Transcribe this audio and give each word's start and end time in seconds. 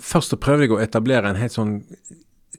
først 0.00 0.34
så 0.34 0.40
prøvde 0.40 0.66
jeg 0.66 0.74
å 0.74 0.82
etablere 0.82 1.30
en 1.30 1.40
helt 1.40 1.54
sånn 1.54 1.78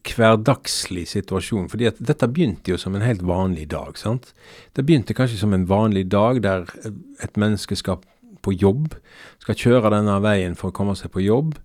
hverdagslig 0.02 1.06
situasjon. 1.12 1.70
fordi 1.70 1.88
at 1.88 2.00
dette 2.00 2.28
begynte 2.28 2.72
jo 2.74 2.78
som 2.78 2.96
en 2.96 3.06
helt 3.06 3.22
vanlig 3.22 3.68
dag. 3.70 3.98
sant? 3.98 4.34
Det 4.74 4.86
begynte 4.86 5.14
kanskje 5.14 5.38
som 5.38 5.54
en 5.54 5.68
vanlig 5.68 6.10
dag 6.10 6.42
der 6.42 6.66
et 7.22 7.38
menneske 7.38 7.76
skal 7.76 8.02
på 8.42 8.54
jobb, 8.54 8.96
skal 9.40 9.56
kjøre 9.56 9.92
denne 9.94 10.18
veien 10.22 10.56
for 10.56 10.72
å 10.72 10.76
komme 10.76 10.96
seg 10.96 11.12
på 11.12 11.22
jobb. 11.22 11.58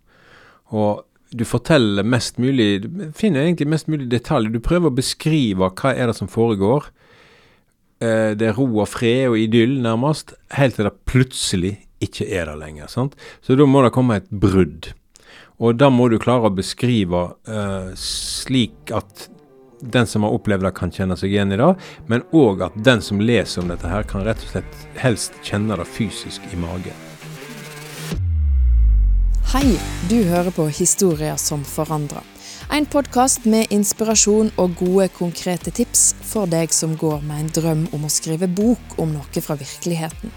Og 0.77 1.05
du 1.33 1.45
forteller 1.45 2.07
mest 2.07 2.39
mulig 2.39 2.83
Du 2.83 2.89
finner 3.17 3.43
egentlig 3.43 3.69
mest 3.69 3.89
mulig 3.89 4.09
detaljer. 4.11 4.53
Du 4.53 4.61
prøver 4.61 4.91
å 4.91 4.95
beskrive 4.95 5.71
hva 5.71 5.95
er 5.95 6.07
det 6.07 6.17
som 6.17 6.29
foregår. 6.29 6.91
Eh, 8.01 8.37
det 8.37 8.51
er 8.51 8.57
ro 8.57 8.69
og 8.69 8.89
fred 8.89 9.31
og 9.31 9.39
idyll, 9.41 9.81
nærmest, 9.81 10.35
helt 10.53 10.77
til 10.77 10.85
det 10.85 10.95
plutselig 11.09 11.75
ikke 12.05 12.29
er 12.29 12.51
det 12.51 12.59
lenger. 12.61 12.87
sant? 12.93 13.17
Så 13.41 13.57
da 13.57 13.65
må 13.65 13.83
det 13.83 13.95
komme 13.97 14.21
et 14.21 14.29
brudd. 14.31 14.93
Og 15.57 15.79
da 15.81 15.89
må 15.89 16.11
du 16.13 16.19
klare 16.21 16.51
å 16.51 16.53
beskrive 16.53 17.23
uh, 17.49 17.89
slik 17.97 18.93
at 18.93 19.29
den 19.81 20.09
som 20.09 20.25
har 20.25 20.35
opplevd 20.37 20.67
det, 20.67 20.73
kan 20.77 20.93
kjenne 20.93 21.17
seg 21.17 21.33
igjen 21.33 21.53
i 21.53 21.59
det, 21.61 21.71
men 22.09 22.25
òg 22.37 22.65
at 22.69 22.77
den 22.85 23.03
som 23.05 23.21
leser 23.21 23.63
om 23.63 23.73
dette, 23.73 23.89
her 23.89 24.05
kan 24.09 24.25
rett 24.25 24.41
og 24.45 24.53
slett 24.53 24.87
helst 25.01 25.37
kjenne 25.45 25.77
det 25.81 25.89
fysisk 25.89 26.45
i 26.53 26.61
magen. 26.61 27.05
Hei, 29.53 29.77
du 30.11 30.19
hører 30.29 30.53
på 30.53 30.67
Historier 30.69 31.37
som 31.41 31.65
forandrer. 31.65 32.25
En 32.73 32.89
podkast 32.91 33.45
med 33.49 33.71
inspirasjon 33.73 34.51
og 34.61 34.75
gode, 34.81 35.07
konkrete 35.15 35.71
tips 35.73 36.11
for 36.27 36.51
deg 36.51 36.73
som 36.75 36.97
går 36.99 37.23
med 37.25 37.45
en 37.45 37.53
drøm 37.61 37.87
om 37.97 38.09
å 38.09 38.13
skrive 38.13 38.49
bok 38.51 38.99
om 39.01 39.15
noe 39.15 39.45
fra 39.45 39.57
virkeligheten. 39.61 40.35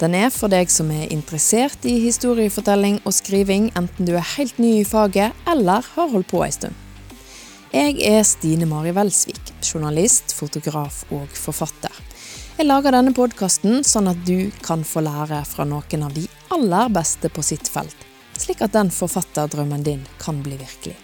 Den 0.00 0.14
er 0.16 0.30
for 0.32 0.48
deg 0.48 0.70
som 0.72 0.88
er 0.94 1.10
interessert 1.12 1.84
i 1.84 1.98
historiefortelling 2.00 3.02
og 3.04 3.12
skriving, 3.12 3.68
enten 3.76 4.08
du 4.08 4.14
er 4.16 4.30
helt 4.38 4.56
ny 4.56 4.78
i 4.78 4.86
faget 4.88 5.36
eller 5.50 5.84
har 5.94 6.08
holdt 6.14 6.30
på 6.30 6.40
ei 6.46 6.54
stund. 6.56 6.72
Jeg 7.70 8.00
er 8.08 8.24
Stine 8.24 8.66
Mari 8.66 8.94
Welsvik, 8.96 9.52
journalist, 9.60 10.32
fotograf 10.34 11.04
og 11.12 11.28
forfatter. 11.36 11.92
Jeg 12.56 12.66
lager 12.66 12.96
denne 12.96 13.12
podkasten 13.16 13.84
sånn 13.86 14.08
at 14.10 14.24
du 14.24 14.48
kan 14.64 14.82
få 14.88 15.04
lære 15.04 15.44
fra 15.48 15.68
noen 15.68 16.08
av 16.08 16.16
de 16.16 16.24
aller 16.56 16.90
beste 16.96 17.28
på 17.28 17.44
sitt 17.44 17.68
felt, 17.68 18.08
slik 18.40 18.64
at 18.64 18.74
den 18.74 18.90
forfatterdrømmen 18.94 19.84
din 19.84 20.02
kan 20.24 20.40
bli 20.40 20.56
virkelig. 20.56 20.96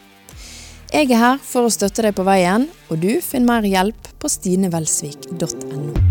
Jeg 0.88 1.10
er 1.10 1.20
her 1.20 1.38
for 1.44 1.68
å 1.68 1.72
støtte 1.72 2.08
deg 2.08 2.16
på 2.16 2.24
veien, 2.24 2.68
og 2.88 3.00
du 3.04 3.12
finner 3.20 3.60
mer 3.60 3.68
hjelp 3.68 4.12
på 4.16 4.32
stinevelsvik.no. 4.32 6.05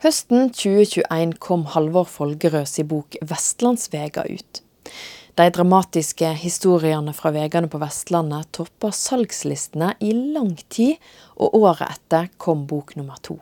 Høsten 0.00 0.46
2021 0.56 1.34
kom 1.44 1.66
Halvor 1.74 2.06
Folgerøs 2.08 2.78
i 2.80 2.86
bok 2.88 3.18
'Vestlandsvega' 3.20 4.22
ut. 4.32 4.60
De 5.36 5.44
dramatiske 5.52 6.30
historiene 6.40 7.12
fra 7.12 7.34
veiene 7.34 7.68
på 7.68 7.80
Vestlandet 7.82 8.48
toppa 8.56 8.94
salgslistene 8.96 9.90
i 10.00 10.14
lang 10.16 10.56
tid, 10.72 10.96
og 11.36 11.52
året 11.60 11.98
etter 11.98 12.32
kom 12.40 12.64
bok 12.64 12.96
nummer 12.96 13.20
to. 13.20 13.36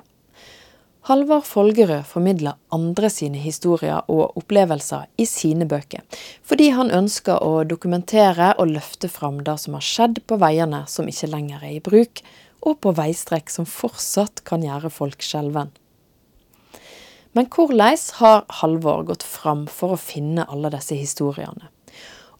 Halvor 1.06 1.46
Folgerød 1.46 2.02
formidler 2.10 2.58
andre 2.74 3.06
sine 3.06 3.38
historier 3.38 4.02
og 4.10 4.34
opplevelser 4.42 5.06
i 5.16 5.30
sine 5.30 5.64
bøker, 5.64 6.02
fordi 6.42 6.72
han 6.74 6.90
ønsker 6.90 7.38
å 7.38 7.62
dokumentere 7.62 8.56
og 8.58 8.74
løfte 8.74 9.06
fram 9.06 9.44
det 9.46 9.60
som 9.62 9.78
har 9.78 9.90
skjedd 9.94 10.24
på 10.26 10.42
veiene 10.42 10.88
som 10.90 11.06
ikke 11.06 11.30
lenger 11.30 11.62
er 11.62 11.78
i 11.78 11.80
bruk, 11.80 12.26
og 12.66 12.80
på 12.82 12.98
veistrekk 12.98 13.46
som 13.46 13.74
fortsatt 13.78 14.42
kan 14.42 14.66
gjøre 14.66 14.90
folk 14.90 15.22
skjelven. 15.22 15.70
Men 17.38 17.46
hvordan 17.54 18.00
har 18.18 18.40
Halvor 18.58 19.04
gått 19.06 19.22
fram 19.22 19.68
for 19.70 19.94
å 19.94 20.00
finne 20.02 20.42
alle 20.50 20.72
disse 20.74 20.96
historiene? 20.98 21.68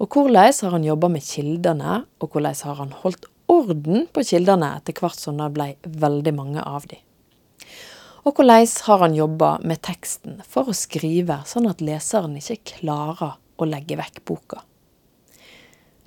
Og 0.03 0.11
hvordan 0.11 0.51
har 0.59 0.73
han 0.75 0.87
jobba 0.87 1.11
med 1.15 1.23
kildene, 1.23 2.01
og 2.19 2.33
hvordan 2.33 2.57
har 2.67 2.81
han 2.81 2.97
holdt 3.05 3.29
orden 3.47 4.09
på 4.11 4.25
kildene 4.27 4.73
etter 4.81 4.99
hvert 4.99 5.21
som 5.21 5.39
det 5.39 5.53
ble 5.55 5.69
veldig 6.03 6.33
mange 6.35 6.64
av 6.67 6.89
de? 6.91 6.98
Og 8.27 8.41
hvordan 8.41 8.67
har 8.89 9.05
han 9.05 9.14
jobba 9.14 9.53
med 9.63 9.85
teksten 9.87 10.42
for 10.42 10.67
å 10.67 10.75
skrive 10.75 11.45
sånn 11.47 11.70
at 11.70 11.85
leseren 11.85 12.35
ikke 12.42 12.58
klarer 12.73 13.39
å 13.39 13.70
legge 13.70 14.01
vekk 14.03 14.25
boka? 14.27 14.64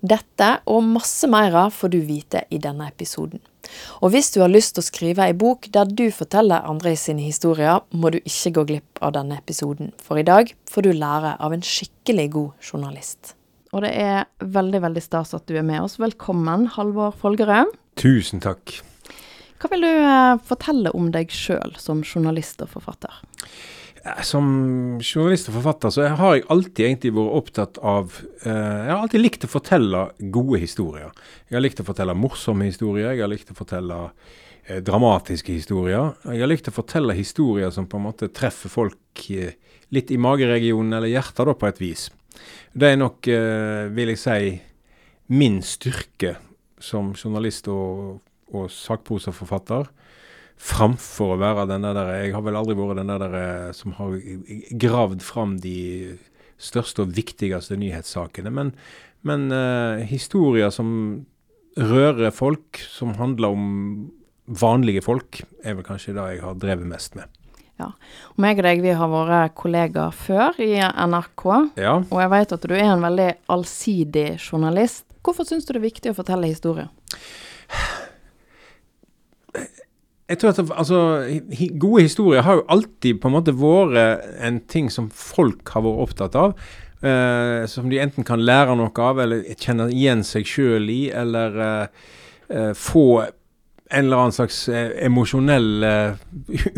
Dette 0.04 0.52
og 0.68 0.84
masse 0.84 1.32
mer 1.32 1.56
får 1.72 1.96
du 1.96 2.02
vite 2.04 2.44
i 2.52 2.60
denne 2.60 2.92
episoden. 2.92 3.40
Og 4.02 4.14
hvis 4.14 4.32
du 4.34 4.40
har 4.42 4.52
lyst 4.52 4.76
til 4.76 4.84
å 4.84 4.88
skrive 4.88 5.26
ei 5.28 5.36
bok 5.38 5.68
der 5.74 5.90
du 5.90 6.08
forteller 6.14 6.66
andre 6.68 6.96
sine 7.00 7.26
historier, 7.26 7.84
må 7.92 8.14
du 8.14 8.20
ikke 8.22 8.54
gå 8.58 8.66
glipp 8.74 9.02
av 9.06 9.14
denne 9.18 9.38
episoden, 9.42 9.92
for 10.02 10.20
i 10.20 10.26
dag 10.28 10.54
får 10.72 10.88
du 10.88 10.92
lære 10.98 11.36
av 11.40 11.56
en 11.56 11.66
skikkelig 11.66 12.28
god 12.38 12.72
journalist. 12.72 13.36
Og 13.72 13.86
det 13.86 13.92
er 13.96 14.26
veldig, 14.44 14.82
veldig 14.84 15.04
stas 15.04 15.36
at 15.38 15.46
du 15.48 15.56
er 15.56 15.68
med 15.68 15.80
oss. 15.86 15.96
Velkommen, 16.02 16.68
Halvor 16.76 17.14
Folgerø. 17.16 17.64
Tusen 18.00 18.44
takk. 18.44 18.82
Hva 19.62 19.70
vil 19.72 19.86
du 19.86 19.92
eh, 19.92 20.42
fortelle 20.48 20.92
om 20.98 21.12
deg 21.14 21.32
sjøl 21.32 21.78
som 21.80 22.02
journalist 22.02 22.64
og 22.66 22.74
forfatter? 22.74 23.22
Som 24.26 24.46
journalist 24.98 25.52
og 25.52 25.60
forfatter 25.60 25.92
så 25.94 26.08
har 26.18 26.36
jeg 26.36 26.46
alltid 26.50 26.86
egentlig 26.88 27.12
vært 27.14 27.36
opptatt 27.38 27.76
av 27.86 28.16
eh, 28.42 28.50
Jeg 28.50 28.90
har 28.90 29.02
alltid 29.04 29.22
likt 29.22 29.46
å 29.46 29.50
fortelle 29.52 30.06
gode 30.34 30.62
historier. 30.64 31.12
Jeg 31.50 31.60
har 31.60 31.62
likt 31.62 31.84
å 31.84 31.86
fortelle 31.86 32.16
morsomme 32.18 32.66
historier. 32.66 33.12
Jeg 33.14 33.22
har 33.22 33.30
likt 33.30 33.54
å 33.54 33.58
fortelle 33.60 34.00
eh, 34.66 34.80
dramatiske 34.82 35.54
historier. 35.54 36.16
Jeg 36.26 36.42
har 36.42 36.50
likt 36.50 36.72
å 36.72 36.74
fortelle 36.74 37.14
historier 37.18 37.70
som 37.76 37.86
på 37.86 38.02
en 38.02 38.08
måte 38.08 38.32
treffer 38.34 38.74
folk 38.74 39.28
eh, 39.30 39.54
litt 39.94 40.10
i 40.10 40.18
mageregionen 40.18 40.98
eller 40.98 41.12
hjertet, 41.12 41.46
da, 41.46 41.54
på 41.54 41.70
et 41.70 41.82
vis. 41.84 42.10
Det 42.74 42.90
er 42.90 42.98
nok, 42.98 43.30
eh, 43.30 43.86
vil 43.94 44.16
jeg 44.16 44.24
si, 44.24 44.52
min 45.38 45.62
styrke 45.62 46.40
som 46.82 47.14
journalist 47.14 47.70
og, 47.70 48.18
og 48.50 48.72
sakprosaforfatter 48.74 49.92
framfor 50.62 51.36
å 51.36 51.40
være 51.42 51.66
den 51.72 51.86
der 51.88 52.00
Jeg 52.20 52.36
har 52.36 52.44
vel 52.46 52.60
aldri 52.60 52.76
vært 52.78 53.02
den 53.02 53.12
der 53.12 53.38
eh, 53.40 53.72
som 53.76 53.96
har 53.98 54.18
gravd 54.84 55.24
fram 55.26 55.58
de 55.64 56.18
største 56.62 57.06
og 57.06 57.16
viktigste 57.18 57.78
nyhetssakene. 57.82 58.52
Men, 58.54 58.72
men 59.26 59.50
uh, 59.50 60.02
historier 60.06 60.70
som 60.74 60.92
rører 61.80 62.34
folk, 62.36 62.82
som 62.86 63.16
handler 63.18 63.56
om 63.56 63.68
vanlige 64.46 65.02
folk, 65.06 65.42
er 65.64 65.78
vel 65.78 65.88
kanskje 65.88 66.14
det 66.18 66.28
jeg 66.36 66.44
har 66.44 66.60
drevet 66.62 66.90
mest 66.90 67.18
med. 67.18 67.26
Ja. 67.82 67.90
Og 68.36 68.42
meg 68.44 68.60
og 68.62 68.68
deg 68.68 68.84
vi 68.84 68.94
har 68.94 69.10
vært 69.10 69.56
kollegaer 69.58 70.14
før 70.14 70.60
i 70.62 70.76
NRK, 70.78 71.46
ja. 71.82 71.96
og 72.04 72.18
jeg 72.22 72.34
vet 72.36 72.56
at 72.58 72.68
du 72.70 72.76
er 72.78 72.92
en 72.92 73.08
veldig 73.08 73.30
allsidig 73.56 74.28
journalist. 74.38 75.08
Hvorfor 75.26 75.48
syns 75.48 75.66
du 75.66 75.74
det 75.74 75.82
er 75.82 75.90
viktig 75.90 76.14
å 76.14 76.18
fortelle 76.22 76.52
historier? 76.52 76.92
jeg 80.32 80.40
tror 80.40 80.54
at 80.54 80.62
altså, 80.80 81.00
Gode 81.80 82.06
historier 82.06 82.46
har 82.46 82.60
jo 82.60 82.70
alltid 82.72 83.20
på 83.22 83.30
en 83.30 83.36
måte 83.36 83.56
vært 83.58 84.40
en 84.40 84.62
ting 84.72 84.88
som 84.94 85.10
folk 85.12 85.74
har 85.76 85.84
vært 85.86 86.06
opptatt 86.08 86.38
av. 86.40 86.56
Eh, 87.02 87.66
som 87.68 87.90
de 87.90 88.00
enten 88.00 88.26
kan 88.28 88.42
lære 88.46 88.78
noe 88.78 88.94
av, 89.04 89.20
eller 89.24 89.44
kjenne 89.58 89.90
igjen 89.92 90.24
seg 90.28 90.48
sjøl 90.48 90.90
i, 90.94 91.02
eller 91.10 91.56
uh, 91.58 92.10
uh, 92.54 92.74
få 92.78 93.06
en 93.92 94.06
eller 94.06 94.22
annen 94.22 94.36
slags 94.36 94.64
emosjonell 94.72 95.84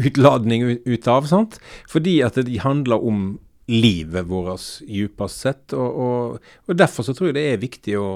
utladning 0.07 0.63
ut 0.87 1.09
av. 1.11 1.27
sant? 1.29 1.59
Fordi 1.91 2.15
at 2.25 2.39
de 2.47 2.55
handler 2.63 3.03
om 3.05 3.35
livet 3.69 4.25
vårt 4.25 4.81
djupest 4.87 5.43
sett. 5.45 5.75
Og, 5.77 5.99
og, 6.05 6.47
og, 6.65 6.77
derfor 6.79 7.05
så 7.05 7.13
tror 7.13 7.29
jeg 7.29 7.37
det 7.37 7.45
er 7.51 7.61
viktig 7.61 7.99
å 7.99 8.07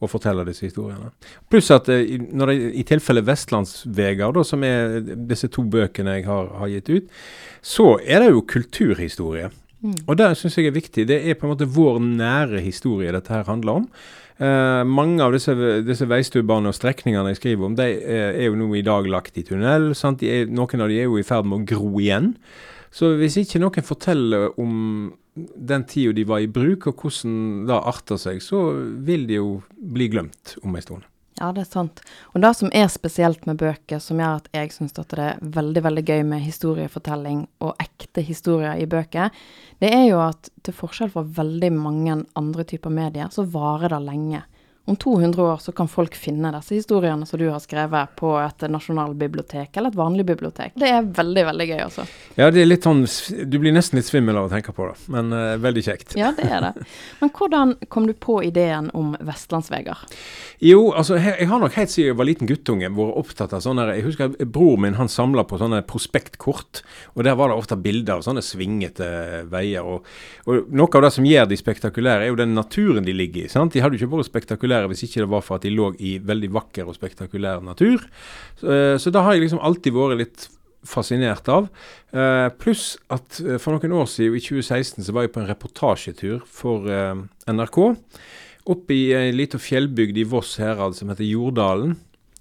å 0.00 0.08
fortelle 0.08 0.44
disse 0.48 0.66
historiene. 0.66 1.10
Pluss 1.52 1.70
at 1.74 1.90
eh, 1.92 2.16
når 2.32 2.52
det, 2.52 2.58
i 2.80 2.84
tilfelle 2.88 3.24
Vestlandsvegar, 3.26 4.32
da, 4.36 4.44
som 4.46 4.64
er 4.66 5.00
disse 5.28 5.50
to 5.52 5.64
bøkene 5.68 6.18
jeg 6.18 6.28
har, 6.28 6.52
har 6.62 6.72
gitt 6.72 6.92
ut, 6.92 7.18
så 7.60 7.92
er 8.00 8.24
det 8.24 8.32
jo 8.32 8.46
kulturhistorie. 8.48 9.50
Mm. 9.80 9.98
Og 10.06 10.16
det 10.20 10.32
syns 10.36 10.58
jeg 10.58 10.70
er 10.70 10.76
viktig. 10.76 11.06
Det 11.08 11.20
er 11.20 11.36
på 11.38 11.46
en 11.46 11.54
måte 11.54 11.68
vår 11.68 12.00
nære 12.04 12.64
historie 12.64 13.12
dette 13.14 13.32
her 13.32 13.46
handler 13.48 13.82
om. 13.82 13.86
Eh, 14.40 14.82
mange 14.88 15.20
av 15.20 15.34
disse, 15.36 15.52
disse 15.84 16.08
veistubbene 16.08 16.72
og 16.72 16.76
strekningene 16.76 17.34
jeg 17.34 17.40
skriver 17.42 17.68
om, 17.68 17.76
de 17.76 17.88
er, 17.92 18.32
er 18.32 18.46
jo 18.48 18.56
nå 18.56 18.70
i 18.78 18.84
dag 18.86 19.08
lagt 19.12 19.36
i 19.36 19.44
tunnel. 19.44 19.90
Er, 19.92 20.48
noen 20.48 20.84
av 20.84 20.92
de 20.92 21.00
er 21.00 21.08
jo 21.08 21.20
i 21.20 21.26
ferd 21.26 21.48
med 21.48 21.60
å 21.60 21.72
gro 21.74 21.92
igjen. 22.00 22.34
Så 22.90 23.12
hvis 23.20 23.36
ikke 23.38 23.60
noen 23.62 23.86
forteller 23.86 24.50
om 24.60 25.10
den 25.54 25.86
tida 25.88 26.14
de 26.16 26.26
var 26.28 26.42
i 26.44 26.50
bruk, 26.50 26.88
og 26.90 27.04
hvordan 27.04 27.66
det 27.68 27.78
arter 27.92 28.20
seg, 28.20 28.42
så 28.44 28.64
vil 29.06 29.26
de 29.28 29.40
jo 29.40 29.54
bli 29.76 30.10
glemt 30.12 30.56
om 30.64 30.76
ei 30.76 30.84
stund. 30.84 31.06
Ja, 31.40 31.48
det 31.56 31.62
er 31.62 31.70
sant. 31.70 32.02
Og 32.34 32.42
det 32.44 32.50
som 32.58 32.68
er 32.76 32.90
spesielt 32.92 33.46
med 33.48 33.56
bøker, 33.62 34.00
som 34.02 34.18
gjør 34.20 34.42
at 34.42 34.48
jeg 34.52 34.74
syns 34.74 34.92
det 34.92 35.06
er 35.16 35.38
veldig 35.40 35.82
veldig 35.86 36.02
gøy 36.04 36.24
med 36.28 36.44
historiefortelling 36.44 37.46
og 37.64 37.80
ekte 37.80 38.24
historier 38.26 38.76
i 38.76 38.88
bøker, 38.90 39.32
det 39.80 39.88
er 39.94 40.04
jo 40.10 40.18
at 40.20 40.50
til 40.66 40.76
forskjell 40.76 41.12
fra 41.14 41.24
veldig 41.24 41.70
mange 41.72 42.18
andre 42.36 42.66
typer 42.68 42.92
medier, 42.92 43.32
så 43.32 43.46
varer 43.48 43.94
det 43.94 44.02
lenge. 44.04 44.42
Om 44.84 44.96
200 44.96 45.42
år 45.42 45.56
så 45.56 45.72
kan 45.72 45.88
folk 45.88 46.14
finne 46.18 46.50
disse 46.56 46.74
historiene 46.74 47.26
som 47.26 47.38
du 47.38 47.46
har 47.50 47.60
skrevet 47.62 48.14
på 48.18 48.32
et 48.40 48.64
nasjonalbibliotek 48.72 49.76
eller 49.76 49.92
et 49.92 49.98
vanlig 49.98 50.24
bibliotek. 50.26 50.72
Det 50.80 50.88
er 50.88 51.04
veldig, 51.04 51.44
veldig 51.50 51.66
gøy, 51.68 51.80
altså. 51.84 52.06
Ja, 52.34 52.48
det 52.50 52.62
er 52.62 52.70
litt 52.70 52.86
sånn 52.86 53.04
Du 53.50 53.58
blir 53.60 53.74
nesten 53.76 54.00
litt 54.00 54.08
svimmel 54.08 54.38
av 54.40 54.48
å 54.48 54.52
tenke 54.52 54.72
på 54.74 54.88
det, 54.88 54.96
men 55.12 55.30
uh, 55.36 55.54
veldig 55.60 55.84
kjekt. 55.84 56.16
Ja, 56.18 56.32
det 56.36 56.48
er 56.48 56.64
det. 56.64 56.86
Men 57.20 57.32
hvordan 57.36 57.74
kom 57.92 58.08
du 58.08 58.14
på 58.16 58.40
ideen 58.46 58.88
om 58.96 59.12
Vestlandsveger? 59.20 60.00
Jo, 60.64 60.90
altså 60.96 61.20
jeg, 61.20 61.36
jeg 61.38 61.50
har 61.52 61.62
nok 61.62 61.76
helt 61.78 61.92
siden 61.92 62.10
jeg 62.10 62.18
var 62.18 62.28
liten 62.28 62.50
guttunge 62.50 62.90
vært 62.96 63.20
opptatt 63.20 63.54
av 63.56 63.62
sånne 63.64 63.86
Jeg 63.94 64.04
husker 64.04 64.34
bror 64.44 64.76
min 64.80 64.98
han 64.98 65.08
samla 65.08 65.46
på 65.48 65.60
sånne 65.60 65.84
prospektkort, 65.88 66.82
og 67.14 67.24
der 67.28 67.38
var 67.38 67.52
det 67.52 67.60
ofte 67.60 67.78
bilder 67.80 68.18
av 68.18 68.26
sånne 68.26 68.42
svingete 68.44 69.12
veier. 69.52 69.86
Og, 69.86 70.08
og 70.50 70.74
noe 70.74 70.90
av 70.98 71.06
det 71.06 71.14
som 71.14 71.28
gjør 71.28 71.46
de 71.52 71.60
spektakulære, 71.60 72.26
er 72.26 72.34
jo 72.34 72.40
den 72.40 72.56
naturen 72.58 73.06
de 73.06 73.14
ligger 73.16 73.46
i. 73.46 73.52
sant? 73.52 73.72
De 73.76 73.84
hadde 73.84 73.96
jo 73.96 74.04
ikke 74.04 74.16
vært 74.18 74.32
spektakulære 74.32 74.69
spektakulære 74.70 74.90
hvis 74.90 75.04
ikke 75.06 75.24
det 75.24 75.30
var 75.30 75.42
for 75.42 75.58
at 75.58 75.64
de 75.64 75.74
lå 75.74 75.90
i 75.98 76.18
veldig 76.22 76.50
vakker 76.54 76.88
og 76.88 76.96
spektakulær 76.96 77.62
natur. 77.62 78.00
Så, 78.60 78.66
eh, 78.70 78.98
så 78.98 79.10
da 79.10 79.22
har 79.22 79.34
jeg 79.34 79.46
liksom 79.46 79.62
alltid 79.62 79.92
vært 79.92 80.18
litt 80.18 80.48
fascinert 80.84 81.48
av. 81.48 81.68
Eh, 82.12 82.48
pluss 82.58 82.96
at 83.10 83.40
eh, 83.40 83.58
for 83.58 83.76
noen 83.76 83.92
år 83.92 84.06
siden, 84.08 84.36
i 84.36 84.40
2016, 84.40 85.04
så 85.04 85.12
var 85.12 85.26
jeg 85.26 85.34
på 85.34 85.42
en 85.42 85.50
reportasjetur 85.50 86.40
for 86.46 86.88
eh, 86.88 87.16
NRK. 87.50 87.96
Oppe 88.70 88.94
i 88.94 89.12
ei 89.16 89.32
lita 89.32 89.58
fjellbygd 89.58 90.18
i 90.20 90.24
Voss 90.28 90.58
herad 90.60 90.94
som 90.94 91.10
heter 91.10 91.26
Jordalen 91.26 91.98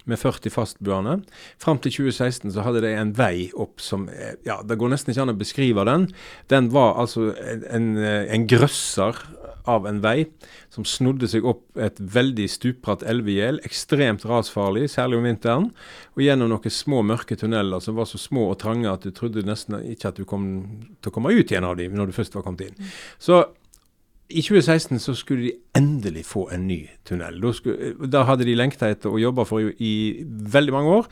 med 0.10 0.20
40 0.22 0.54
fastboende. 0.54 1.20
Fram 1.62 1.82
til 1.84 1.94
2016 1.96 2.54
så 2.56 2.66
hadde 2.66 2.84
de 2.86 2.94
en 2.98 3.14
vei 3.18 3.50
opp 3.54 3.84
som 3.84 4.08
eh, 4.12 4.36
Ja, 4.48 4.60
det 4.66 4.80
går 4.80 4.94
nesten 4.94 5.14
ikke 5.14 5.28
an 5.28 5.34
å 5.36 5.40
beskrive 5.40 5.86
den. 5.90 6.10
Den 6.52 6.72
var 6.74 6.98
altså 7.02 7.32
en, 7.40 7.66
en, 7.70 7.92
en 8.00 8.48
grøsser 8.50 9.20
av 9.70 9.88
en 9.88 10.00
vei 10.02 10.26
som 10.74 10.86
snodde 10.88 11.28
seg 11.30 11.46
opp 11.48 11.78
et 11.80 12.00
veldig 12.00 12.48
stupbratt 12.50 13.04
elvegjel. 13.08 13.62
Ekstremt 13.68 14.26
rasfarlig, 14.30 14.88
særlig 14.94 15.20
om 15.20 15.28
vinteren. 15.28 15.70
Og 16.18 16.24
gjennom 16.26 16.52
noen 16.52 16.74
små 16.74 17.04
mørke 17.06 17.38
tunneler 17.40 17.84
som 17.84 17.98
var 18.00 18.10
så 18.10 18.22
små 18.22 18.50
og 18.52 18.60
trange 18.64 18.90
at 18.92 19.06
du 19.06 19.14
trodde 19.16 19.46
nesten 19.48 19.80
ikke 19.94 20.12
at 20.12 20.20
du 20.20 20.28
kom 20.30 20.50
til 21.00 21.12
å 21.12 21.16
komme 21.16 21.34
ut 21.36 21.52
igjen 21.52 21.68
av 21.68 21.78
dem 21.80 21.98
når 21.98 22.10
du 22.10 22.18
først 22.18 22.38
var 22.38 22.46
kommet 22.48 22.70
inn. 22.70 22.92
Så 23.22 23.44
i 24.30 24.42
2016 24.46 25.00
så 25.02 25.14
skulle 25.18 25.48
de 25.48 25.52
endelig 25.78 26.22
få 26.30 26.44
en 26.54 26.68
ny 26.70 26.84
tunnel. 27.08 27.40
Da, 27.42 27.52
skulle, 27.54 27.94
da 28.14 28.22
hadde 28.28 28.46
de 28.46 28.54
lengta 28.58 28.92
etter 28.94 29.10
å 29.10 29.18
jobbe 29.18 29.46
for 29.50 29.64
i, 29.64 29.72
i 29.82 29.94
veldig 30.54 30.76
mange 30.76 30.92
år. 31.00 31.08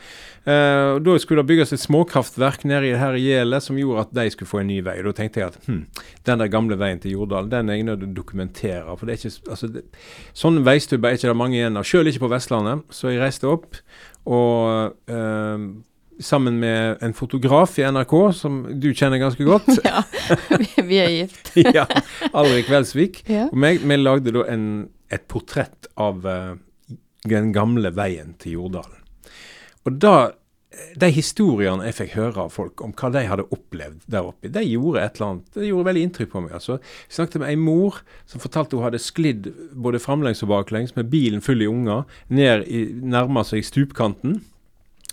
Eh, 0.45 0.97
da 1.01 1.15
skulle 1.17 1.41
det 1.41 1.49
bygges 1.49 1.73
et 1.73 1.81
småkraftverk 1.81 2.67
nede 2.69 2.91
i 2.91 2.99
her 3.01 3.17
gjelet 3.17 3.65
som 3.65 3.79
gjorde 3.81 4.05
at 4.05 4.13
de 4.19 4.27
skulle 4.35 4.51
få 4.51 4.61
en 4.61 4.69
ny 4.69 4.77
vei. 4.85 4.99
Da 5.07 5.15
tenkte 5.17 5.41
jeg 5.41 5.49
at 5.49 5.65
hm, 5.65 5.81
den 6.29 6.43
der 6.43 6.53
gamle 6.53 6.77
veien 6.77 7.01
til 7.01 7.17
Jordal 7.17 7.49
den 7.49 7.73
er 7.73 7.79
jeg 7.79 7.89
nødt 7.89 8.03
til 8.03 8.11
å 8.11 8.19
dokumentere. 8.21 8.97
for 8.99 9.09
det 9.09 9.17
er 9.17 9.23
ikke, 9.23 9.49
altså, 9.49 9.71
det, 9.73 9.85
Sånne 10.37 10.65
veistubber 10.67 11.09
er 11.09 11.17
ikke 11.17 11.31
det 11.33 11.41
mange 11.41 11.57
igjen 11.57 11.81
av. 11.81 11.89
Selv 11.89 12.13
ikke 12.13 12.27
på 12.27 12.33
Vestlandet. 12.35 12.85
Så 12.93 13.09
jeg 13.15 13.23
reiste 13.23 13.49
opp 13.49 13.81
og 14.27 14.93
eh, 15.09 15.67
sammen 16.19 16.59
med 16.59 17.03
en 17.03 17.13
fotograf 17.13 17.77
i 17.79 17.85
NRK 17.87 18.15
som 18.35 18.59
du 18.79 18.89
kjenner 18.93 19.21
ganske 19.21 19.47
godt. 19.47 19.69
ja, 19.87 20.03
vi 20.83 21.01
er 21.01 21.13
gift. 21.13 21.53
ja, 21.77 21.85
Alrik 22.31 22.71
Welsvik. 22.71 23.23
Ja. 23.29 23.47
Og 23.51 23.59
meg, 23.59 23.83
vi 23.83 23.99
lagde 23.99 24.33
da 24.35 24.45
en, 24.51 24.65
et 25.13 25.27
portrett 25.31 25.89
av 25.99 26.25
uh, 26.25 26.57
den 27.27 27.53
gamle 27.55 27.93
veien 27.95 28.35
til 28.41 28.59
Jordalen. 28.59 29.01
Og 29.87 30.01
da 30.01 30.17
de 30.99 31.07
historiene 31.13 31.85
jeg 31.87 31.95
fikk 31.97 32.15
høre 32.17 32.43
av 32.45 32.51
folk 32.53 32.81
om 32.85 32.91
hva 32.97 33.09
de 33.13 33.23
hadde 33.29 33.45
opplevd 33.55 34.03
der 34.11 34.27
oppe, 34.29 34.49
de 34.51 34.63
gjorde 34.65 35.01
et 35.01 35.17
eller 35.17 35.27
annet, 35.31 35.47
det 35.55 35.69
gjorde 35.69 35.87
veldig 35.87 36.03
inntrykk 36.07 36.31
på 36.33 36.43
meg. 36.43 36.53
altså. 36.59 36.77
Jeg 37.07 37.17
snakket 37.17 37.41
med 37.41 37.49
ei 37.49 37.59
mor 37.61 38.01
som 38.29 38.43
fortalte 38.43 38.77
hun 38.77 38.85
hadde 38.85 39.01
sklidd 39.01 39.49
både 39.73 40.01
framlengs 40.03 40.43
og 40.45 40.51
baklengs 40.51 40.93
med 40.97 41.09
bilen 41.13 41.43
full 41.45 41.63
i 41.63 41.69
unger 41.71 42.05
ned 42.29 42.67
i, 42.67 42.83
nærma 43.15 43.45
seg 43.47 43.65
stupkanten. 43.65 44.41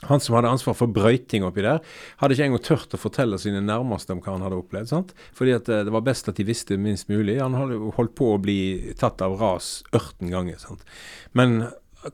Han 0.09 0.21
som 0.21 0.35
hadde 0.37 0.51
ansvar 0.53 0.77
for 0.77 0.91
brøyting 0.91 1.47
oppi 1.47 1.63
der, 1.65 1.79
hadde 2.21 2.37
ikke 2.37 2.49
engang 2.49 2.65
tørt 2.67 2.97
å 2.97 3.01
fortelle 3.01 3.39
sine 3.41 3.63
nærmeste 3.65 4.13
om 4.13 4.21
hva 4.25 4.35
han 4.35 4.45
hadde 4.45 4.59
opplevd. 4.61 4.91
sant? 4.91 5.15
Fordi 5.37 5.55
at 5.57 5.71
eh, 5.71 5.85
det 5.87 5.95
var 5.95 6.05
best 6.05 6.29
at 6.29 6.41
de 6.41 6.45
visste 6.49 6.77
minst 6.81 7.09
mulig. 7.09 7.39
Han 7.41 7.57
hadde 7.57 7.79
holdt 7.97 8.17
på 8.19 8.35
å 8.35 8.43
bli 8.43 8.59
tatt 9.01 9.25
av 9.25 9.39
ras 9.41 9.79
ørten 9.97 10.35
ganger. 10.35 10.61
sant? 10.61 10.85
Men 11.33 11.63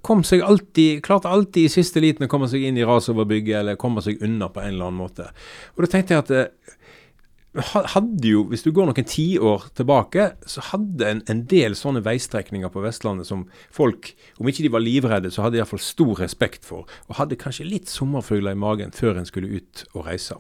kom 0.06 0.22
seg 0.26 0.44
alltid, 0.46 1.00
klarte 1.02 1.30
alltid 1.30 1.66
i 1.66 1.72
siste 1.72 2.02
liten 2.02 2.28
å 2.28 2.30
komme 2.30 2.48
seg 2.50 2.62
inn 2.68 2.78
i 2.78 2.86
rasoverbygget 2.86 3.62
eller 3.62 3.80
komme 3.80 4.04
seg 4.04 4.22
unna 4.22 4.50
på 4.52 4.62
en 4.62 4.74
eller 4.74 4.90
annen 4.90 5.00
måte. 5.00 5.26
Og 5.74 5.84
da 5.84 5.90
tenkte 5.90 6.14
jeg 6.14 6.24
at 6.24 6.34
eh, 6.36 6.78
hadde 7.58 8.28
jo, 8.28 8.44
Hvis 8.46 8.62
du 8.62 8.70
går 8.70 8.86
noen 8.86 9.06
tiår 9.06 9.64
tilbake, 9.74 10.28
så 10.46 10.62
hadde 10.70 11.08
en, 11.08 11.22
en 11.26 11.42
del 11.50 11.74
sånne 11.74 12.02
veistrekninger 12.06 12.70
på 12.70 12.84
Vestlandet 12.84 13.26
som 13.26 13.48
folk, 13.74 14.12
om 14.38 14.46
ikke 14.46 14.62
de 14.62 14.70
var 14.70 14.84
livredde, 14.84 15.32
så 15.34 15.42
hadde 15.42 15.58
de 15.58 15.62
iallfall 15.64 15.82
stor 15.82 16.14
respekt 16.22 16.68
for. 16.68 16.86
Og 17.08 17.18
hadde 17.18 17.40
kanskje 17.40 17.66
litt 17.66 17.90
sommerfugler 17.90 18.54
i 18.54 18.60
magen 18.60 18.94
før 18.94 19.18
en 19.18 19.26
skulle 19.26 19.50
ut 19.50 19.84
og 19.94 20.06
reise. 20.06 20.38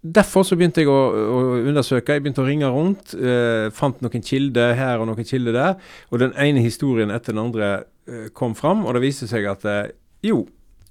Derfor 0.00 0.46
så 0.48 0.56
begynte 0.56 0.80
jeg 0.80 0.88
å, 0.88 0.98
å 1.12 1.40
undersøke. 1.68 2.16
Jeg 2.16 2.24
begynte 2.24 2.40
å 2.44 2.48
ringe 2.48 2.68
rundt. 2.72 3.12
Eh, 3.16 3.68
fant 3.76 4.00
noen 4.00 4.24
kilder 4.24 4.72
her 4.76 5.00
og 5.00 5.10
noen 5.10 5.28
kilder 5.28 5.56
der. 5.56 5.90
Og 6.08 6.22
den 6.22 6.32
ene 6.40 6.62
historien 6.64 7.12
etter 7.12 7.36
den 7.36 7.42
andre 7.42 7.72
eh, 8.08 8.28
kom 8.36 8.56
fram, 8.56 8.86
og 8.86 8.96
det 8.96 9.04
viste 9.04 9.28
seg 9.28 9.48
at 9.48 9.66
eh, 9.68 9.92
jo, 10.24 10.46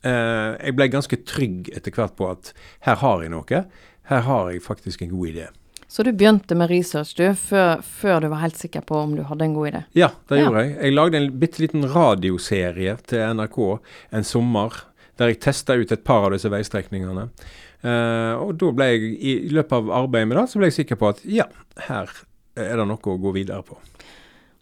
eh, 0.06 0.54
jeg 0.58 0.78
ble 0.78 0.90
ganske 0.94 1.22
trygg 1.26 1.72
etter 1.74 1.94
hvert 1.94 2.18
på 2.18 2.30
at 2.30 2.54
her 2.86 3.02
har 3.02 3.26
jeg 3.26 3.34
noe 3.34 3.64
her 4.10 4.26
har 4.26 4.52
jeg 4.52 4.66
faktisk 4.66 5.02
en 5.06 5.14
god 5.14 5.28
idé. 5.32 5.48
Så 5.90 6.04
du 6.06 6.12
begynte 6.14 6.54
med 6.58 6.70
research 6.70 7.16
du, 7.18 7.26
før, 7.34 7.82
før, 7.82 8.20
du 8.22 8.28
var 8.30 8.44
helt 8.44 8.58
sikker 8.58 8.84
på 8.86 8.98
om 8.98 9.16
du 9.18 9.24
hadde 9.26 9.48
en 9.48 9.56
god 9.56 9.72
idé? 9.72 9.82
Ja, 9.98 10.12
det 10.30 10.38
ja. 10.38 10.44
gjorde 10.46 10.62
jeg. 10.66 10.76
Jeg 10.78 10.94
lagde 10.94 11.18
en 11.18 11.32
bitte 11.42 11.64
liten 11.64 11.88
radioserie 11.90 12.94
til 13.10 13.24
NRK 13.40 13.58
en 14.20 14.28
sommer, 14.28 14.78
der 15.18 15.34
jeg 15.34 15.42
testa 15.48 15.78
ut 15.78 15.92
et 15.94 16.06
par 16.06 16.28
av 16.28 16.36
disse 16.36 16.52
veistrekningene. 16.54 17.26
Eh, 17.82 18.34
og 18.38 18.54
da 18.62 18.70
ble 18.76 18.90
jeg, 18.92 19.12
i 19.18 19.34
løpet 19.56 19.78
av 19.80 19.90
arbeidet 20.04 20.30
med 20.30 20.38
det, 20.38 20.46
så 20.52 20.62
ble 20.62 20.70
jeg 20.70 20.78
sikker 20.82 21.02
på 21.02 21.10
at 21.10 21.26
ja, 21.26 21.50
her 21.88 22.14
er 22.60 22.78
det 22.78 22.86
noe 22.86 23.02
å 23.02 23.18
gå 23.26 23.34
videre 23.34 23.66
på. 23.66 23.80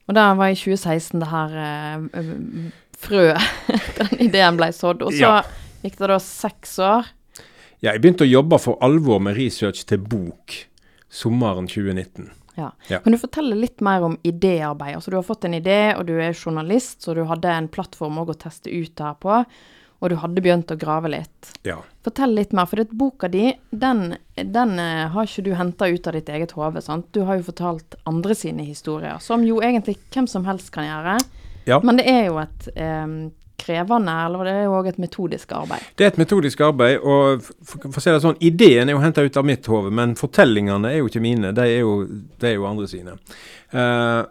Og 0.08 0.16
da 0.16 0.30
var 0.40 0.54
i 0.54 0.56
2016 0.56 1.20
det 1.20 1.32
her 1.34 1.60
eh, 1.66 2.72
frøet, 3.04 3.52
den 4.00 4.28
ideen 4.30 4.60
ble 4.60 4.72
sådd. 4.76 5.04
Og 5.04 5.12
så 5.12 5.24
ja. 5.26 5.38
gikk 5.84 6.00
det 6.00 6.12
da 6.14 6.24
seks 6.24 6.80
år 6.80 7.12
jeg 7.86 8.02
begynte 8.02 8.26
å 8.26 8.30
jobbe 8.30 8.58
for 8.62 8.82
alvor 8.86 9.22
med 9.22 9.38
research 9.38 9.86
til 9.90 10.02
bok 10.02 10.56
sommeren 11.14 11.70
2019. 11.70 12.32
Ja. 12.58 12.72
ja. 12.88 13.00
Kan 13.00 13.14
du 13.14 13.20
fortelle 13.22 13.56
litt 13.56 13.82
mer 13.86 14.02
om 14.02 14.18
idéarbeid? 14.26 14.96
Altså, 14.98 15.12
du 15.14 15.20
har 15.20 15.26
fått 15.28 15.46
en 15.46 15.54
idé, 15.54 15.94
og 15.94 16.08
du 16.10 16.16
er 16.18 16.34
journalist, 16.34 17.04
så 17.06 17.14
du 17.14 17.22
hadde 17.30 17.54
en 17.54 17.70
plattform 17.70 18.18
å 18.24 18.26
teste 18.34 18.74
ut 18.74 19.04
her 19.04 19.14
på. 19.22 19.44
Og 19.98 20.12
du 20.14 20.18
hadde 20.22 20.42
begynt 20.46 20.74
å 20.74 20.78
grave 20.78 21.10
litt. 21.10 21.52
Ja. 21.66 21.78
Fortell 22.06 22.34
litt 22.38 22.54
mer, 22.58 22.66
for 22.70 22.82
boka 22.98 23.30
di, 23.34 23.52
den, 23.70 24.16
den 24.38 24.74
uh, 24.78 25.06
har 25.14 25.30
ikke 25.30 25.46
du 25.46 25.54
henta 25.58 25.90
ut 25.90 26.10
av 26.10 26.18
ditt 26.18 26.30
eget 26.34 26.54
hode. 26.58 26.82
Du 27.14 27.24
har 27.30 27.38
jo 27.38 27.48
fortalt 27.50 27.98
andre 28.10 28.38
sine 28.38 28.66
historier, 28.66 29.22
som 29.22 29.46
jo 29.46 29.62
egentlig 29.62 29.98
hvem 30.14 30.30
som 30.30 30.46
helst 30.50 30.74
kan 30.74 30.90
gjøre. 30.90 31.18
Ja. 31.70 31.82
Men 31.84 32.02
det 32.02 32.08
er 32.10 32.30
jo 32.30 32.38
et 32.42 32.70
um, 32.74 33.18
krevende, 33.58 34.14
eller 34.26 34.48
det 34.48 34.54
er 34.54 34.66
jo 34.68 34.76
òg 34.78 34.90
et 34.92 35.00
metodisk 35.02 35.54
arbeid? 35.58 35.86
Det 35.98 36.06
er 36.06 36.12
et 36.14 36.20
metodisk 36.22 36.62
arbeid, 36.66 37.00
og 37.02 37.46
for, 37.46 37.88
for 37.88 38.00
å 38.00 38.04
si 38.04 38.14
det 38.14 38.24
sånn, 38.24 38.42
ideen 38.46 38.90
er 38.90 38.98
jo 38.98 39.04
henta 39.04 39.26
ut 39.26 39.40
av 39.40 39.48
mitt 39.48 39.70
hode, 39.72 39.94
men 39.94 40.16
fortellingene 40.20 40.92
er 40.92 41.02
jo 41.02 41.10
ikke 41.10 41.24
mine, 41.24 41.54
de 41.58 41.66
er 41.66 41.82
jo, 41.82 41.96
de 42.08 42.52
er 42.52 42.58
jo 42.58 42.68
andre 42.70 42.90
sine. 42.92 43.18
Uh, 43.74 44.22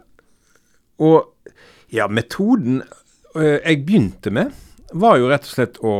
og 1.03 1.51
ja, 1.93 2.07
metoden 2.09 2.81
uh, 2.81 3.57
jeg 3.57 3.83
begynte 3.87 4.33
med, 4.33 4.55
var 4.97 5.19
jo 5.19 5.29
rett 5.31 5.45
og 5.47 5.53
slett 5.53 5.81
å 5.83 5.97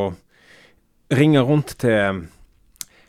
ringe 1.18 1.44
rundt 1.44 1.76
til 1.84 2.26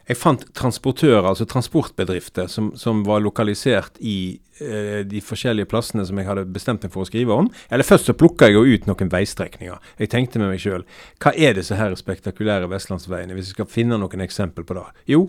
jeg 0.09 0.17
fant 0.17 0.45
transportører, 0.57 1.27
altså 1.29 1.45
transportbedrifter, 1.49 2.49
som, 2.49 2.71
som 2.81 3.03
var 3.05 3.21
lokalisert 3.21 3.99
i 4.01 4.39
eh, 4.57 5.05
de 5.05 5.21
forskjellige 5.21 5.69
plassene 5.69 6.07
som 6.09 6.17
jeg 6.17 6.29
hadde 6.31 6.47
bestemt 6.55 6.87
meg 6.87 6.95
for 6.95 7.05
å 7.05 7.09
skrive 7.11 7.37
om. 7.37 7.51
Eller 7.69 7.85
først 7.85 8.09
så 8.09 8.17
plukka 8.17 8.49
jeg 8.49 8.57
jo 8.57 8.65
ut 8.65 8.89
noen 8.89 9.13
veistrekninger. 9.13 9.93
Jeg 10.01 10.13
tenkte 10.15 10.41
med 10.41 10.55
meg 10.55 10.65
sjøl, 10.65 10.87
hva 11.21 11.35
er 11.37 11.59
disse 11.59 11.77
her 11.77 11.97
spektakulære 12.01 12.71
vestlandsveiene, 12.73 13.37
hvis 13.37 13.51
jeg 13.51 13.59
skal 13.59 13.73
finne 13.73 14.01
noen 14.01 14.25
eksempel 14.25 14.65
på 14.65 14.79
det? 14.81 14.87
Jo. 15.13 15.27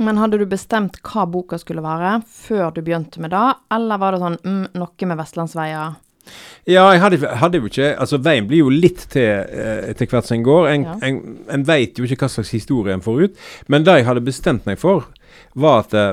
Men 0.00 0.16
hadde 0.16 0.40
du 0.40 0.46
bestemt 0.48 0.96
hva 1.04 1.26
boka 1.28 1.58
skulle 1.60 1.84
være 1.84 2.22
før 2.24 2.70
du 2.72 2.80
begynte 2.80 3.20
med 3.20 3.34
det, 3.36 3.48
eller 3.76 4.00
var 4.00 4.16
det 4.16 4.22
sånn 4.24 4.40
mm, 4.40 4.62
noe 4.80 5.10
med 5.10 5.20
vestlandsveier? 5.20 5.98
Ja, 6.68 6.84
jeg 6.92 7.00
hadde, 7.02 7.28
hadde, 7.40 7.58
jo 7.58 7.70
ikke 7.70 7.92
Altså, 7.96 8.20
veien 8.22 8.48
blir 8.48 8.64
jo 8.64 8.72
litt 8.72 9.06
til 9.12 9.26
eh, 9.26 9.90
etter 9.90 10.10
hvert 10.10 10.28
som 10.28 10.38
en 10.38 10.46
går. 10.46 10.70
En, 10.70 10.88
ja. 10.88 10.96
en, 11.08 11.20
en 11.50 11.66
veit 11.66 11.98
jo 11.98 12.06
ikke 12.06 12.24
hva 12.24 12.32
slags 12.32 12.52
historie 12.54 12.94
en 12.94 13.04
får 13.04 13.22
ut. 13.26 13.46
Men 13.72 13.86
det 13.86 14.00
jeg 14.00 14.08
hadde 14.10 14.26
bestemt 14.26 14.68
meg 14.68 14.80
for, 14.82 15.08
var 15.58 15.84
at 15.84 15.96
eh, 15.96 16.12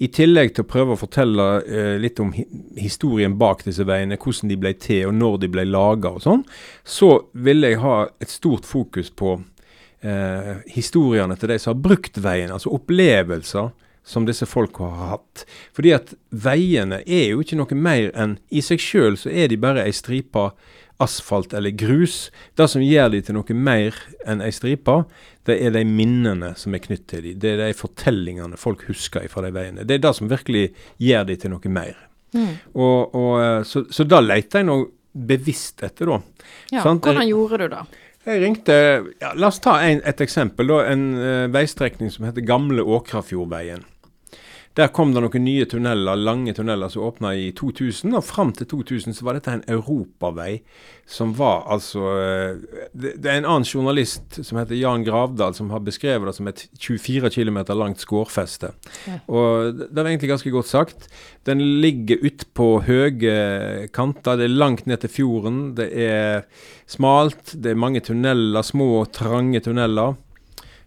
i 0.00 0.08
tillegg 0.08 0.54
til 0.56 0.64
å 0.64 0.70
prøve 0.70 0.94
å 0.94 1.00
fortelle 1.00 1.46
eh, 1.60 1.94
litt 2.00 2.20
om 2.22 2.32
hi 2.32 2.46
historien 2.80 3.34
bak 3.40 3.66
disse 3.66 3.84
veiene, 3.84 4.16
hvordan 4.16 4.48
de 4.48 4.56
ble 4.60 4.72
til 4.80 5.10
og 5.10 5.16
når 5.18 5.36
de 5.42 5.50
ble 5.52 5.66
laga 5.68 6.14
og 6.16 6.22
sånn, 6.24 6.44
så 6.84 7.10
ville 7.36 7.74
jeg 7.74 7.82
ha 7.82 7.96
et 8.22 8.32
stort 8.32 8.64
fokus 8.68 9.10
på 9.12 9.34
eh, 10.00 10.54
historiene 10.72 11.36
til 11.36 11.52
de 11.52 11.58
som 11.60 11.74
har 11.74 11.82
brukt 11.84 12.16
veien, 12.24 12.52
altså 12.54 12.72
opplevelser 12.78 13.68
som 14.10 14.26
disse 14.26 14.48
folka 14.48 14.88
har 14.90 15.14
hatt. 15.14 15.46
Fordi 15.76 15.94
at 15.96 16.12
veiene 16.30 17.00
er 17.06 17.30
jo 17.32 17.44
ikke 17.44 17.58
noe 17.60 17.78
mer 17.78 18.10
enn 18.18 18.38
I 18.50 18.62
seg 18.64 18.82
sjøl 18.82 19.18
så 19.20 19.30
er 19.30 19.50
de 19.50 19.60
bare 19.60 19.86
ei 19.86 19.94
stripe 19.94 20.50
asfalt 21.00 21.54
eller 21.56 21.70
grus. 21.70 22.28
Det 22.58 22.68
som 22.68 22.84
gjør 22.84 23.14
de 23.14 23.22
til 23.24 23.38
noe 23.38 23.56
mer 23.56 23.96
enn 24.28 24.42
ei 24.44 24.52
stripe, 24.52 24.98
det 25.48 25.56
er 25.64 25.72
de 25.74 25.84
minnene 25.88 26.52
som 26.60 26.76
er 26.76 26.82
knyttet 26.84 27.08
til 27.14 27.24
dem. 27.24 27.38
Det 27.40 27.54
er 27.54 27.62
de 27.62 27.78
fortellingene 27.78 28.60
folk 28.60 28.84
husker 28.90 29.24
fra 29.32 29.46
de 29.46 29.54
veiene. 29.54 29.86
Det 29.88 29.96
er 29.96 30.04
det 30.04 30.14
som 30.18 30.30
virkelig 30.30 30.68
gjør 31.00 31.30
de 31.30 31.38
til 31.40 31.54
noe 31.54 31.72
mer. 31.72 31.96
Mm. 32.36 32.52
Og, 32.74 33.14
og, 33.16 33.32
eh, 33.42 33.62
så, 33.66 33.86
så 33.90 34.06
da 34.06 34.20
leter 34.22 34.60
jeg 34.60 34.68
nå 34.68 34.76
bevisst 35.10 35.82
etter, 35.82 36.12
da. 36.12 36.20
Ja, 36.70 36.84
sånn, 36.84 37.00
hvordan 37.02 37.26
gjorde 37.26 37.64
du 37.64 37.72
det? 37.72 37.82
Jeg 38.28 38.42
ringte 38.42 38.74
ja, 38.76 39.32
La 39.34 39.48
oss 39.48 39.62
ta 39.64 39.78
en, 39.82 40.02
et 40.06 40.20
eksempel. 40.20 40.68
Da, 40.68 40.82
en 40.92 41.06
uh, 41.16 41.46
veistrekning 41.52 42.12
som 42.12 42.28
heter 42.28 42.44
Gamle 42.46 42.84
Åkrafjordveien. 42.84 43.82
Der 44.80 44.88
kom 44.96 45.10
det 45.12 45.20
noen 45.20 45.42
nye 45.44 45.66
tunneler, 45.68 46.16
lange 46.16 46.54
tunneler 46.56 46.88
som 46.88 47.02
åpna 47.04 47.34
i 47.36 47.50
2000. 47.56 48.14
Og 48.16 48.24
fram 48.24 48.52
til 48.56 48.68
2000 48.70 49.12
så 49.12 49.26
var 49.26 49.36
dette 49.36 49.52
en 49.52 49.64
europavei 49.68 50.62
som 51.10 51.34
var 51.36 51.66
altså 51.74 52.04
eh, 52.16 52.62
det, 52.94 53.16
det, 53.18 53.26
er 53.28 53.40
en 53.40 53.48
annen 53.50 53.66
journalist 53.66 54.38
som 54.46 54.60
heter 54.60 54.78
Jan 54.78 55.04
Gravdal 55.04 55.56
som 55.58 55.72
har 55.74 55.82
beskrevet 55.84 56.30
det 56.30 56.36
som 56.38 56.48
et 56.48 56.62
24 56.78 57.32
km 57.34 57.58
langt 57.74 58.00
skårfeste. 58.00 58.70
Ja. 59.10 59.18
Og 59.28 59.82
det 59.82 60.00
er 60.00 60.12
egentlig 60.14 60.32
ganske 60.32 60.54
godt 60.54 60.70
sagt. 60.70 61.10
Den 61.44 61.60
ligger 61.82 62.24
utpå 62.30 62.70
høye 62.86 63.90
kanter. 63.92 64.40
Det 64.40 64.48
er 64.48 64.56
langt 64.64 64.88
ned 64.88 65.04
til 65.04 65.12
fjorden. 65.12 65.60
Det 65.76 65.90
er 65.92 66.46
smalt. 66.88 67.52
Det 67.52 67.74
er 67.74 67.84
mange 67.84 68.00
tunneler, 68.06 68.64
små, 68.64 69.04
trange 69.12 69.60
tunneler. 69.66 70.16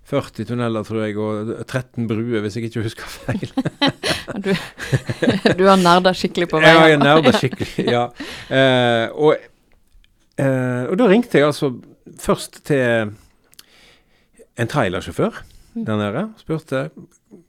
40 0.10 0.48
tunneler, 0.50 0.84
tror 0.84 1.06
jeg, 1.06 1.16
og 1.18 1.54
13 1.64 2.08
bruer, 2.10 2.42
hvis 2.44 2.58
jeg 2.58 2.68
ikke 2.68 2.84
husker 2.84 3.08
feil. 3.08 3.54
du, 4.46 4.52
du, 5.60 5.64
har 5.70 5.80
nerda 5.80 6.12
skikkelig 6.18 6.50
på 6.52 6.60
veien? 6.60 6.76
Ja, 6.76 6.90
jeg 6.92 6.98
har 6.98 7.06
nerda 7.06 7.34
skikkelig, 7.38 7.86
ja. 7.96 8.04
Uh, 8.52 9.30
og, 9.30 9.48
uh, 10.42 10.84
og, 10.90 10.96
da 11.00 11.10
ringte 11.10 11.40
jeg 11.40 11.48
altså 11.48 11.72
først 12.20 12.64
til 12.68 13.14
en 14.60 14.70
trailersjåfør 14.70 15.40
mm. 15.40 15.86
der 15.88 16.02
nede. 16.02 16.28
Spurte 16.42 16.90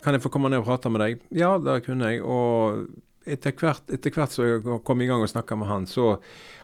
kan 0.05 0.17
jeg 0.17 0.23
få 0.25 0.31
komme 0.33 0.49
ned 0.53 0.63
og 0.63 0.69
prate 0.69 0.93
med 0.93 1.03
deg. 1.03 1.19
Ja, 1.35 1.57
det 1.61 1.83
kunne 1.85 2.13
jeg. 2.13 2.23
Og 2.23 2.87
etter 3.27 3.55
hvert, 3.57 3.85
etter 3.93 4.13
hvert 4.15 4.35
så 4.35 4.47
jeg 4.47 4.81
kom 4.87 5.03
i 5.03 5.09
gang 5.09 5.25
og 5.25 5.31
snakka 5.31 5.57
med 5.57 5.71
han, 5.71 5.87
så 5.89 6.15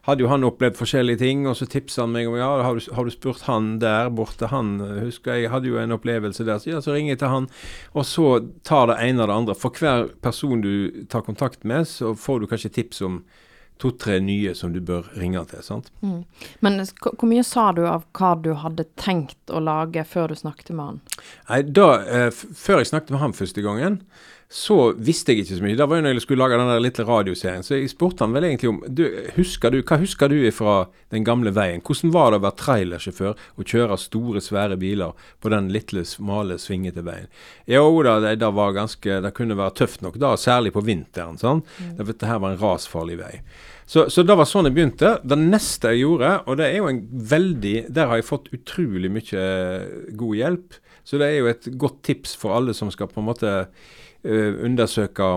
hadde 0.06 0.24
jo 0.24 0.30
han 0.30 0.46
opplevd 0.46 0.78
forskjellige 0.78 1.20
ting. 1.22 1.44
Og 1.48 1.56
så 1.58 1.68
tipsa 1.70 2.04
han 2.04 2.14
meg 2.14 2.28
om 2.30 2.38
ja, 2.38 2.48
har 2.64 2.78
du, 2.78 2.86
har 2.96 3.06
du, 3.06 3.12
spurt 3.14 3.44
han 3.48 3.74
der 3.82 4.10
borte? 4.14 4.50
Han 4.52 4.78
husker 5.00 5.40
jeg 5.40 5.52
hadde 5.52 5.70
jo 5.70 5.80
en 5.80 5.96
opplevelse 5.96 6.46
der. 6.48 6.62
Så 6.62 6.72
ja, 6.72 6.80
så 6.84 6.96
ringer 6.96 7.14
jeg 7.14 7.22
til 7.24 7.34
han. 7.34 7.50
Og 7.94 8.08
så 8.08 8.32
tar 8.66 8.90
det 8.92 9.00
ene 9.04 9.24
og 9.24 9.30
det 9.30 9.38
andre. 9.42 9.58
For 9.58 9.76
hver 9.76 10.10
person 10.24 10.64
du 10.64 11.04
tar 11.12 11.26
kontakt 11.26 11.64
med, 11.64 11.88
så 11.88 12.14
får 12.16 12.40
du 12.40 12.50
kanskje 12.50 12.74
tips 12.80 13.04
om 13.06 13.22
to-tre 13.80 14.18
nye 14.20 14.52
som 14.56 14.74
du 14.74 14.80
bør 14.84 15.08
ringe 15.16 15.40
til. 15.48 15.62
sant? 15.64 15.88
Mm. 16.04 16.24
Men 16.60 16.82
hvor 17.00 17.28
mye 17.28 17.44
sa 17.46 17.70
du 17.76 17.86
av 17.88 18.04
hva 18.16 18.34
du 18.36 18.52
hadde 18.60 18.84
tenkt 19.00 19.52
å 19.52 19.62
lage 19.64 20.04
før 20.08 20.32
du 20.32 20.36
snakket 20.36 20.74
med 20.74 20.84
han? 20.84 21.00
Nei, 21.48 21.62
da, 21.62 21.88
eh, 22.04 22.28
Før 22.30 22.82
jeg 22.82 22.92
snakket 22.92 23.14
med 23.16 23.24
han 23.24 23.36
første 23.36 23.64
gangen, 23.64 24.02
så 24.50 24.76
visste 24.98 25.30
jeg 25.30 25.44
ikke 25.44 25.56
så 25.60 25.62
mye. 25.62 25.76
Det 25.78 25.86
var 25.86 26.00
jo 26.00 26.02
når 26.02 26.16
jeg 26.16 26.22
skulle 26.24 26.42
lage 26.42 26.56
den 26.58 26.70
der 26.72 26.80
lille 26.82 27.04
radioserien. 27.06 27.62
Så 27.62 27.76
jeg 27.76 27.90
spurte 27.92 28.26
han 28.26 28.32
vel 28.34 28.48
egentlig 28.48 28.70
om 28.72 28.80
du, 28.82 29.04
husker 29.36 29.70
du, 29.70 29.78
Hva 29.86 30.00
husker 30.00 30.32
du 30.32 30.40
fra 30.50 30.74
den 31.14 31.22
gamle 31.26 31.52
veien? 31.54 31.78
Hvordan 31.86 32.10
var 32.10 32.32
det 32.32 32.40
å 32.40 32.44
være 32.48 32.58
trailersjåfør 32.58 33.44
og 33.54 33.70
kjøre 33.70 33.98
store, 34.02 34.42
svære 34.42 34.78
biler 34.80 35.14
på 35.38 35.52
den 35.54 35.68
lille, 35.70 36.02
smale, 36.02 36.58
svingete 36.58 37.04
veien? 37.06 37.30
Jo 37.70 37.84
da, 38.02 38.16
det, 38.24 38.34
det, 38.42 38.50
var 38.58 38.74
ganske, 38.74 39.20
det 39.22 39.32
kunne 39.38 39.58
være 39.60 39.76
tøft 39.84 40.02
nok 40.02 40.18
da, 40.18 40.32
særlig 40.34 40.74
på 40.74 40.82
vinteren. 40.82 41.38
sånn. 41.38 41.62
Mm. 41.78 41.94
Dette 42.02 42.32
her 42.32 42.42
var 42.42 42.56
en 42.56 42.60
rasfarlig 42.64 43.20
vei. 43.22 43.32
Så, 43.86 44.08
så 44.10 44.26
det 44.26 44.34
var 44.34 44.50
sånn 44.50 44.66
jeg 44.66 44.74
begynte. 44.80 45.14
Det 45.22 45.38
neste 45.38 45.94
jeg 45.94 46.08
gjorde, 46.08 46.34
og 46.50 46.58
det 46.58 46.72
er 46.72 46.76
jo 46.80 46.90
en 46.90 47.00
veldig 47.30 47.76
Der 47.94 48.10
har 48.10 48.18
jeg 48.18 48.26
fått 48.26 48.50
utrolig 48.54 49.14
mye 49.14 49.46
god 50.18 50.42
hjelp. 50.42 50.82
Så 51.06 51.22
det 51.22 51.30
er 51.30 51.38
jo 51.38 51.54
et 51.54 51.70
godt 51.78 52.02
tips 52.06 52.34
for 52.38 52.58
alle 52.58 52.74
som 52.74 52.90
skal 52.90 53.10
på 53.10 53.22
en 53.22 53.30
måte 53.30 53.54
undersøke 54.24 55.30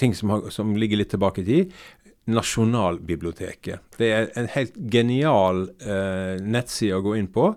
ting 0.00 0.14
som, 0.16 0.30
har, 0.30 0.48
som, 0.54 0.74
ligger 0.76 1.00
litt 1.00 1.12
tilbake 1.12 1.42
i 1.42 1.48
tid. 1.48 1.74
Nasjonalbiblioteket. 2.30 3.96
Det 3.98 4.10
er 4.16 4.30
en 4.40 4.48
helt 4.54 4.76
genial 4.90 5.66
eh, 5.84 6.40
nettside 6.40 6.96
å 6.96 7.04
gå 7.04 7.18
inn 7.20 7.28
på. 7.32 7.50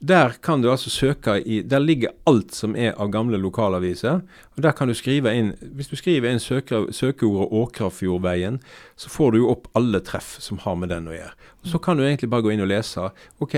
Der 0.00 0.30
kan 0.42 0.62
du 0.62 0.70
altså 0.70 0.90
søke 0.90 1.40
i 1.42 1.62
Der 1.62 1.80
ligger 1.82 2.12
alt 2.26 2.54
som 2.54 2.76
er 2.76 2.92
av 2.94 3.10
gamle 3.10 3.38
lokalaviser. 3.38 4.20
og 4.56 4.62
Der 4.62 4.72
kan 4.72 4.88
du 4.88 4.94
skrive 4.94 5.34
inn 5.34 5.56
Hvis 5.60 5.88
du 5.88 5.96
skriver 5.96 6.30
inn 6.30 6.38
søke, 6.38 6.92
søkeordet 6.92 7.50
Åkrafjordveien, 7.50 8.60
så 8.96 9.08
får 9.10 9.32
du 9.32 9.38
jo 9.38 9.50
opp 9.50 9.66
alle 9.74 10.00
treff 10.00 10.36
som 10.40 10.58
har 10.58 10.76
med 10.76 10.88
den 10.88 11.08
å 11.08 11.16
gjøre. 11.16 11.34
Og 11.64 11.66
Så 11.66 11.78
kan 11.78 11.96
du 11.96 12.04
egentlig 12.04 12.30
bare 12.30 12.42
gå 12.42 12.52
inn 12.52 12.62
og 12.62 12.70
lese. 12.70 13.10
OK, 13.40 13.56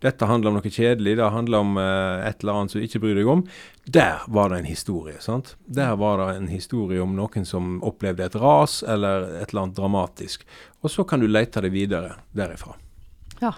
dette 0.00 0.26
handler 0.26 0.50
om 0.50 0.58
noe 0.58 0.70
kjedelig. 0.70 1.16
Det 1.16 1.30
handler 1.30 1.58
om 1.58 1.76
uh, 1.76 2.26
et 2.26 2.42
eller 2.42 2.52
annet 2.52 2.70
som 2.70 2.80
du 2.80 2.86
ikke 2.86 3.00
bryr 3.00 3.14
deg 3.14 3.28
om. 3.28 3.46
Der 3.86 4.26
var 4.26 4.50
det 4.50 4.58
en 4.58 4.70
historie. 4.72 5.20
sant? 5.20 5.56
Der 5.66 5.94
var 5.96 6.18
det 6.18 6.36
en 6.36 6.48
historie 6.48 7.00
om 7.00 7.14
noen 7.14 7.46
som 7.46 7.78
opplevde 7.82 8.26
et 8.26 8.34
ras 8.34 8.82
eller 8.82 9.42
et 9.42 9.50
eller 9.52 9.62
annet 9.62 9.78
dramatisk. 9.78 10.44
Og 10.82 10.90
så 10.90 11.04
kan 11.04 11.20
du 11.20 11.28
lete 11.28 11.62
deg 11.62 11.72
videre 11.72 12.16
derifra. 12.34 12.74
Ja. 13.40 13.54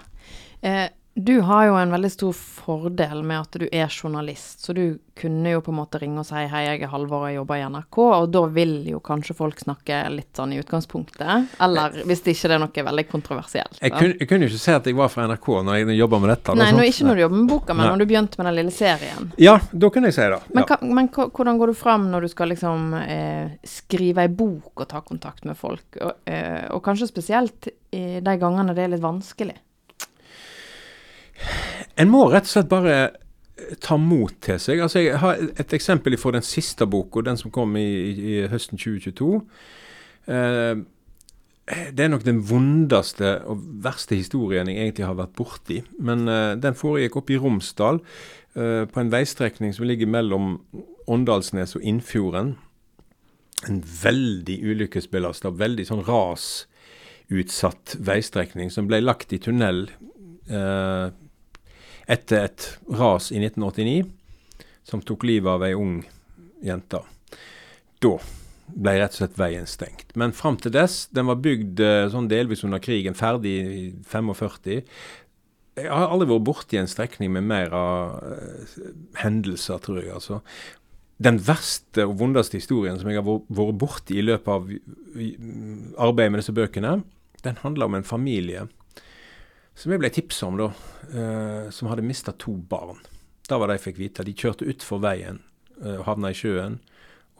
Eh, 0.61 0.89
du 1.23 1.39
har 1.45 1.65
jo 1.65 1.77
en 1.79 1.91
veldig 1.91 2.11
stor 2.11 2.33
fordel 2.33 3.23
med 3.23 3.43
at 3.43 3.57
du 3.61 3.67
er 3.71 3.87
journalist, 3.89 4.65
så 4.65 4.73
du 4.73 4.99
kunne 5.21 5.51
jo 5.51 5.61
på 5.61 5.71
en 5.71 5.77
måte 5.77 5.99
ringe 6.01 6.21
og 6.21 6.25
si 6.25 6.39
hei, 6.49 6.61
jeg 6.65 6.81
er 6.85 6.91
Halvor 6.91 7.25
og 7.25 7.29
jeg 7.29 7.37
jobber 7.37 7.59
i 7.59 7.65
NRK, 7.69 7.97
og 8.01 8.27
da 8.33 8.41
vil 8.55 8.73
jo 8.89 9.01
kanskje 9.03 9.35
folk 9.37 9.59
snakke 9.61 9.99
litt 10.13 10.31
sånn 10.37 10.55
i 10.55 10.59
utgangspunktet. 10.61 11.51
Eller 11.61 11.99
hvis 12.09 12.23
det 12.25 12.35
ikke 12.35 12.53
er 12.55 12.63
noe 12.63 12.85
veldig 12.87 13.05
kontroversielt. 13.11 13.77
Jeg 13.81 13.93
kunne, 13.93 14.17
jeg 14.17 14.29
kunne, 14.29 14.47
jo 14.47 14.53
ikke 14.53 14.63
si 14.63 14.75
at 14.75 14.89
jeg 14.89 14.97
var 14.97 15.11
fra 15.13 15.27
NRK 15.29 15.49
når 15.67 15.79
jeg 15.81 15.97
jobba 15.99 16.21
med 16.23 16.33
dette. 16.33 16.57
Nei, 16.57 16.69
nå, 16.75 16.85
ikke 16.89 17.07
når 17.09 17.19
du 17.19 17.23
jobber 17.25 17.41
med 17.41 17.51
boka, 17.53 17.75
men 17.75 17.83
Nei. 17.83 17.89
når 17.91 18.01
du 18.03 18.07
begynte 18.13 18.41
med 18.41 18.49
den 18.49 18.59
lille 18.61 18.75
serien. 18.75 19.31
Ja, 19.41 19.57
da 19.71 19.91
kunne 19.93 20.11
jeg 20.11 20.17
si 20.17 20.29
det. 20.33 20.41
Men, 20.55 20.65
ja. 20.67 20.79
men 21.01 21.11
hvordan 21.11 21.61
går 21.61 21.73
du 21.73 21.79
fram 21.81 22.07
når 22.13 22.25
du 22.25 22.33
skal 22.33 22.53
liksom 22.53 22.93
eh, 23.01 23.57
skrive 23.67 24.25
ei 24.25 24.31
bok 24.31 24.85
og 24.85 24.89
ta 24.91 25.03
kontakt 25.05 25.45
med 25.49 25.59
folk, 25.59 25.99
og, 25.99 26.23
eh, 26.29 26.65
og 26.71 26.81
kanskje 26.85 27.11
spesielt 27.11 27.69
i 27.91 28.21
de 28.23 28.39
gangene 28.41 28.73
det 28.77 28.87
er 28.87 28.95
litt 28.95 29.03
vanskelig? 29.03 29.59
En 31.99 32.09
må 32.11 32.25
rett 32.31 32.47
og 32.47 32.53
slett 32.53 32.71
bare 32.71 32.95
eh, 33.01 33.75
ta 33.83 33.97
mot 33.99 34.33
til 34.43 34.59
seg. 34.61 34.81
Altså 34.83 35.03
Jeg 35.03 35.19
har 35.21 35.41
et 35.59 35.75
eksempel 35.77 36.17
fra 36.17 36.33
den 36.37 36.45
siste 36.45 36.87
boka, 36.89 37.23
den 37.25 37.39
som 37.39 37.53
kom 37.53 37.75
i, 37.79 37.89
i 38.11 38.41
høsten 38.51 38.79
2022. 38.81 39.35
Eh, 40.31 40.81
det 41.71 42.03
er 42.03 42.09
nok 42.11 42.25
den 42.25 42.41
vondeste 42.43 43.37
og 43.47 43.61
verste 43.83 44.17
historien 44.17 44.67
jeg 44.69 44.79
egentlig 44.81 45.07
har 45.07 45.19
vært 45.19 45.35
borti. 45.37 45.81
Men 45.99 46.27
eh, 46.27 46.55
den 46.59 46.77
foregikk 46.77 47.19
oppe 47.21 47.35
i 47.35 47.39
Romsdal, 47.41 48.01
eh, 48.55 48.83
på 48.89 49.01
en 49.01 49.13
veistrekning 49.13 49.73
som 49.75 49.87
ligger 49.87 50.09
mellom 50.09 50.57
Åndalsnes 51.11 51.75
og 51.77 51.85
Innfjorden. 51.87 52.55
En 53.69 53.81
veldig 53.85 54.57
ulykkesbelasta, 54.65 55.53
veldig 55.53 55.85
sånn 55.87 56.05
rasutsatt 56.07 57.95
veistrekning 58.01 58.73
som 58.73 58.89
ble 58.89 59.03
lagt 59.03 59.33
i 59.35 59.41
tunnel. 59.41 59.85
Eh, 60.49 61.07
etter 62.07 62.47
et 62.47 62.67
ras 62.89 63.31
i 63.31 63.39
1989 63.41 64.03
som 64.87 65.03
tok 65.05 65.25
livet 65.27 65.51
av 65.51 65.65
ei 65.65 65.73
ung 65.77 66.01
jente. 66.65 67.01
Da 68.01 68.15
ble 68.71 68.93
rett 68.99 69.15
og 69.15 69.21
slett 69.21 69.39
veien 69.39 69.67
stengt. 69.67 70.13
Men 70.19 70.35
fram 70.35 70.57
til 70.61 70.73
dess, 70.73 71.05
den 71.13 71.27
var 71.29 71.41
bygd 71.43 71.81
eh, 71.83 72.07
sånn 72.11 72.29
delvis 72.31 72.63
under 72.67 72.81
krigen, 72.83 73.17
ferdig 73.17 73.55
i 73.59 73.81
45. 74.07 74.91
Jeg 75.81 75.87
har 75.91 76.11
aldri 76.11 76.29
vært 76.31 76.47
borti 76.47 76.79
en 76.79 76.89
strekning 76.91 77.31
med 77.35 77.47
mer 77.47 77.73
av 77.75 78.17
uh, 78.19 78.77
hendelser, 79.21 79.79
tror 79.83 80.01
jeg. 80.01 80.11
altså. 80.13 80.41
Den 81.21 81.39
verste 81.45 82.05
og 82.09 82.17
vondeste 82.19 82.59
historien 82.59 82.99
som 82.99 83.09
jeg 83.09 83.21
har 83.21 83.27
vært 83.27 83.79
borti 83.79 84.17
i 84.19 84.25
løpet 84.25 84.51
av 84.51 84.67
arbeidet 86.01 86.33
med 86.33 86.41
disse 86.41 86.55
bøkene, 86.55 86.97
den 87.45 87.61
handler 87.63 87.87
om 87.87 87.97
en 87.97 88.07
familie 88.07 88.67
som 89.81 89.93
jeg 89.93 90.01
ble 90.03 90.11
tipsa 90.13 90.47
om, 90.47 90.59
da, 90.61 90.69
uh, 91.15 91.67
som 91.73 91.89
hadde 91.89 92.05
mista 92.05 92.35
to 92.37 92.53
barn. 92.53 93.01
Det 93.47 93.57
var 93.57 93.67
det 93.67 93.79
jeg 93.79 93.87
fikk 93.89 94.01
vite. 94.01 94.25
De 94.27 94.37
kjørte 94.37 94.67
utfor 94.69 95.01
veien 95.01 95.41
uh, 95.81 95.97
og 95.97 96.07
havna 96.07 96.31
i 96.31 96.37
sjøen 96.37 96.79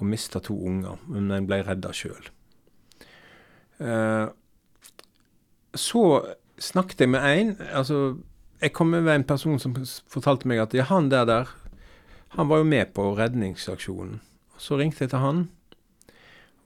og 0.02 0.08
mista 0.10 0.42
to 0.42 0.56
unger, 0.58 0.98
men 1.06 1.30
en 1.36 1.48
ble 1.48 1.62
redda 1.62 1.94
sjøl. 1.94 2.32
Eh, 3.82 4.28
så 5.74 6.04
snakket 6.62 7.02
jeg 7.02 7.10
med 7.10 7.24
en 7.26 7.56
altså, 7.74 8.18
Jeg 8.62 8.74
kom 8.78 8.92
med 8.94 9.08
en 9.10 9.24
person 9.26 9.58
som 9.60 9.74
fortalte 10.06 10.46
meg 10.50 10.60
at 10.62 10.74
ja, 10.78 10.84
han 10.86 11.10
der 11.10 11.26
der, 11.26 11.48
han 12.38 12.50
var 12.50 12.62
jo 12.62 12.68
med 12.70 12.94
på 12.94 13.08
redningsaksjonen. 13.18 14.20
Så 14.58 14.78
ringte 14.78 15.02
jeg 15.02 15.10
til 15.10 15.24
han. 15.24 15.40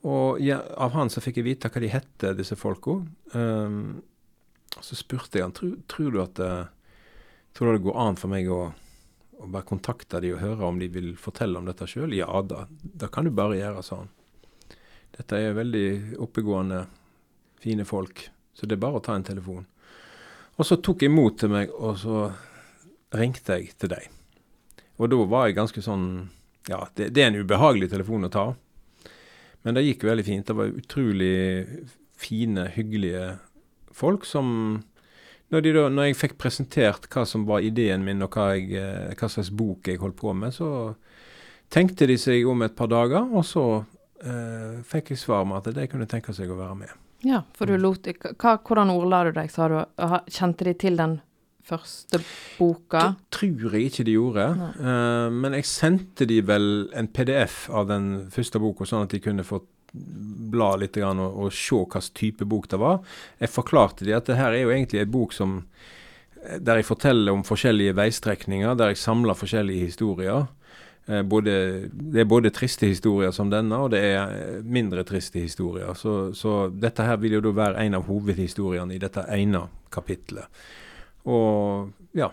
Og 0.04 0.36
ja, 0.44 0.60
av 0.76 0.92
han 0.92 1.08
så 1.08 1.22
fikk 1.24 1.40
jeg 1.40 1.46
vite 1.46 1.70
hva 1.72 1.80
de 1.80 1.88
hette, 1.88 2.34
disse 2.36 2.58
folka. 2.60 2.98
Um, 3.32 4.02
så 4.84 4.96
spurte 4.98 5.38
jeg 5.38 5.46
han 5.46 5.54
tror, 5.56 5.76
tror 5.90 6.10
du 6.12 6.18
at 6.22 6.40
uh, 6.42 6.66
tror 7.56 7.72
du 7.72 7.78
det 7.78 7.86
går 7.86 8.00
an 8.02 8.18
for 8.20 8.32
meg 8.32 8.50
å, 8.52 8.60
å 9.40 9.48
bare 9.48 9.68
kontakte 9.68 10.20
de 10.20 10.34
og 10.34 10.42
høre 10.42 10.68
om 10.68 10.80
de 10.80 10.90
vil 10.92 11.14
fortelle 11.20 11.58
om 11.58 11.68
dette 11.68 11.88
sjøl. 11.88 12.12
Ja 12.16 12.42
da, 12.44 12.66
det 12.68 13.10
kan 13.14 13.24
du 13.24 13.32
bare 13.34 13.58
gjøre, 13.58 13.84
sa 13.86 14.02
han. 14.02 14.12
Dette 15.16 15.38
er 15.40 15.56
veldig 15.56 16.18
oppegående, 16.20 16.82
fine 17.62 17.86
folk, 17.88 18.26
så 18.52 18.68
det 18.68 18.76
er 18.76 18.84
bare 18.84 19.00
å 19.00 19.04
ta 19.04 19.16
en 19.16 19.24
telefon. 19.24 19.64
Og 20.56 20.68
så 20.68 20.76
tok 20.80 21.04
jeg 21.04 21.12
imot 21.12 21.38
til 21.40 21.52
meg, 21.52 21.72
og 21.72 21.96
så 22.00 22.26
ringte 23.16 23.56
jeg 23.56 23.72
til 23.80 23.92
deg. 23.92 24.10
Og 25.00 25.10
da 25.12 25.18
var 25.28 25.48
jeg 25.48 25.58
ganske 25.58 25.82
sånn 25.84 26.06
Ja, 26.66 26.80
det, 26.98 27.12
det 27.14 27.22
er 27.22 27.28
en 27.30 27.44
ubehagelig 27.44 27.92
telefon 27.92 28.26
å 28.26 28.32
ta. 28.32 28.46
Men 29.62 29.76
det 29.76 29.84
gikk 29.84 30.02
veldig 30.08 30.24
fint. 30.26 30.46
Det 30.48 30.56
var 30.58 30.72
utrolig 30.80 31.36
fine, 32.18 32.64
hyggelige 32.74 33.36
folk 33.96 34.26
som 34.28 34.52
når, 35.52 35.62
da, 35.62 35.88
når, 35.92 36.08
jeg 36.08 36.18
fikk 36.18 36.38
presentert 36.42 37.06
hva 37.12 37.22
som 37.28 37.44
var 37.46 37.62
ideen 37.62 38.02
min, 38.06 38.24
og 38.24 38.34
hva, 38.34 38.48
jeg, 38.56 38.72
eh, 38.80 39.12
hva, 39.14 39.28
slags 39.30 39.52
bok 39.54 39.86
jeg 39.86 40.00
holdt 40.02 40.18
på 40.18 40.34
med, 40.34 40.54
så 40.54 40.68
tenkte 41.72 42.08
de 42.10 42.16
seg 42.18 42.46
om 42.50 42.64
et 42.66 42.74
par 42.78 42.90
dager, 42.90 43.28
og 43.30 43.46
så 43.46 43.66
eh, 43.78 44.82
fikk 44.86 45.14
jeg 45.14 45.22
svar 45.22 45.46
med 45.46 45.60
at 45.60 45.76
de 45.76 45.86
kunne 45.90 46.08
tenke 46.10 46.34
seg 46.34 46.50
å 46.50 46.58
være 46.58 46.80
med. 46.82 46.96
Ja, 47.26 47.44
for 47.56 47.70
du 47.70 47.78
lot 47.80 48.06
hva, 48.06 48.58
Hvordan 48.58 48.92
ordla 48.92 49.22
du 49.26 49.32
deg, 49.38 49.50
sa 49.50 49.70
du? 49.70 49.78
Kjente 50.30 50.66
de 50.66 50.74
til 50.78 50.98
den 50.98 51.16
første 51.66 52.20
boka? 52.58 53.02
Det 53.06 53.38
tror 53.38 53.78
jeg 53.78 53.90
ikke 53.90 54.06
de 54.06 54.16
gjorde. 54.18 54.48
Uh, 54.78 55.32
men 55.34 55.56
jeg 55.58 55.68
sendte 55.70 56.28
de 56.28 56.42
vel 56.46 56.68
en 56.94 57.08
PDF 57.08 57.66
av 57.70 57.88
den 57.90 58.10
første 58.34 58.60
boka, 58.62 58.86
sånn 58.86 59.06
at 59.06 59.14
de 59.14 59.22
kunne 59.24 59.46
få 59.46 59.62
bla 59.92 60.74
litt 60.80 60.98
og, 61.00 61.20
og 61.20 61.52
se 61.54 61.76
hvilken 61.76 62.10
type 62.16 62.48
bok 62.48 62.68
det 62.72 62.80
var. 62.80 63.00
Jeg 63.42 63.52
forklarte 63.52 64.06
de 64.06 64.16
at 64.16 64.28
det 64.28 64.38
her 64.38 64.52
er 64.52 64.66
jo 64.66 64.74
egentlig 64.74 65.02
en 65.02 65.14
bok 65.14 65.36
som 65.36 65.60
der 66.62 66.78
jeg 66.78 66.86
forteller 66.86 67.34
om 67.34 67.42
forskjellige 67.42 67.96
veistrekninger, 67.96 68.76
der 68.78 68.92
jeg 68.92 69.00
samler 69.02 69.34
forskjellige 69.34 69.88
historier. 69.88 70.46
Eh, 71.06 71.22
både, 71.22 71.88
det 71.90 72.20
er 72.20 72.28
både 72.28 72.50
triste 72.50 72.86
historier 72.86 73.30
som 73.34 73.50
denne, 73.50 73.78
og 73.78 73.90
det 73.94 74.02
er 74.02 74.60
mindre 74.62 75.04
triste 75.06 75.38
historier. 75.42 75.94
Så, 75.94 76.32
så 76.34 76.66
dette 76.70 77.06
her 77.06 77.18
vil 77.22 77.38
jo 77.38 77.44
da 77.46 77.54
være 77.54 77.86
en 77.86 77.98
av 77.98 78.06
hovedhistoriene 78.10 78.96
i 78.96 79.02
dette 79.02 79.26
ene 79.36 79.66
kapitlet. 79.94 80.46
Og 81.26 81.92
ja. 82.16 82.30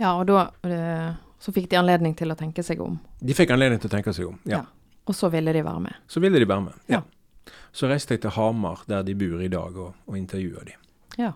Ja, 0.00 0.16
og 0.18 0.26
da 0.28 0.48
eh, 0.68 1.12
så 1.40 1.52
fikk 1.52 1.70
de 1.72 1.80
anledning 1.80 2.16
til 2.18 2.32
å 2.32 2.36
tenke 2.38 2.64
seg 2.66 2.80
om? 2.84 2.98
De 3.20 3.36
fikk 3.36 3.54
anledning 3.54 3.80
til 3.80 3.90
å 3.90 3.94
tenke 3.96 4.12
seg 4.16 4.30
om, 4.30 4.38
ja. 4.48 4.62
ja. 4.62 4.64
Og 5.04 5.16
så 5.16 5.28
ville 5.32 5.52
de 5.52 5.64
være 5.64 5.82
med? 5.84 6.00
Så 6.08 6.20
ville 6.20 6.40
de 6.40 6.48
være 6.48 6.64
med, 6.64 6.80
ja. 6.88 7.00
ja. 7.00 7.52
Så 7.74 7.90
reiste 7.90 8.14
jeg 8.14 8.22
til 8.24 8.34
Hamar, 8.36 8.84
der 8.88 9.02
de 9.02 9.16
bor 9.18 9.42
i 9.42 9.50
dag, 9.52 9.76
og, 9.76 9.94
og 10.06 10.18
intervjua 10.18 10.62
de. 10.64 10.76
Ja. 11.18 11.32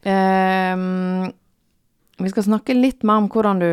Um, 0.00 1.32
vi 2.20 2.30
skal 2.32 2.46
snakke 2.46 2.76
litt 2.76 3.04
mer 3.04 3.20
om 3.20 3.26
hvordan 3.28 3.58
du 3.60 3.66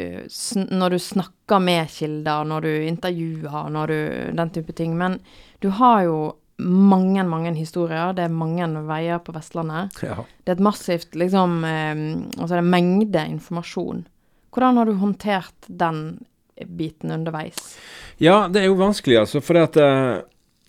uh, 0.00 0.22
Når 0.70 0.94
du 0.94 0.98
snakker 1.02 1.60
med 1.60 1.90
kilder, 1.92 2.44
når 2.48 2.64
du 2.64 2.70
intervjuer, 2.88 3.68
når 3.72 3.92
du 3.92 3.98
Den 4.36 4.52
type 4.54 4.72
ting. 4.72 4.96
Men 4.96 5.18
du 5.60 5.68
har 5.76 6.04
jo 6.06 6.20
mange, 6.60 7.24
mange 7.24 7.52
historier. 7.56 8.12
Det 8.16 8.24
er 8.24 8.32
mange 8.32 8.68
veier 8.88 9.20
på 9.24 9.32
Vestlandet. 9.32 9.96
Ja. 10.04 10.24
Det 10.44 10.52
er 10.52 10.58
et 10.58 10.64
massivt 10.64 11.16
liksom 11.16 11.64
eh, 11.64 12.02
Altså 12.36 12.54
det 12.54 12.62
er 12.62 12.72
mengde 12.76 13.26
informasjon. 13.36 14.06
Hvordan 14.52 14.76
har 14.76 14.88
du 14.88 14.98
håndtert 15.00 15.68
den 15.68 16.20
biten 16.66 17.12
underveis? 17.14 17.74
Ja, 18.20 18.48
det 18.52 18.62
er 18.62 18.70
jo 18.70 18.78
vanskelig, 18.80 19.22
altså. 19.22 19.42
For 19.44 19.56
det, 19.56 19.84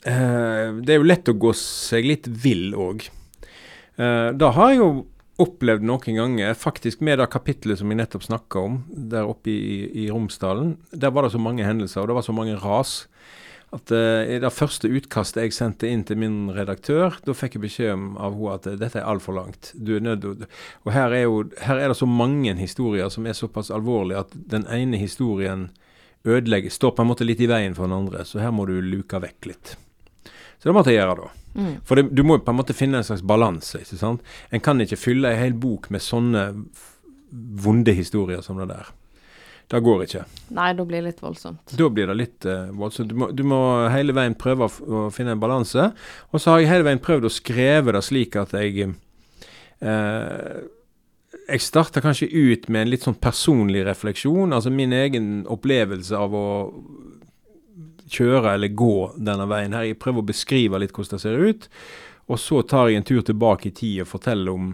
uh, 0.08 0.82
det 0.82 0.94
er 0.94 1.00
jo 1.00 1.08
lett 1.08 1.32
å 1.32 1.38
gå 1.38 1.54
seg 1.58 2.08
litt 2.08 2.30
vill 2.30 2.72
òg. 2.76 3.08
Uh, 4.00 4.06
eh, 4.06 4.30
da 4.40 4.54
har 4.56 4.72
jeg 4.72 4.82
jo 4.82 4.92
opplevd 5.42 5.84
noen 5.88 6.18
ganger, 6.18 6.54
faktisk 6.58 7.02
med 7.02 7.20
det 7.20 7.28
kapitlet 7.34 7.80
som 7.80 7.90
vi 7.90 7.98
nettopp 7.98 8.24
snakka 8.28 8.62
om, 8.62 8.82
der 8.92 9.30
oppe 9.30 9.52
i, 9.52 10.06
i 10.06 10.10
Romsdalen. 10.12 10.76
Der 10.94 11.14
var 11.14 11.26
det 11.26 11.34
så 11.34 11.42
mange 11.42 11.66
hendelser, 11.66 12.04
og 12.04 12.12
det 12.12 12.18
var 12.20 12.28
så 12.28 12.36
mange 12.36 12.60
ras 12.62 13.02
at 13.72 13.92
uh, 13.96 14.22
i 14.28 14.40
det 14.44 14.52
første 14.52 14.90
utkastet 14.92 15.46
jeg 15.46 15.56
sendte 15.56 15.88
inn 15.88 16.04
til 16.08 16.20
min 16.20 16.50
redaktør, 16.52 17.16
da 17.24 17.36
fikk 17.36 17.56
jeg 17.56 17.64
beskjed 17.64 17.92
av 18.20 18.36
henne 18.36 18.56
at 18.58 18.68
uh, 18.68 18.80
dette 18.80 19.00
er 19.00 19.08
altfor 19.08 19.38
langt. 19.38 19.72
Du 19.76 19.94
er 19.96 20.04
nødt 20.04 20.26
Og 20.28 20.92
her 20.92 21.16
er, 21.16 21.24
jo, 21.24 21.46
her 21.64 21.80
er 21.80 21.92
det 21.94 22.00
så 22.00 22.10
mange 22.10 22.54
historier 22.60 23.08
som 23.10 23.26
er 23.26 23.38
såpass 23.38 23.72
alvorlige 23.72 24.26
at 24.26 24.36
den 24.36 24.68
ene 24.68 25.00
historien 25.00 25.70
ødelegger, 26.28 26.70
står 26.70 26.92
på 26.98 27.06
en 27.06 27.10
måte 27.14 27.26
litt 27.26 27.40
i 27.42 27.50
veien 27.50 27.76
for 27.78 27.88
den 27.88 27.96
andre. 27.96 28.26
Så 28.28 28.44
her 28.44 28.52
må 28.54 28.68
du 28.70 28.76
luke 28.84 29.22
vekk 29.24 29.48
litt. 29.50 29.76
Så 30.62 30.70
det 30.70 30.76
måtte 30.78 30.94
jeg 30.94 31.02
gjøre, 31.02 31.24
da. 31.24 31.32
Mm. 31.56 31.74
For 31.88 31.98
det, 31.98 32.10
du 32.14 32.22
må 32.28 32.38
på 32.38 32.54
en 32.54 32.60
måte 32.60 32.76
finne 32.78 33.00
en 33.00 33.08
slags 33.08 33.24
balanse. 33.26 33.82
ikke 33.82 33.98
sant? 33.98 34.22
En 34.52 34.62
kan 34.62 34.84
ikke 34.84 35.00
fylle 35.00 35.32
en 35.32 35.42
hel 35.42 35.56
bok 35.58 35.90
med 35.90 36.04
sånne 36.06 36.44
vonde 37.32 37.96
historier 37.98 38.44
som 38.46 38.60
det 38.62 38.70
der. 38.70 38.92
Det 39.72 39.80
går 39.80 40.02
ikke. 40.04 40.26
Nei, 40.52 40.72
da 40.76 40.84
blir 40.84 41.00
det 41.00 41.14
litt 41.14 41.22
voldsomt. 41.24 41.74
Da 41.80 41.88
blir 41.88 42.10
det 42.12 42.18
litt 42.20 42.48
uh, 42.50 42.68
voldsomt. 42.76 43.08
Du 43.08 43.16
må, 43.22 43.30
du 43.32 43.46
må, 43.48 43.60
hele 43.94 44.16
veien 44.16 44.36
prøve 44.36 44.68
å, 44.68 45.06
finne 45.16 45.38
en 45.38 45.40
balanse. 45.42 45.86
Og 46.32 46.44
så 46.44 46.52
har 46.52 46.60
jeg 46.60 46.72
hele 46.74 46.88
veien 46.90 47.00
prøvd 47.04 47.30
å 47.30 47.32
skreve 47.32 47.96
det 47.96 48.04
slik 48.04 48.36
at 48.42 48.52
jeg 48.58 48.90
uh, 49.80 50.60
Jeg 51.48 51.64
starter 51.64 52.04
kanskje 52.04 52.28
ut 52.28 52.68
med 52.68 52.84
en 52.84 52.92
litt 52.92 53.08
sånn 53.08 53.16
personlig 53.16 53.86
refleksjon. 53.88 54.52
Altså 54.52 54.74
min 54.76 54.92
egen 54.96 55.32
opplevelse 55.48 56.20
av 56.20 56.36
å 56.36 56.46
kjøre 58.12 58.58
eller 58.58 58.76
gå 58.76 58.96
denne 59.16 59.48
veien 59.48 59.78
her. 59.78 59.88
Jeg 59.88 60.02
prøver 60.04 60.20
å 60.20 60.32
beskrive 60.34 60.84
litt 60.84 60.92
hvordan 60.92 61.16
det 61.16 61.24
ser 61.24 61.48
ut. 61.48 61.70
Og 62.28 62.40
så 62.44 62.60
tar 62.68 62.90
jeg 62.90 63.00
en 63.00 63.08
tur 63.08 63.24
tilbake 63.24 63.72
i 63.72 63.76
tid 63.76 64.04
og 64.04 64.12
forteller 64.12 64.52
om 64.52 64.74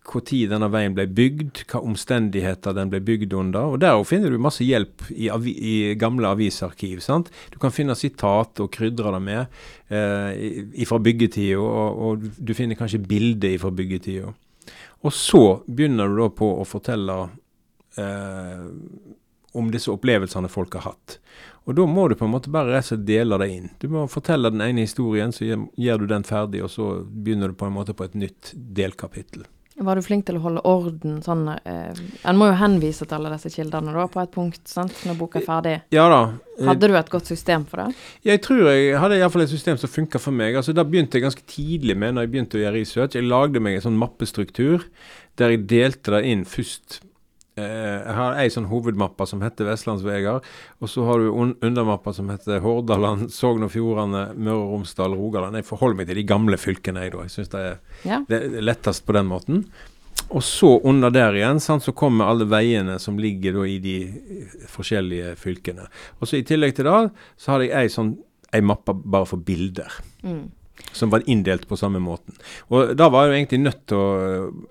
når 0.00 0.48
denne 0.48 0.68
veien 0.72 0.94
ble 0.94 1.06
bygd, 1.06 1.64
hva 1.70 1.82
omstendigheter 1.84 2.74
den 2.74 2.90
ble 2.90 3.00
bygd 3.00 3.32
under. 3.32 3.74
og 3.74 3.80
Der 3.80 4.02
finner 4.04 4.30
du 4.30 4.38
masse 4.38 4.64
hjelp 4.64 5.02
i, 5.10 5.28
avi, 5.28 5.52
i 5.52 5.94
gamle 5.94 6.26
avisarkiv. 6.28 7.00
sant? 7.00 7.30
Du 7.50 7.58
kan 7.58 7.70
finne 7.70 7.94
sitat 7.94 8.60
og 8.60 8.70
krydre 8.72 9.12
det 9.12 9.22
med 9.22 9.46
eh, 9.88 10.84
fra 10.86 10.98
byggetida, 10.98 11.58
og, 11.58 12.00
og, 12.00 12.24
du 12.38 12.54
finner 12.54 12.74
kanskje 12.74 12.98
bilder 13.06 13.58
fra 13.58 13.70
byggetida. 13.70 14.32
Og 15.02 15.12
så 15.12 15.62
begynner 15.66 16.08
du 16.08 16.16
da 16.20 16.28
på 16.28 16.48
å 16.60 16.64
fortelle 16.64 17.28
eh, 17.96 18.66
om 19.52 19.70
disse 19.70 19.90
opplevelsene 19.90 20.48
folk 20.48 20.74
har 20.74 20.92
hatt. 20.92 21.20
Og 21.68 21.76
da 21.76 21.84
må 21.86 22.08
du 22.08 22.16
på 22.16 22.24
en 22.24 22.32
måte 22.32 22.50
bare 22.50 22.80
dele 22.96 23.38
det 23.38 23.48
inn. 23.52 23.70
Du 23.78 23.88
må 23.88 24.06
fortelle 24.08 24.50
den 24.50 24.62
ene 24.64 24.86
historien, 24.86 25.32
så 25.32 25.44
gjør 25.44 25.98
du 25.98 26.06
den 26.06 26.24
ferdig, 26.24 26.64
og 26.64 26.70
så 26.70 27.04
begynner 27.04 27.48
du 27.48 27.54
på 27.54 27.66
en 27.68 27.76
måte 27.76 27.94
på 27.94 28.04
et 28.04 28.14
nytt 28.14 28.54
delkapittel. 28.54 29.44
Var 29.80 29.96
du 29.96 30.04
flink 30.04 30.26
til 30.28 30.36
å 30.36 30.42
holde 30.44 30.60
orden? 30.68 31.20
Sånn, 31.24 31.46
eh, 31.64 32.00
en 32.28 32.36
må 32.36 32.50
jo 32.50 32.58
henvise 32.60 33.06
til 33.08 33.16
alle 33.16 33.32
disse 33.32 33.48
kildene 33.54 33.94
da, 33.96 34.06
på 34.12 34.20
et 34.20 34.32
punkt, 34.34 34.60
sant, 34.68 34.92
når 35.08 35.16
boka 35.16 35.40
er 35.40 35.46
ferdig. 35.46 35.74
Ja 35.96 36.08
da. 36.12 36.20
Hadde 36.68 36.90
du 36.90 36.96
et 36.98 37.08
godt 37.08 37.30
system 37.30 37.64
for 37.64 37.80
det? 37.80 37.94
Jeg 38.28 38.42
tror 38.44 38.66
jeg 38.68 38.98
hadde 39.00 39.16
iallfall 39.16 39.46
et 39.46 39.52
system 39.52 39.78
som 39.80 39.88
funka 39.88 40.20
for 40.20 40.36
meg. 40.36 40.58
Altså, 40.60 40.74
Da 40.76 40.84
begynte 40.84 41.16
jeg 41.16 41.24
ganske 41.24 41.46
tidlig 41.48 41.96
med 41.96 42.14
når 42.14 42.26
jeg 42.26 42.32
begynte 42.34 42.58
å 42.58 42.64
gjøre 42.64 42.76
research. 42.76 43.16
Jeg 43.16 43.24
lagde 43.24 43.60
meg 43.60 43.78
en 43.78 43.86
sånn 43.88 44.00
mappestruktur 44.00 44.84
der 45.40 45.54
jeg 45.54 45.66
delte 45.70 46.12
det 46.12 46.26
inn 46.28 46.44
først 46.44 47.00
jeg 47.60 48.16
har 48.16 48.38
ei 48.40 48.48
sånn 48.52 48.68
hovedmappe 48.70 49.26
som 49.28 49.42
heter 49.44 49.68
Vestlandsveger. 49.68 50.40
Og 50.80 50.90
så 50.90 51.04
har 51.06 51.22
du 51.22 51.30
un 51.30 51.54
undermapper 51.66 52.16
som 52.16 52.30
heter 52.32 52.62
Hordaland, 52.64 53.28
Sogn 53.34 53.66
og 53.66 53.72
Fjordane, 53.74 54.30
Møre 54.36 54.58
og 54.58 54.74
Romsdal, 54.76 55.16
Rogaland. 55.18 55.60
Jeg 55.60 55.68
forholder 55.68 56.00
meg 56.00 56.10
til 56.10 56.20
de 56.20 56.26
gamle 56.28 56.60
fylkene, 56.60 57.06
jeg, 57.06 57.14
da. 57.14 57.24
Jeg 57.26 57.34
syns 57.36 57.54
det, 57.54 57.64
ja. 58.08 58.20
det, 58.28 58.42
er 58.48 58.68
lettest 58.68 59.06
på 59.06 59.16
den 59.16 59.30
måten. 59.30 59.64
Og 60.30 60.44
så 60.44 60.76
under 60.86 61.12
der 61.14 61.38
igjen 61.38 61.62
sant, 61.62 61.86
så 61.86 61.94
kommer 61.96 62.30
alle 62.30 62.46
veiene 62.50 62.98
som 63.02 63.18
ligger 63.18 63.58
da, 63.58 63.66
i 63.66 63.78
de 63.82 63.98
forskjellige 64.70 65.34
fylkene. 65.40 65.88
Og 66.20 66.30
så 66.30 66.38
I 66.38 66.46
tillegg 66.46 66.76
til 66.76 66.90
det 66.90 67.02
så 67.40 67.54
har 67.56 67.66
jeg 67.66 67.76
ei 67.76 67.92
sånn 67.92 68.16
ei 68.50 68.62
mappe 68.66 68.92
bare 68.98 69.28
for 69.30 69.42
bilder. 69.46 70.00
Mm 70.26 70.48
som 70.92 71.12
var 71.12 71.26
inndelt 71.30 71.68
på 71.68 71.78
samme 71.78 72.00
måten. 72.02 72.38
Og 72.70 72.94
da 72.98 73.10
var 73.12 73.26
jeg 73.26 73.32
jo 73.32 73.38
egentlig 73.40 73.62
nødt 73.66 73.84
til 73.90 74.00
å, 74.00 74.08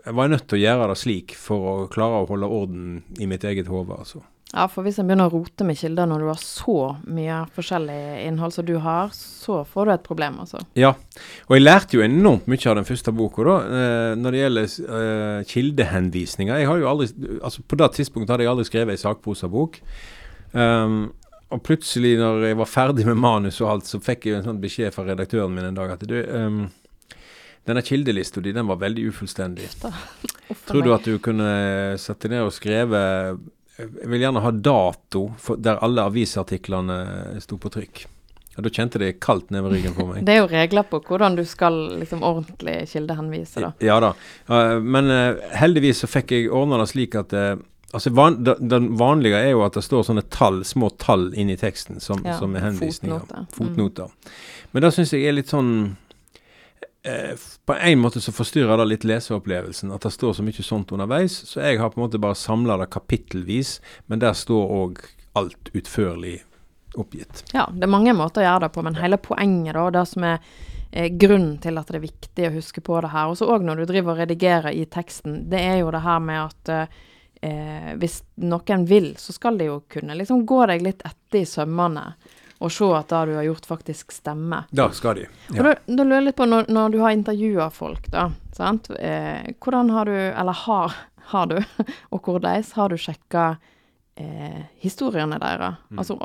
jeg 0.06 0.18
var 0.20 0.34
nødt 0.34 0.48
til 0.50 0.60
å 0.60 0.64
gjøre 0.64 0.90
det 0.92 1.00
slik 1.04 1.38
for 1.38 1.70
å 1.72 1.78
klare 1.94 2.24
å 2.24 2.28
holde 2.30 2.52
orden 2.60 3.00
i 3.20 3.30
mitt 3.30 3.46
eget 3.48 3.72
hode. 3.72 3.96
altså. 3.98 4.24
Ja, 4.50 4.64
for 4.66 4.82
hvis 4.82 4.98
en 4.98 5.06
begynner 5.06 5.30
å 5.30 5.34
rote 5.44 5.66
med 5.66 5.78
kilder 5.78 6.08
når 6.10 6.24
du 6.24 6.28
har 6.32 6.40
så 6.42 6.78
mye 7.06 7.36
forskjellig 7.54 8.00
innhold 8.26 8.56
som 8.56 8.66
du 8.66 8.80
har, 8.82 9.12
så 9.14 9.60
får 9.70 9.86
du 9.86 9.92
et 9.94 10.08
problem, 10.08 10.40
altså. 10.42 10.64
Ja, 10.80 10.96
og 11.46 11.54
jeg 11.54 11.68
lærte 11.68 12.00
jo 12.00 12.02
enormt 12.02 12.50
mye 12.50 12.72
av 12.72 12.80
den 12.80 12.88
første 12.88 13.14
boka, 13.14 13.46
da, 13.46 13.58
eh, 13.78 14.14
når 14.18 14.34
det 14.34 14.42
gjelder 14.42 14.74
uh, 14.90 15.44
kildehenvisninger. 15.52 16.64
Jeg 16.64 16.72
har 16.72 16.82
jo 16.82 16.90
aldri, 16.90 17.12
altså 17.38 17.62
På 17.62 17.78
det 17.78 17.92
tidspunktet 18.00 18.34
hadde 18.34 18.48
jeg 18.48 18.54
aldri 18.56 18.66
skrevet 18.72 18.98
ei 18.98 19.04
sakprosabok. 19.04 19.78
Um, 20.58 21.12
og 21.50 21.64
plutselig, 21.66 22.14
når 22.20 22.44
jeg 22.46 22.58
var 22.60 22.70
ferdig 22.70 23.06
med 23.08 23.18
manus 23.18 23.58
og 23.64 23.72
alt, 23.72 23.88
så 23.90 24.02
fikk 24.04 24.28
jeg 24.30 24.40
en 24.40 24.46
sånn 24.46 24.62
beskjed 24.62 24.94
fra 24.94 25.08
redaktøren 25.08 25.56
min 25.56 25.72
en 25.72 25.78
dag 25.78 25.96
at 25.96 26.06
du 26.06 26.18
um, 26.30 26.68
denne 27.66 27.82
kildelista 27.86 28.42
di, 28.42 28.54
den 28.54 28.70
var 28.70 28.80
veldig 28.82 29.08
ufullstendig. 29.10 29.70
Tror 30.70 30.86
du 30.86 30.94
at 30.94 31.06
du 31.06 31.18
kunne 31.22 31.98
sette 32.02 32.30
ned 32.32 32.48
og 32.48 32.54
skreve 32.56 33.02
Jeg 33.78 34.10
vil 34.10 34.24
gjerne 34.24 34.42
ha 34.42 34.52
dato 34.54 35.28
for, 35.42 35.60
der 35.62 35.82
alle 35.86 36.06
avisartiklene 36.10 36.98
sto 37.42 37.58
på 37.62 37.72
trykk. 37.74 38.06
Ja, 38.56 38.64
da 38.66 38.72
kjente 38.74 39.02
det 39.02 39.14
kaldt 39.24 39.54
nedover 39.54 39.78
ryggen 39.78 39.94
på 39.98 40.06
meg. 40.10 40.24
Det 40.28 40.36
er 40.36 40.42
jo 40.42 40.50
regler 40.52 40.86
på 40.90 41.02
hvordan 41.06 41.38
du 41.38 41.46
skal 41.48 41.78
liksom 42.02 42.26
ordentlig 42.26 42.82
kildehenvise, 42.92 43.62
da. 43.64 43.74
Ja 43.86 44.00
da. 44.04 44.14
Men 44.82 45.10
uh, 45.10 45.42
heldigvis 45.58 46.04
så 46.04 46.10
fikk 46.12 46.36
jeg 46.36 46.50
ordna 46.54 46.82
det 46.82 46.90
slik 46.94 47.18
at 47.18 47.34
uh, 47.34 47.56
Altså 47.94 48.12
van, 48.14 48.38
Den 48.44 48.92
vanlige 48.98 49.38
er 49.38 49.50
jo 49.50 49.64
at 49.66 49.74
det 49.74 49.82
står 49.86 50.04
sånne 50.06 50.26
tall, 50.30 50.62
små 50.68 50.92
tall 51.02 51.32
inni 51.34 51.56
teksten 51.58 51.98
som, 52.04 52.22
ja, 52.26 52.38
som 52.38 52.54
er 52.56 52.68
henvisninger. 52.68 53.24
Fotnoter. 53.24 53.48
Fotnoter. 53.56 54.12
Mm. 54.14 54.36
Men 54.72 54.86
det 54.86 54.92
syns 54.94 55.14
jeg 55.16 55.26
er 55.26 55.34
litt 55.34 55.50
sånn 55.50 55.72
eh, 57.04 57.34
på 57.66 57.78
en 57.78 58.04
måte 58.04 58.22
så 58.22 58.34
forstyrrer 58.36 58.78
det 58.82 58.90
litt 58.92 59.08
leseopplevelsen 59.10 59.94
at 59.96 60.06
det 60.06 60.14
står 60.14 60.38
så 60.38 60.46
mye 60.46 60.66
sånt 60.66 60.94
underveis. 60.94 61.40
Så 61.50 61.64
jeg 61.64 61.82
har 61.82 61.90
på 61.90 62.02
en 62.02 62.06
måte 62.06 62.22
bare 62.22 62.38
samla 62.38 62.78
det 62.84 62.92
kapittelvis, 62.94 63.80
men 64.06 64.22
der 64.22 64.38
står 64.38 64.78
òg 64.84 65.04
alt 65.40 65.74
utførlig 65.74 66.40
oppgitt. 66.98 67.44
Ja, 67.54 67.68
det 67.74 67.86
er 67.86 67.92
mange 67.92 68.14
måter 68.18 68.44
å 68.44 68.48
gjøre 68.48 68.68
det 68.68 68.74
på, 68.76 68.84
men 68.86 68.98
hele 69.00 69.20
poenget, 69.22 69.76
da, 69.78 69.90
det 69.94 70.06
som 70.10 70.26
er 70.26 70.40
eh, 70.92 71.10
grunnen 71.10 71.58
til 71.62 71.78
at 71.82 71.90
det 71.90 72.00
er 72.00 72.08
viktig 72.08 72.48
å 72.50 72.56
huske 72.56 72.86
på 72.86 72.98
det 73.06 73.14
her, 73.14 73.30
også 73.30 73.50
òg 73.50 73.66
når 73.66 73.82
du 73.82 73.92
driver 73.92 74.16
og 74.16 74.24
redigerer 74.24 74.74
i 74.74 74.88
teksten, 74.90 75.46
det 75.52 75.62
er 75.62 75.80
jo 75.84 75.94
det 75.94 76.04
her 76.06 76.22
med 76.24 76.42
at 76.48 76.74
eh, 76.74 76.98
hvis 77.40 78.18
noen 78.44 78.82
vil, 78.84 79.14
så 79.16 79.32
skal 79.32 79.56
de 79.56 79.70
jo 79.70 79.78
kunne 79.88 80.18
liksom 80.20 80.42
gå 80.46 80.58
deg 80.68 80.82
litt 80.84 81.06
etter 81.08 81.40
i 81.40 81.48
sømmene 81.48 82.04
og 82.60 82.72
se 82.72 82.88
at 82.92 83.08
det 83.10 83.20
du 83.30 83.36
har 83.38 83.48
gjort, 83.48 83.66
faktisk 83.66 84.12
stemmer. 84.12 84.68
Da 84.76 84.90
skal 84.92 85.16
de. 85.16 85.28
Ja. 85.48 85.62
Og 85.62 85.66
da, 85.66 85.74
da, 85.88 86.04
lurer 86.04 86.20
jeg 86.20 86.28
litt 86.28 86.40
på, 86.40 86.48
når, 86.50 86.68
når 86.68 86.92
du 86.92 87.00
har 87.00 87.16
intervjua 87.16 87.70
folk, 87.72 88.10
da, 88.12 88.28
sant? 88.56 88.90
Eh, 89.00 89.48
hvordan 89.64 89.92
har 89.96 90.12
du, 90.12 90.16
eller 90.18 90.64
har, 90.66 90.98
har 91.32 91.52
du, 91.52 91.58
og 92.12 92.28
hvordan 92.28 92.66
har 92.76 92.92
du 92.92 92.98
sjekka 93.00 93.46
eh, 94.20 94.60
historiene 94.84 95.40
deres? 95.40 95.80
Mm. 95.88 96.04
Altså, 96.04 96.20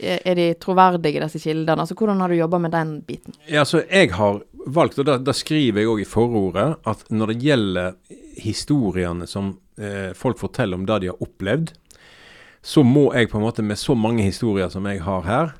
er, 0.00 0.24
er, 0.24 0.40
de 0.40 0.48
troverdige, 0.64 1.20
disse 1.26 1.42
kildene? 1.44 1.84
Altså, 1.84 1.98
hvordan 1.98 2.24
har 2.24 2.32
du 2.32 2.40
jobba 2.40 2.62
med 2.64 2.72
den 2.72 2.96
biten? 3.04 3.36
Ja, 3.44 3.66
altså, 3.66 3.84
jeg 3.84 4.14
har 4.16 4.40
valgt, 4.64 4.98
og 5.02 5.10
da, 5.10 5.20
da 5.20 5.36
skriver 5.36 5.84
jeg 5.84 5.92
òg 5.92 6.02
i 6.06 6.08
forordet, 6.08 6.70
at 6.88 7.04
når 7.12 7.34
det 7.34 7.40
gjelder 7.44 8.00
historiene 8.40 9.28
som 9.28 9.58
eh, 9.78 10.12
folk 10.16 10.40
forteller 10.40 10.78
om 10.78 10.86
det 10.88 11.02
de 11.02 11.12
har 11.12 11.22
opplevd, 11.22 11.72
så 12.66 12.82
må 12.82 13.12
jeg 13.14 13.30
på 13.30 13.38
en 13.38 13.46
måte, 13.46 13.62
med 13.62 13.78
så 13.78 13.94
mange 13.94 14.24
historier 14.26 14.68
som 14.72 14.86
jeg 14.90 15.02
har 15.06 15.26
her, 15.26 15.54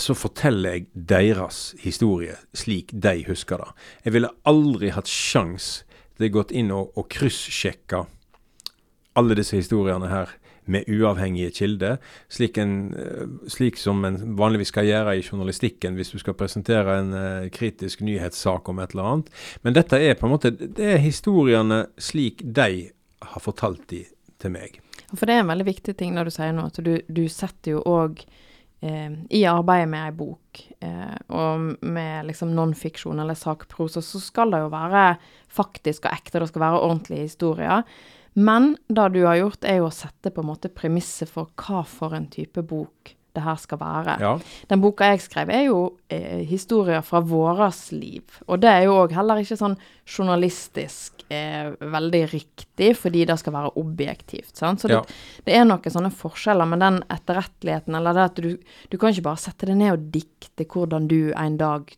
så 0.00 0.14
forteller 0.16 0.78
jeg 0.78 0.86
deres 0.94 1.74
historie 1.82 2.38
slik 2.56 2.94
de 2.96 3.18
husker 3.28 3.60
det. 3.60 3.68
Jeg 4.06 4.16
ville 4.16 4.32
aldri 4.48 4.90
hatt 4.94 5.10
sjans 5.10 5.84
til 6.16 6.30
å 6.30 6.34
gått 6.38 6.54
inn 6.56 6.72
og, 6.74 6.94
og 6.96 7.10
kryssjekka 7.12 8.06
alle 9.18 9.36
disse 9.38 9.58
historiene 9.58 10.08
her 10.10 10.32
med 10.64 10.88
uavhengige 10.88 11.50
kilder, 11.52 11.98
slik, 12.32 12.58
eh, 12.58 13.26
slik, 13.52 13.76
som 13.76 14.04
en 14.04 14.16
vanligvis 14.38 14.72
skal 14.72 14.88
gjøre 14.88 15.16
i 15.18 15.22
journalistikken 15.22 15.94
hvis 15.98 16.14
du 16.14 16.18
skal 16.18 16.36
presentere 16.38 16.98
en 16.98 17.12
uh, 17.12 17.48
kritisk 17.52 18.00
nyhetssak 18.00 18.68
om 18.68 18.80
et 18.80 18.94
eller 18.94 19.10
annet. 19.10 19.30
Men 19.62 19.76
dette 19.76 20.00
er 20.00 20.16
på 20.16 20.26
en 20.26 20.32
måte 20.32 20.54
det 20.54 20.94
er 20.94 21.04
historiene 21.04 21.84
slik 22.00 22.40
de 22.44 22.88
har 23.32 23.42
fortalt 23.44 23.86
de 23.90 24.04
til 24.42 24.54
meg. 24.54 24.80
For 25.14 25.28
det 25.28 25.36
er 25.36 25.44
en 25.44 25.52
veldig 25.52 25.68
viktig 25.68 25.94
ting 25.98 26.16
når 26.16 26.28
du 26.28 26.34
sier 26.34 26.54
nå, 26.54 26.66
at 26.70 26.80
du, 26.84 26.96
du 27.06 27.24
setter 27.30 27.76
jo 27.76 27.84
òg 27.88 28.24
eh, 28.84 29.14
i 29.34 29.44
arbeidet 29.48 29.90
med 29.92 30.08
ei 30.08 30.16
bok, 30.16 30.64
eh, 30.84 31.16
og 31.34 31.84
med 31.84 32.28
liksom 32.30 32.54
non-fiksjon 32.56 33.22
eller 33.22 33.38
sakprosa, 33.38 34.02
så 34.04 34.20
skal 34.22 34.54
det 34.54 34.64
jo 34.64 34.72
være 34.74 35.06
faktisk 35.54 36.08
og 36.08 36.16
ekte, 36.16 36.42
det 36.42 36.50
skal 36.50 36.66
være 36.66 36.84
ordentlige 36.84 37.28
historier. 37.28 37.84
Men 38.34 38.74
det 38.90 39.10
du 39.14 39.22
har 39.28 39.38
gjort, 39.38 39.66
er 39.66 39.78
jo 39.78 39.90
å 39.90 39.94
sette 39.94 40.32
på 40.34 40.42
en 40.42 40.50
måte 40.50 40.72
premisset 40.74 41.30
for 41.30 41.52
hva 41.54 41.84
for 41.86 42.16
en 42.16 42.26
type 42.32 42.64
bok 42.66 43.14
det 43.34 43.42
her 43.42 43.58
skal 43.58 43.80
være. 43.80 44.16
Ja. 44.22 44.32
Den 44.70 44.82
boka 44.82 45.08
jeg 45.10 45.22
skrev, 45.24 45.50
er 45.50 45.66
jo 45.66 45.78
eh, 46.12 46.44
historier 46.46 47.02
fra 47.04 47.20
våres 47.24 47.88
liv. 47.92 48.22
Og 48.46 48.62
det 48.62 48.70
er 48.70 48.86
jo 48.86 49.00
òg 49.02 49.14
heller 49.16 49.42
ikke 49.42 49.58
sånn 49.58 49.76
journalistisk 50.04 51.24
eh, 51.32 51.72
veldig 51.80 52.22
riktig, 52.30 52.92
fordi 53.00 53.24
det 53.28 53.38
skal 53.40 53.56
være 53.56 53.72
objektivt. 53.80 54.54
Sant? 54.56 54.82
Så 54.82 54.90
det, 54.90 55.00
ja. 55.00 55.40
det, 55.46 55.56
er 55.56 55.66
noen 55.66 55.96
sånne 55.96 56.12
forskjeller, 56.14 56.68
men 56.70 56.84
den 56.84 57.00
etterretteligheten, 57.12 57.98
eller 57.98 58.16
det 58.16 58.28
at 58.28 58.42
du, 58.44 58.50
du 58.92 58.98
kan 58.98 59.14
ikke 59.14 59.28
bare 59.30 59.42
sette 59.46 59.70
deg 59.70 59.80
ned 59.80 59.96
og 59.96 60.08
dikte 60.14 60.68
hvordan 60.70 61.08
du 61.10 61.18
en 61.34 61.58
dag 61.58 61.90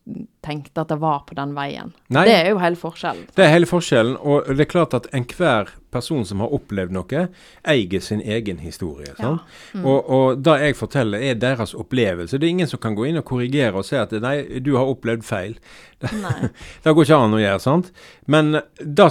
tenkte 0.46 0.85
at 0.85 0.92
det 0.92 1.01
var 1.03 1.25
på 1.29 1.37
den 1.37 1.53
veien. 1.57 1.92
Nei, 2.14 2.25
det 2.29 2.37
er 2.38 2.53
jo 2.55 2.62
hele 2.62 2.79
forskjellen. 2.81 3.27
Det 3.37 3.44
er 3.44 3.53
hele 3.53 3.68
forskjellen, 3.68 4.16
og 4.22 4.49
det 4.53 4.66
er 4.66 4.72
klart 4.72 4.96
at 4.96 5.11
enhver 5.16 5.75
person 5.97 6.25
som 6.29 6.45
har 6.45 6.55
opplevd 6.55 6.95
noe, 6.95 7.25
eier 7.67 8.05
sin 8.05 8.23
egen 8.23 8.61
historie. 8.63 9.15
Ja. 9.19 9.39
Mm. 9.73 9.85
Og, 9.85 10.13
og 10.19 10.45
det 10.45 10.59
jeg 10.63 10.79
forteller, 10.79 11.25
er 11.25 11.41
deres 11.41 11.75
opplevelse. 11.75 12.39
Det 12.39 12.47
er 12.47 12.55
ingen 12.59 12.71
som 12.71 12.83
kan 12.83 12.97
gå 12.99 13.09
inn 13.09 13.21
og 13.21 13.27
korrigere 13.29 13.81
og 13.81 13.89
si 13.89 13.99
at 13.99 14.15
nei, 14.23 14.39
du 14.61 14.77
har 14.77 14.93
opplevd 14.93 15.27
feil. 15.27 15.59
Det, 16.03 16.13
det 16.85 16.95
går 16.95 17.09
ikke 17.09 17.21
an 17.27 17.37
å 17.37 17.43
gjøre, 17.43 17.63
sant. 17.65 17.93
Men 18.31 18.61
det 18.79 19.11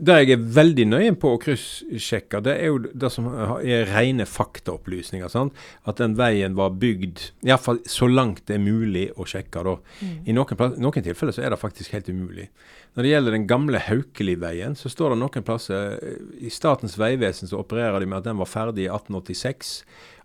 det 0.00 0.16
jeg 0.22 0.30
er 0.34 0.44
veldig 0.56 0.84
nøye 0.88 1.14
på 1.20 1.32
å 1.34 1.38
kryssjekke, 1.42 2.40
det 2.44 2.54
er 2.60 2.70
jo 2.70 2.78
det 2.82 3.10
som 3.12 3.28
er 3.32 3.86
rene 3.90 4.26
faktaopplysninger. 4.28 5.30
Sant? 5.32 5.56
At 5.88 6.00
den 6.00 6.16
veien 6.18 6.56
var 6.58 6.76
bygd 6.80 7.28
iallfall 7.46 7.82
så 7.88 8.08
langt 8.10 8.44
det 8.48 8.56
er 8.58 8.64
mulig 8.64 9.08
å 9.16 9.26
sjekke. 9.28 9.64
Da. 9.66 9.76
Mm. 10.00 10.14
I 10.26 10.36
noen, 10.36 10.62
noen, 10.82 11.04
tilfeller 11.04 11.36
så 11.36 11.44
er 11.44 11.54
det 11.54 11.60
faktisk 11.60 11.96
helt 11.96 12.10
umulig. 12.12 12.48
Når 12.92 13.06
det 13.06 13.12
gjelder 13.12 13.36
den 13.36 13.48
gamle 13.48 13.80
Haukeli-veien, 13.82 14.76
så 14.78 14.92
står 14.92 15.14
det 15.14 15.20
noen 15.22 15.46
plasser 15.46 15.96
I 16.40 16.52
Statens 16.52 16.98
vegvesen 17.00 17.50
så 17.50 17.62
opererer 17.62 18.02
de 18.02 18.08
med 18.10 18.20
at 18.20 18.28
den 18.28 18.40
var 18.40 18.50
ferdig 18.50 18.86
i 18.86 18.90
1886. 18.92 19.78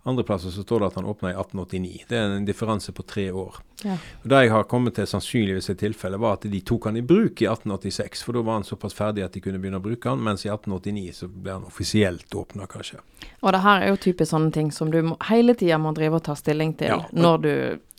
Andre 0.08 0.24
plasser 0.24 0.50
så 0.50 0.62
står 0.62 0.80
det 0.80 0.86
at 0.86 0.94
han 0.94 1.04
åpna 1.04 1.30
i 1.30 1.34
1889. 1.34 2.04
Det 2.08 2.16
er 2.16 2.30
en 2.38 2.44
differanse 2.48 2.92
på 2.96 3.02
tre 3.02 3.26
år. 3.32 3.58
Ja. 3.84 3.96
Og 4.22 4.28
Det 4.32 4.38
jeg 4.42 4.52
har 4.54 4.62
kommet 4.70 4.94
til 4.96 5.06
sannsynligvis 5.06 5.68
et 5.68 5.82
tilfelle, 5.82 6.16
var 6.16 6.38
at 6.38 6.46
de 6.48 6.60
tok 6.64 6.88
han 6.88 6.96
i 6.96 7.02
bruk 7.04 7.42
i 7.42 7.48
1886. 7.50 8.22
For 8.24 8.38
da 8.38 8.44
var 8.46 8.56
han 8.56 8.64
såpass 8.64 8.96
ferdig 8.96 9.26
at 9.26 9.36
de 9.36 9.42
kunne 9.44 9.60
begynne 9.60 9.82
å 9.82 9.84
bruke 9.84 10.08
han, 10.08 10.22
mens 10.24 10.46
i 10.46 10.52
1889 10.52 11.12
så 11.20 11.28
ble 11.28 11.58
han 11.58 11.66
offisielt 11.68 12.34
åpna, 12.34 12.64
kanskje. 12.72 13.02
Og 13.42 13.52
det 13.52 13.60
her 13.66 13.84
er 13.84 13.92
jo 13.92 14.00
typisk 14.08 14.32
sånne 14.32 14.54
ting 14.54 14.72
som 14.72 14.94
du 14.94 15.02
må, 15.10 15.18
hele 15.28 15.52
tida 15.58 15.76
må 15.82 15.92
drive 15.92 16.22
og 16.22 16.24
ta 16.30 16.38
stilling 16.38 16.72
til 16.80 16.94
ja, 16.94 17.02
når 17.12 17.44
du 17.44 17.52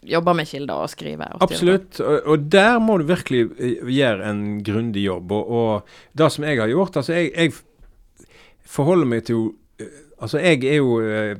jobber 0.09 0.33
med 0.41 0.49
kilder 0.49 0.81
og 0.81 0.89
skriver. 0.89 1.37
Og 1.37 1.45
Absolutt, 1.45 2.01
og, 2.01 2.19
og, 2.25 2.49
der 2.51 2.81
må 2.81 2.97
du 2.97 3.05
virkelig 3.09 3.45
eh, 3.59 3.85
gjøre 3.85 4.33
en 4.33 4.43
grundig 4.65 5.05
jobb. 5.05 5.31
Og, 5.37 5.55
og, 5.61 5.97
det 6.17 6.33
som 6.33 6.49
jeg 6.49 6.57
har 6.59 6.71
gjort 6.71 6.97
Altså, 6.97 7.13
jeg, 7.13 7.31
jeg 7.35 8.25
forholder 8.65 9.09
meg 9.13 9.27
til 9.27 9.35
jo 9.37 9.47
Altså, 10.19 10.39
jeg 10.43 10.65
er 10.67 10.81
jo 10.81 10.97
eh, 10.99 11.37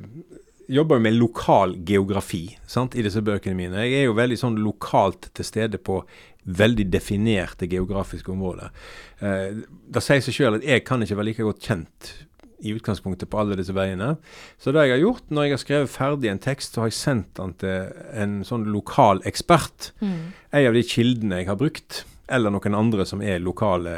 jobber 0.70 0.98
jo 0.98 1.04
med 1.04 1.18
lokal 1.18 1.74
geografi 1.86 2.44
sant, 2.70 2.94
i 2.94 3.04
disse 3.04 3.22
bøkene 3.24 3.58
mine. 3.58 3.84
Jeg 3.86 4.02
er 4.04 4.08
jo 4.08 4.16
veldig 4.18 4.38
sånn 4.38 4.58
lokalt 4.62 5.30
til 5.36 5.46
stede 5.46 5.80
på 5.82 6.00
veldig 6.44 6.86
definerte 6.92 7.68
geografiske 7.70 8.32
områder. 8.32 8.72
Eh, 9.20 9.62
det 9.92 10.02
sier 10.04 10.24
seg 10.24 10.36
sjøl 10.36 10.58
at 10.60 10.66
jeg 10.66 10.84
kan 10.86 11.02
ikke 11.04 11.18
være 11.18 11.30
like 11.30 11.46
godt 11.46 11.66
kjent 11.66 12.12
i 12.60 12.74
utgangspunktet 12.76 13.30
på 13.32 13.40
alle 13.40 13.56
disse 13.56 13.74
veiene. 13.76 14.14
Så 14.60 14.72
det 14.72 14.84
jeg 14.84 14.96
har 14.98 15.02
gjort, 15.04 15.26
når 15.32 15.46
jeg 15.46 15.54
har 15.54 15.62
skrevet 15.62 15.92
ferdig 15.92 16.30
en 16.30 16.42
tekst, 16.42 16.74
så 16.74 16.84
har 16.84 16.90
jeg 16.90 16.98
sendt 16.98 17.30
den 17.38 17.54
til 17.60 17.92
en 18.22 18.40
sånn 18.46 18.66
lokal 18.72 19.22
ekspert. 19.28 19.92
Mm. 20.04 20.18
En 20.52 20.68
av 20.68 20.76
de 20.76 20.84
kildene 20.86 21.40
jeg 21.40 21.48
har 21.48 21.60
brukt 21.60 22.02
eller 22.30 22.52
noen 22.54 22.76
andre 22.78 23.06
som 23.08 23.22
er 23.22 23.42
lokale, 23.42 23.96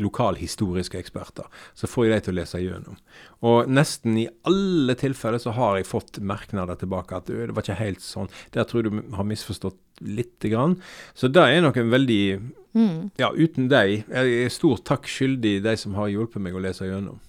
lokalhistoriske 0.00 1.00
eksperter. 1.00 1.48
Så 1.74 1.90
får 1.90 2.06
jeg 2.06 2.14
de 2.14 2.24
til 2.26 2.34
å 2.34 2.38
lese 2.38 2.62
gjennom. 2.62 2.98
Og 3.42 3.70
nesten 3.70 4.16
i 4.22 4.28
alle 4.48 4.96
tilfeller 4.98 5.42
så 5.42 5.54
har 5.56 5.80
jeg 5.80 5.90
fått 5.90 6.20
merknader 6.22 6.78
tilbake 6.78 7.18
at 7.18 7.30
det 7.30 7.50
var 7.50 7.64
ikke 7.64 7.80
helt 7.80 8.04
sånn. 8.04 8.30
Der 8.54 8.68
tror 8.68 8.82
jeg 8.82 8.92
du 8.92 9.16
har 9.16 9.26
misforstått 9.28 9.80
lite 10.02 10.52
grann. 10.52 10.78
Så 11.14 11.30
det 11.30 11.42
er 11.42 11.62
noen 11.64 11.90
veldig 11.92 12.22
mm. 12.74 12.96
Ja, 13.20 13.32
uten 13.34 13.68
deg. 13.72 14.06
Jeg 14.06 14.38
er 14.46 14.54
stor 14.54 14.80
takk 14.86 15.10
skyldig 15.10 15.58
de 15.66 15.76
som 15.78 15.98
har 15.98 16.10
hjulpet 16.12 16.42
meg 16.42 16.56
å 16.56 16.62
lese 16.62 16.88
gjennom. 16.88 17.20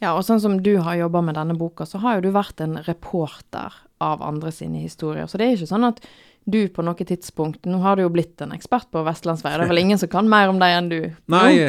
Ja, 0.00 0.14
og 0.16 0.24
sånn 0.24 0.40
som 0.40 0.56
du 0.64 0.78
har 0.80 0.96
jobba 0.96 1.20
med 1.24 1.36
denne 1.36 1.54
boka, 1.60 1.84
så 1.84 2.00
har 2.00 2.16
jo 2.16 2.28
du 2.28 2.32
vært 2.32 2.62
en 2.64 2.78
reporter 2.86 3.74
av 4.00 4.22
andre 4.24 4.52
sine 4.54 4.80
historier. 4.80 5.28
Så 5.28 5.36
det 5.36 5.46
er 5.46 5.58
ikke 5.58 5.68
sånn 5.68 5.90
at 5.90 6.00
du 6.44 6.68
på 6.68 6.82
noe 6.82 7.06
tidspunkt 7.06 7.66
Nå 7.68 7.78
har 7.84 7.96
du 7.96 8.04
jo 8.04 8.10
blitt 8.12 8.40
en 8.40 8.54
ekspert 8.56 8.88
på 8.92 9.02
Vestlandsveier, 9.06 9.60
det 9.60 9.66
er 9.68 9.72
vel 9.72 9.82
ingen 9.82 10.00
som 10.00 10.10
kan 10.10 10.28
mer 10.30 10.50
om 10.50 10.58
deg 10.60 10.76
enn 10.76 10.90
du. 10.90 11.00
Nei. 11.30 11.68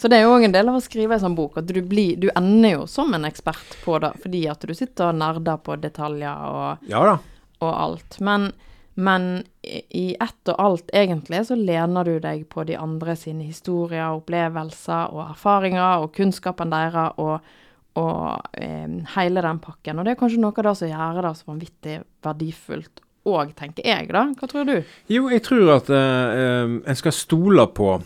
så 0.00 0.10
det 0.10 0.20
er 0.20 0.26
jo 0.26 0.34
òg 0.36 0.46
en 0.46 0.54
del 0.54 0.70
av 0.70 0.78
å 0.78 0.84
skrive 0.84 1.16
en 1.16 1.24
sånn 1.24 1.36
bok, 1.38 1.60
at 1.60 1.68
du, 1.68 1.80
blir, 1.86 2.16
du 2.20 2.28
ender 2.36 2.76
jo 2.76 2.86
som 2.90 3.14
en 3.16 3.26
ekspert 3.28 3.78
på 3.84 3.98
det, 4.02 4.12
fordi 4.22 4.44
at 4.52 4.66
du 4.66 4.74
sitter 4.76 5.10
og 5.10 5.20
nerder 5.20 5.60
på 5.64 5.78
detaljer 5.80 6.50
og, 6.50 6.90
ja 6.90 7.18
og 7.60 7.72
alt. 7.76 8.16
Men, 8.24 8.50
men 8.94 9.42
i 9.68 10.14
ett 10.20 10.52
og 10.52 10.62
alt, 10.64 10.92
egentlig, 10.96 11.42
så 11.48 11.56
lener 11.58 12.08
du 12.08 12.14
deg 12.22 12.46
på 12.48 12.64
de 12.68 12.78
andre 12.80 13.16
sine 13.18 13.44
historier, 13.44 14.14
opplevelser 14.16 15.12
og 15.12 15.26
erfaringer 15.28 16.04
og 16.04 16.14
kunnskapen 16.16 16.72
deres 16.72 17.20
og, 17.20 17.52
og 18.00 18.56
eh, 18.56 18.88
hele 19.16 19.44
den 19.44 19.60
pakken. 19.60 20.00
Og 20.00 20.08
det 20.08 20.14
er 20.14 20.22
kanskje 20.22 20.40
noe 20.40 20.56
av 20.56 20.70
det 20.70 20.74
som 20.80 20.92
gjør 20.92 21.22
det 21.26 21.36
så 21.36 21.52
vanvittig 21.52 22.00
verdifullt 22.24 23.04
òg, 23.28 23.52
tenker 23.58 23.86
jeg, 23.86 24.08
da. 24.14 24.26
Hva 24.36 24.48
tror 24.48 24.68
du? 24.68 24.76
Jo, 25.12 25.28
jeg 25.32 25.44
tror 25.46 25.74
at 25.76 25.90
uh, 25.92 26.78
en 26.80 26.98
skal 26.98 27.14
stole 27.14 27.66
på 27.76 27.98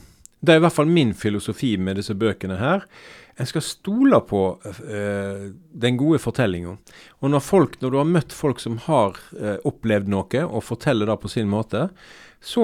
Det 0.45 0.53
er 0.53 0.61
i 0.61 0.65
hvert 0.65 0.77
fall 0.77 0.91
min 0.91 1.15
filosofi 1.17 1.77
med 1.81 1.97
disse 1.97 2.15
bøkene 2.19 2.59
her. 2.61 2.85
En 3.41 3.49
skal 3.49 3.65
stole 3.65 4.21
på 4.29 4.43
uh, 4.61 5.47
den 5.73 5.97
gode 5.97 6.21
fortellinga. 6.23 6.77
Og 7.23 7.33
når, 7.33 7.41
folk, 7.41 7.81
når 7.81 7.95
du 7.95 7.99
har 8.03 8.11
møtt 8.11 8.37
folk 8.37 8.61
som 8.61 8.77
har 8.85 9.17
uh, 9.39 9.57
opplevd 9.65 10.11
noe, 10.13 10.45
og 10.45 10.67
forteller 10.67 11.09
det 11.09 11.19
på 11.23 11.33
sin 11.33 11.49
måte, 11.49 11.89
så, 12.45 12.61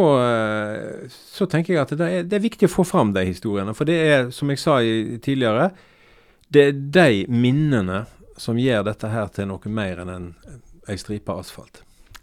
så 1.09 1.47
tenker 1.49 1.73
jeg 1.73 1.81
at 1.81 1.93
det 1.97 2.05
er, 2.05 2.25
det 2.29 2.37
er, 2.37 2.43
viktig 2.45 2.69
å 2.69 2.73
få 2.75 2.85
fram 2.85 3.15
de 3.17 3.23
historiene. 3.25 3.73
For 3.73 3.89
det 3.89 3.97
er, 3.97 4.27
som 4.37 4.53
jeg 4.53 4.61
sa 4.61 4.75
i, 4.85 5.17
tidligere, 5.25 5.71
det 6.53 6.67
er 6.67 6.83
de 7.01 7.23
minnene 7.33 8.03
som 8.37 8.61
gjør 8.61 8.85
dette 8.91 9.09
her 9.09 9.33
til 9.33 9.49
noe 9.49 9.73
mer 9.73 10.03
enn 10.05 10.13
en, 10.13 10.27
ei 10.85 11.01
stripe 11.01 11.33
asfalt. 11.33 11.81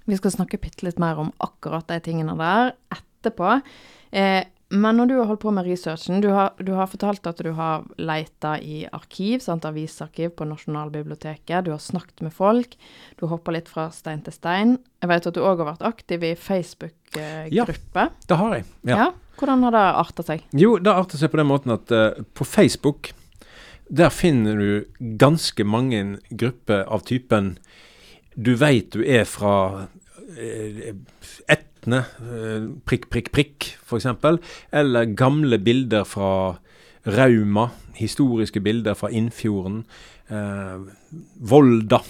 Vi 0.07 0.17
skal 0.17 0.31
snakke 0.33 0.59
bitte 0.63 0.85
litt 0.87 0.99
mer 1.03 1.19
om 1.19 1.33
akkurat 1.43 1.87
de 1.91 1.99
tingene 2.05 2.35
der 2.39 2.75
etterpå. 2.95 3.57
Eh, 4.11 4.43
Men 4.69 4.97
når 4.99 5.07
du 5.07 5.13
har 5.15 5.27
holdt 5.29 5.39
på 5.45 5.51
med 5.55 5.63
researchen, 5.63 6.19
du 6.19 6.27
har, 6.27 6.49
du 6.59 6.73
har 6.75 6.89
fortalt 6.91 7.23
at 7.29 7.37
du 7.39 7.53
har 7.55 7.85
leita 7.95 8.57
i 8.59 8.81
arkiv, 8.91 9.39
sant, 9.39 9.63
avisarkiv 9.63 10.33
på 10.35 10.43
Nasjonalbiblioteket, 10.43 11.63
du 11.63 11.71
har 11.71 11.79
snakket 11.79 12.19
med 12.25 12.33
folk, 12.35 12.75
du 13.15 13.29
hopper 13.31 13.55
litt 13.55 13.69
fra 13.71 13.85
stein 13.95 14.19
til 14.25 14.35
stein. 14.35 14.73
Jeg 14.99 15.07
vet 15.13 15.29
at 15.29 15.37
du 15.37 15.39
òg 15.39 15.63
har 15.63 15.69
vært 15.69 15.85
aktiv 15.87 16.25
i 16.27 16.33
Facebook-gruppe. 16.35 18.03
Ja, 18.11 18.27
det 18.27 18.39
har 18.41 18.57
jeg. 18.57 18.65
Ja. 18.83 18.97
Ja. 18.97 19.07
Hvordan 19.39 19.63
har 19.63 19.71
det 19.77 19.85
arta 20.03 20.27
seg? 20.27 20.43
Jo, 20.51 20.75
det 20.83 20.91
arter 20.91 21.17
seg 21.23 21.31
på 21.31 21.39
den 21.39 21.47
måten 21.47 21.71
at 21.71 21.95
uh, 21.95 22.19
på 22.35 22.43
Facebook 22.43 23.13
der 23.87 24.11
finner 24.11 24.59
du 24.59 25.05
ganske 25.15 25.63
mange 25.63 26.17
grupper 26.27 26.83
av 26.91 27.07
typen 27.07 27.53
du 28.35 28.51
veit 28.59 28.91
du 28.91 28.99
er 29.07 29.23
fra 29.23 29.87
Etne, 30.27 32.03
eh, 32.19 32.67
prikk, 32.87 33.07
prikk, 33.13 33.31
prikk, 33.31 33.67
f.eks. 33.87 34.07
Eller 34.75 35.11
gamle 35.15 35.59
bilder 35.63 36.07
fra 36.07 36.31
Rauma. 37.07 37.69
Historiske 37.97 38.61
bilder 38.61 38.97
fra 38.99 39.09
Innfjorden. 39.09 39.83
Eh, 40.29 40.77
Volda, 41.39 42.01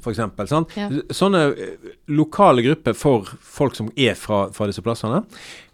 f.eks. 0.00 0.22
Sant? 0.48 0.74
Ja. 0.78 0.88
Sånne 1.14 1.44
eh, 1.52 1.88
lokale 2.16 2.64
grupper 2.64 2.96
for 2.96 3.28
folk 3.44 3.76
som 3.78 3.92
er 3.96 4.16
fra, 4.18 4.46
fra 4.56 4.68
disse 4.70 4.84
plassene. 4.84 5.24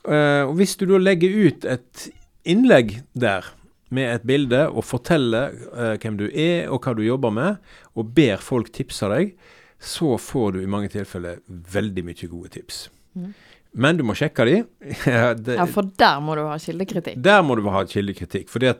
Eh, 0.04 0.42
og 0.44 0.56
Hvis 0.58 0.76
du 0.80 0.88
da 0.90 1.00
legger 1.00 1.38
ut 1.46 1.68
et 1.68 2.08
innlegg 2.44 2.98
der 3.14 3.46
med 3.94 4.10
et 4.10 4.24
bilde 4.26 4.64
og 4.72 4.84
forteller 4.86 5.54
eh, 5.70 5.94
hvem 6.02 6.18
du 6.18 6.26
er 6.28 6.70
og 6.72 6.82
hva 6.84 6.96
du 6.96 7.04
jobber 7.06 7.34
med, 7.34 7.60
og 7.94 8.10
ber 8.16 8.42
folk 8.42 8.72
tipse 8.74 9.08
deg, 9.12 9.36
så 9.80 10.14
får 10.18 10.52
du 10.52 10.62
i 10.62 10.66
mange 10.70 10.88
tilfeller 10.92 11.40
veldig 11.48 12.04
mye 12.04 12.28
gode 12.30 12.48
tips. 12.54 12.88
Mm. 13.16 13.32
Men 13.74 13.96
du 13.98 14.04
må 14.06 14.14
sjekke 14.14 14.44
de. 14.46 14.56
Det- 15.44 15.56
Ja, 15.58 15.64
for 15.66 15.82
der 15.98 16.20
må 16.22 16.36
du 16.38 16.44
ha 16.46 16.56
kildekritikk. 16.62 17.16
der 17.22 17.42
må 17.42 17.56
du 17.58 17.64
ha 17.68 17.82
kildekritikk. 17.84 18.48
For 18.48 18.62
da 18.62 18.74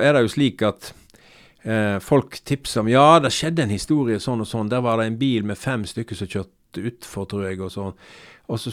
er 0.00 0.12
det 0.14 0.22
jo 0.22 0.32
slik 0.36 0.62
at 0.62 0.92
eh, 1.64 1.98
folk 1.98 2.38
tipser 2.46 2.80
om 2.84 2.88
ja, 2.92 3.18
det 3.20 3.32
skjedde 3.34 3.64
en 3.66 3.74
historie 3.74 4.20
sånn 4.22 4.40
og 4.44 4.48
sånn. 4.48 4.70
Der 4.70 4.80
var 4.86 4.98
det 5.02 5.06
en 5.10 5.18
bil 5.20 5.42
med 5.44 5.58
fem 5.58 5.82
stykker 5.84 6.14
som 6.16 6.30
kjørte 6.30 6.86
utfor, 6.86 7.26
tror 7.26 7.48
jeg, 7.48 7.58
og 7.60 7.72
sånn. 7.74 7.92
Og 8.50 8.58
så 8.62 8.70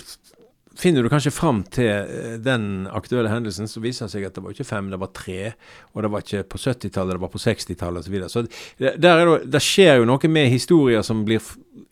finner 0.77 1.03
du 1.03 1.09
kanskje 1.11 1.33
fram 1.33 1.63
til 1.73 1.89
eh, 1.89 2.35
den 2.43 2.87
aktuelle 2.93 3.31
hendelsen, 3.31 3.69
så 3.69 3.81
viser 3.83 4.07
det 4.07 4.13
seg 4.13 4.27
at 4.27 4.37
det 4.37 4.43
var 4.45 4.53
ikke 4.53 4.67
fem, 4.67 4.89
det 4.93 4.99
var 5.01 5.13
tre. 5.15 5.53
Og 5.93 6.03
det 6.05 6.11
var 6.13 6.25
ikke 6.25 6.43
på 6.53 6.61
70-tallet, 6.61 7.17
det 7.17 7.23
var 7.23 7.33
på 7.33 7.41
60-tallet 7.41 8.03
osv. 8.03 8.07
Så, 8.07 8.13
videre. 8.13 8.29
så 8.33 8.43
det, 8.81 8.93
det, 9.01 9.13
det 9.53 9.63
skjer 9.63 10.01
jo 10.01 10.09
noe 10.09 10.31
med 10.31 10.51
historier 10.53 11.05
som 11.05 11.23
blir 11.27 11.41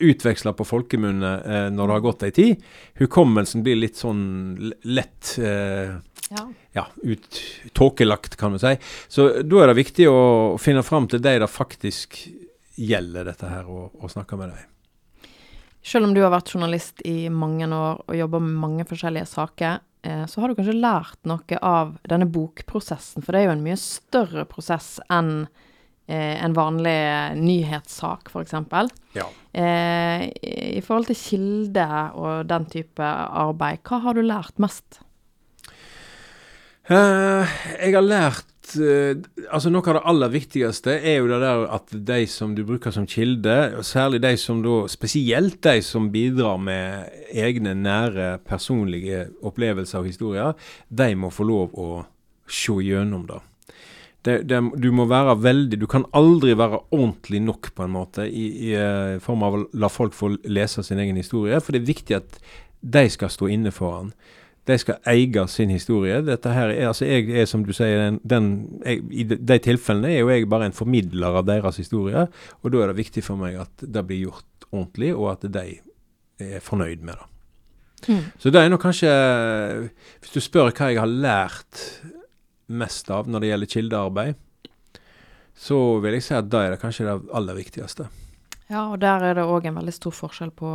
utveksla 0.05 0.53
på 0.57 0.67
folkemunne 0.67 1.31
eh, 1.41 1.67
når 1.73 1.87
det 1.87 1.97
har 1.97 2.05
gått 2.05 2.27
ei 2.27 2.33
tid. 2.35 2.67
Hukommelsen 3.01 3.65
blir 3.65 3.79
litt 3.79 4.01
sånn 4.01 4.25
lett 4.83 5.37
eh, 5.41 5.95
Ja. 6.33 6.45
ja, 6.73 6.87
ut, 7.05 7.41
tåkelagt, 7.77 8.37
kan 8.39 8.55
vi 8.55 8.63
si. 8.63 8.75
Så 9.07 9.29
da 9.45 9.61
er 9.61 9.71
det 9.71 9.81
viktig 9.81 10.07
å 10.09 10.21
finne 10.61 10.85
fram 10.85 11.09
til 11.11 11.21
de 11.21 11.37
det 11.43 11.51
faktisk 11.51 12.17
gjelder, 12.75 13.29
dette 13.29 13.49
her, 13.49 13.69
og, 13.71 13.93
og 14.01 14.11
snakke 14.11 14.39
med 14.39 14.51
dem. 14.51 14.74
Selv 15.85 16.07
om 16.07 16.15
du 16.15 16.23
har 16.23 16.33
vært 16.33 16.49
journalist 16.49 17.03
i 17.05 17.27
mange 17.29 17.67
år 17.69 17.99
og 18.07 18.17
jobber 18.17 18.41
med 18.41 18.57
mange 18.57 18.85
forskjellige 18.89 19.27
saker, 19.29 19.83
eh, 20.01 20.23
så 20.25 20.41
har 20.41 20.49
du 20.49 20.57
kanskje 20.57 20.79
lært 20.79 21.19
noe 21.29 21.59
av 21.61 21.93
denne 22.09 22.25
bokprosessen, 22.25 23.21
for 23.21 23.35
det 23.35 23.43
er 23.43 23.47
jo 23.51 23.53
en 23.53 23.65
mye 23.67 23.77
større 23.77 24.47
prosess 24.49 24.95
enn 25.13 25.45
eh, 26.09 26.41
en 26.41 26.57
vanlig 26.57 26.97
nyhetssak, 27.37 28.33
f.eks. 28.33 28.57
Ja. 29.13 29.27
Eh, 29.53 30.25
I 30.81 30.81
forhold 30.81 31.11
til 31.11 31.21
kilde 31.21 31.87
og 32.17 32.49
den 32.49 32.65
type 32.73 33.05
arbeid, 33.45 33.85
hva 33.85 34.01
har 34.07 34.17
du 34.17 34.25
lært 34.25 34.57
mest? 34.57 35.03
Jeg 36.89 37.93
har 37.93 38.05
lært 38.05 38.54
Altså 38.75 39.69
Noe 39.71 39.85
av 39.91 39.97
det 39.97 40.03
aller 40.09 40.31
viktigste 40.33 40.95
er 40.97 41.19
jo 41.19 41.29
det 41.29 41.39
der 41.43 41.65
at 41.75 41.93
de 42.09 42.19
som 42.31 42.55
du 42.57 42.63
bruker 42.67 42.93
som 42.95 43.07
kilde, 43.09 43.55
og 43.77 43.85
særlig 43.87 44.23
de 44.23 44.33
som 44.41 44.63
da 44.65 44.83
Spesielt 44.91 45.61
de 45.63 45.79
som 45.85 46.09
bidrar 46.13 46.57
med 46.61 47.11
egne 47.31 47.75
nære, 47.77 48.39
personlige 48.47 49.27
opplevelser 49.45 50.01
og 50.01 50.09
historier, 50.09 50.53
de 50.89 51.09
må 51.15 51.31
få 51.33 51.47
lov 51.47 51.75
å 51.77 51.89
se 52.47 52.77
gjennom 52.85 53.25
det. 53.29 53.41
Det, 54.25 54.35
det, 54.49 54.59
du 54.81 54.87
må 54.95 55.05
være 55.05 55.35
veldig 55.37 55.77
Du 55.77 55.85
kan 55.89 56.07
aldri 56.17 56.55
være 56.57 56.79
ordentlig 56.89 57.43
nok, 57.45 57.69
på 57.77 57.85
en 57.85 57.93
måte, 57.93 58.25
i, 58.25 58.47
i 58.69 58.71
eh, 58.73 59.19
form 59.21 59.45
av 59.45 59.57
å 59.57 59.65
la 59.77 59.89
folk 59.91 60.15
få 60.17 60.31
lese 60.49 60.83
sin 60.83 61.01
egen 61.01 61.19
historie. 61.19 61.59
For 61.61 61.75
det 61.75 61.83
er 61.83 61.91
viktig 61.91 62.17
at 62.17 62.39
de 62.81 63.05
skal 63.09 63.29
stå 63.33 63.49
inne 63.53 63.73
for 63.73 63.99
den. 63.99 64.11
De 64.65 64.77
skal 64.81 64.97
eie 65.11 65.45
sin 65.51 65.69
historie. 65.69 66.21
Dette 66.25 66.49
her 66.49 66.71
er, 66.73 66.87
altså 66.89 67.05
Jeg 67.05 67.29
er, 67.29 67.45
som 67.45 67.63
du 67.65 67.73
sier, 67.73 67.99
den, 68.01 68.19
den 68.23 68.47
jeg, 68.81 69.03
I 69.11 69.27
de, 69.29 69.59
tilfellene 69.61 70.09
er 70.09 70.23
jo 70.23 70.31
jeg 70.33 70.49
bare 70.49 70.71
en 70.71 70.75
formidler 70.77 71.37
av 71.41 71.45
deres 71.45 71.77
historie. 71.77 72.25
Og 72.63 72.73
da 72.73 72.81
er 72.81 72.91
det 72.91 72.99
viktig 73.03 73.23
for 73.25 73.37
meg 73.37 73.59
at 73.61 73.85
det 73.85 74.05
blir 74.07 74.25
gjort 74.25 74.67
ordentlig, 74.71 75.13
og 75.13 75.35
at 75.35 75.45
de 75.53 75.77
er 76.41 76.63
fornøyd 76.65 77.05
med 77.05 77.13
det. 77.13 77.29
Mm. 78.09 78.25
Så 78.41 78.51
det 78.53 78.59
er 78.61 78.69
nok 78.69 78.83
kanskje 78.83 79.09
Hvis 80.21 80.33
du 80.35 80.41
spør 80.43 80.67
hva 80.69 80.91
jeg 80.91 80.99
har 80.99 81.09
lært 81.09 81.79
mest 82.67 83.09
av 83.13 83.29
når 83.29 83.41
det 83.41 83.49
gjelder 83.49 83.71
kildearbeid, 83.71 84.37
så 85.55 85.77
vil 86.03 86.17
jeg 86.17 86.25
si 86.25 86.33
at 86.35 86.47
da 86.49 86.63
er 86.65 86.73
det 86.73 86.81
kanskje 86.81 87.05
det 87.05 87.15
aller 87.37 87.57
viktigste. 87.57 88.07
Ja, 88.71 88.87
og 88.89 88.97
der 89.03 89.21
er 89.21 89.37
det 89.37 89.45
òg 89.45 89.67
en 89.69 89.77
veldig 89.77 89.93
stor 89.93 90.15
forskjell 90.17 90.51
på 90.57 90.71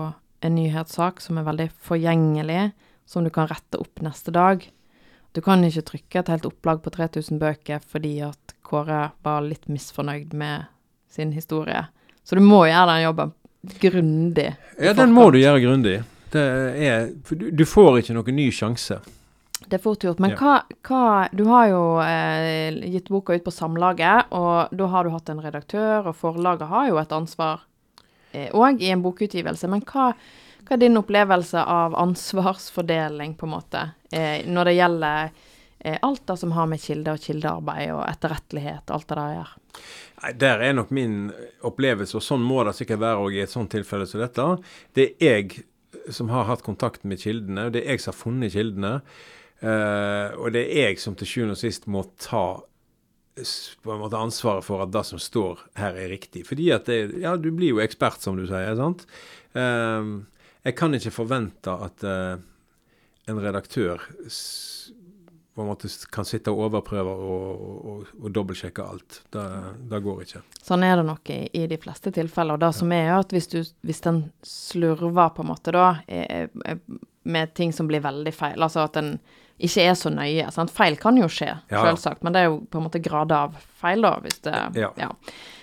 en 0.47 0.55
nyhetssak 0.55 1.21
som 1.21 1.41
er 1.41 1.49
veldig 1.49 1.67
forgjengelig, 1.89 2.71
som 3.11 3.27
du 3.27 3.31
kan 3.35 3.49
rette 3.51 3.81
opp 3.81 4.03
neste 4.05 4.31
dag. 4.35 4.63
Du 5.35 5.41
kan 5.43 5.63
ikke 5.67 5.87
trykke 5.89 6.23
et 6.23 6.31
helt 6.31 6.47
opplag 6.47 6.83
på 6.85 6.93
3000 6.95 7.41
bøker 7.43 7.83
fordi 7.83 8.21
at 8.27 8.55
Kåre 8.67 9.11
var 9.27 9.43
litt 9.43 9.67
misfornøyd 9.71 10.35
med 10.39 10.71
sin 11.11 11.35
historie. 11.35 11.89
Så 12.23 12.39
du 12.39 12.43
må 12.45 12.65
gjøre 12.69 12.93
den 12.93 13.05
jobben 13.09 13.33
grundig. 13.83 14.51
Ja, 14.79 14.95
den 14.95 15.15
må 15.15 15.31
du 15.35 15.41
gjøre 15.41 15.63
grundig. 15.65 15.97
Du, 16.31 17.65
får 17.67 17.99
ikke 18.01 18.15
noen 18.15 18.37
ny 18.39 18.47
sjanse. 18.55 19.01
Det 19.61 19.79
er 19.79 19.83
fort 19.83 20.07
gjort. 20.07 20.23
Men 20.23 20.37
hva, 20.39 20.61
hva 20.87 21.27
Du 21.35 21.43
har 21.51 21.67
jo 21.69 21.83
eh, 22.05 22.79
gitt 22.95 23.11
boka 23.11 23.35
ut 23.35 23.45
på 23.45 23.55
Samlaget, 23.55 24.31
og 24.31 24.71
da 24.71 24.91
har 24.95 25.05
du 25.05 25.15
hatt 25.15 25.35
en 25.35 25.43
redaktør, 25.43 26.13
og 26.13 26.17
forlaget 26.19 26.71
har 26.71 26.89
jo 26.89 27.03
et 27.03 27.17
ansvar 27.19 27.67
òg 28.31 28.83
i 28.83 28.93
en 28.95 29.03
bokutgivelse. 29.03 29.67
Men 29.71 29.83
hva, 29.91 30.13
hva 30.71 30.77
er 30.77 30.85
din 30.85 30.99
opplevelse 31.01 31.63
av 31.67 31.97
ansvarsfordeling, 31.99 33.35
på 33.35 33.47
en 33.47 33.51
måte, 33.51 33.81
eh, 34.15 34.47
når 34.47 34.69
det 34.69 34.75
gjelder 34.77 35.33
eh, 35.81 35.97
alt 36.07 36.23
det 36.31 36.37
som 36.39 36.53
har 36.55 36.69
med 36.71 36.79
kilde 36.79 37.17
og 37.17 37.25
kildearbeid 37.25 37.91
og 37.91 38.05
etterrettelighet 38.07 38.85
og 38.87 38.95
alt 38.95 39.09
det 39.09 39.17
der 39.17 39.25
å 39.25 39.35
gjøre? 39.35 39.83
Nei, 40.21 40.33
Der 40.45 40.63
er 40.63 40.79
nok 40.79 40.95
min 40.95 41.19
opplevelse, 41.67 42.15
og 42.21 42.23
sånn 42.23 42.47
må 42.47 42.63
det 42.69 42.77
sikkert 42.79 43.03
være 43.03 43.19
også 43.19 43.35
i 43.35 43.43
et 43.43 43.57
sånt 43.57 43.75
tilfelle 43.75 44.07
som 44.07 44.23
dette. 44.23 44.49
Det 44.95 45.11
er 45.19 45.43
jeg 45.43 45.67
som 46.15 46.31
har 46.31 46.47
hatt 46.47 46.63
kontakt 46.63 47.03
med 47.03 47.19
kildene, 47.19 47.67
og 47.67 47.75
det 47.75 47.83
er 47.83 47.97
jeg 47.97 48.07
som 48.07 48.15
har 48.15 48.23
funnet 48.23 48.55
kildene. 48.55 48.97
eh, 49.67 50.39
og 50.39 50.53
det 50.55 50.69
er 50.71 50.93
jeg 50.93 51.03
som 51.03 51.19
til 51.19 51.27
sjuende 51.27 51.59
og 51.59 51.65
sist 51.67 51.91
må 51.91 52.07
ta 52.17 52.63
på 53.83 53.91
en 53.91 54.05
måte 54.07 54.23
ansvaret 54.23 54.63
for 54.63 54.85
at 54.85 54.93
det 54.95 55.03
som 55.09 55.19
står 55.19 55.67
her, 55.75 55.99
er 55.99 56.15
riktig. 56.15 56.47
Fordi 56.47 56.71
at 56.71 56.87
det, 56.87 57.17
ja, 57.19 57.35
du 57.35 57.51
blir 57.51 57.75
jo 57.75 57.83
ekspert, 57.83 58.23
som 58.23 58.39
du 58.39 58.47
sier. 58.47 58.77
sant? 58.79 59.09
Eh, 59.59 60.21
jeg 60.63 60.77
kan 60.77 60.95
ikke 60.97 61.13
forvente 61.15 61.73
at 61.73 62.05
uh, 62.05 62.41
en 63.31 63.41
redaktør 63.41 64.03
på 65.55 65.63
en 65.63 65.69
måte 65.69 65.89
kan 66.13 66.25
sitte 66.25 66.53
og 66.53 66.69
overprøve 66.69 67.11
og, 67.11 67.65
og, 67.91 68.13
og, 68.21 68.29
dobbeltsjekke 68.33 68.85
alt. 68.87 69.21
Det, 69.35 69.45
det 69.91 70.01
går 70.05 70.23
ikke. 70.25 70.43
Sånn 70.63 70.87
er 70.87 70.97
det 71.01 71.05
nok 71.09 71.33
i, 71.35 71.41
i 71.59 71.67
de 71.71 71.79
fleste 71.81 72.13
tilfeller. 72.15 72.57
Og 72.57 72.63
det 72.63 72.71
som 72.79 72.93
er, 72.97 73.11
at 73.19 73.35
hvis, 73.35 73.51
du, 73.51 73.59
hvis 73.87 74.03
den 74.07 74.23
slurver 74.47 75.35
på 75.37 75.45
en 75.45 75.51
måte 75.51 75.75
da, 75.75 75.91
eh, 76.07 76.47
eh, 76.65 76.81
med 77.29 77.55
ting 77.59 77.75
som 77.77 77.91
blir 77.91 78.01
veldig 78.05 78.33
feil, 78.33 78.63
altså 78.63 78.87
at 78.87 78.97
den 78.97 79.17
ikke 79.61 79.85
er 79.91 79.97
så 79.99 80.13
nøye 80.15 80.49
sant? 80.55 80.73
Feil 80.73 80.97
kan 81.01 81.19
jo 81.21 81.29
skje, 81.29 81.51
Ja. 81.69 81.83
selvsagt, 81.91 82.23
men 82.25 82.33
det 82.33 82.41
er 82.41 82.49
jo 82.49 82.63
på 82.71 82.81
en 82.81 82.87
måte 82.87 83.03
grader 83.05 83.51
av 83.51 83.59
feil, 83.83 84.07
da, 84.07 84.15
hvis 84.25 84.41
det 84.47 84.55
Ja. 84.81 85.11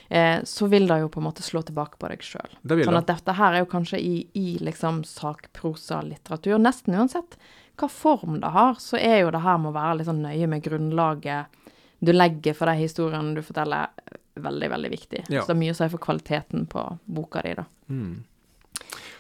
Eh, 0.10 0.40
så 0.48 0.68
vil 0.72 0.88
det 0.88 1.00
jo 1.02 1.10
på 1.12 1.20
en 1.20 1.28
måte 1.28 1.44
slå 1.46 1.62
tilbake 1.68 2.00
på 2.00 2.10
deg 2.12 2.24
sjøl. 2.24 2.58
Sånn 2.64 3.00
at 3.00 3.10
dette 3.10 3.36
her 3.38 3.56
er 3.56 3.66
jo 3.66 3.72
kanskje 3.72 4.00
i, 4.00 4.16
i 4.40 4.58
liksom 4.64 5.04
sakprosalitteratur, 5.08 6.58
nesten 6.62 6.96
uansett 6.96 7.40
hva 7.78 7.90
form 7.92 8.40
det 8.42 8.50
har, 8.56 8.80
så 8.82 8.98
er 8.98 9.22
jo 9.22 9.34
det 9.34 9.44
her 9.44 9.60
med 9.62 9.70
å 9.70 9.76
være 9.76 10.00
litt 10.00 10.10
sånn 10.10 10.24
nøye 10.26 10.48
med 10.50 10.64
grunnlaget 10.66 11.60
du 12.00 12.14
legger 12.14 12.56
for 12.58 12.70
de 12.70 12.78
historiene 12.78 13.36
du 13.38 13.44
forteller, 13.46 13.90
veldig, 14.38 14.70
veldig 14.70 14.90
viktig. 14.94 15.22
Ja. 15.34 15.42
Så 15.42 15.52
det 15.52 15.56
er 15.56 15.62
mye 15.64 15.76
å 15.76 15.78
si 15.78 15.92
for 15.94 16.02
kvaliteten 16.02 16.66
på 16.70 16.84
boka 17.10 17.42
di, 17.46 17.54
da. 17.58 17.66
Mm. 17.90 18.18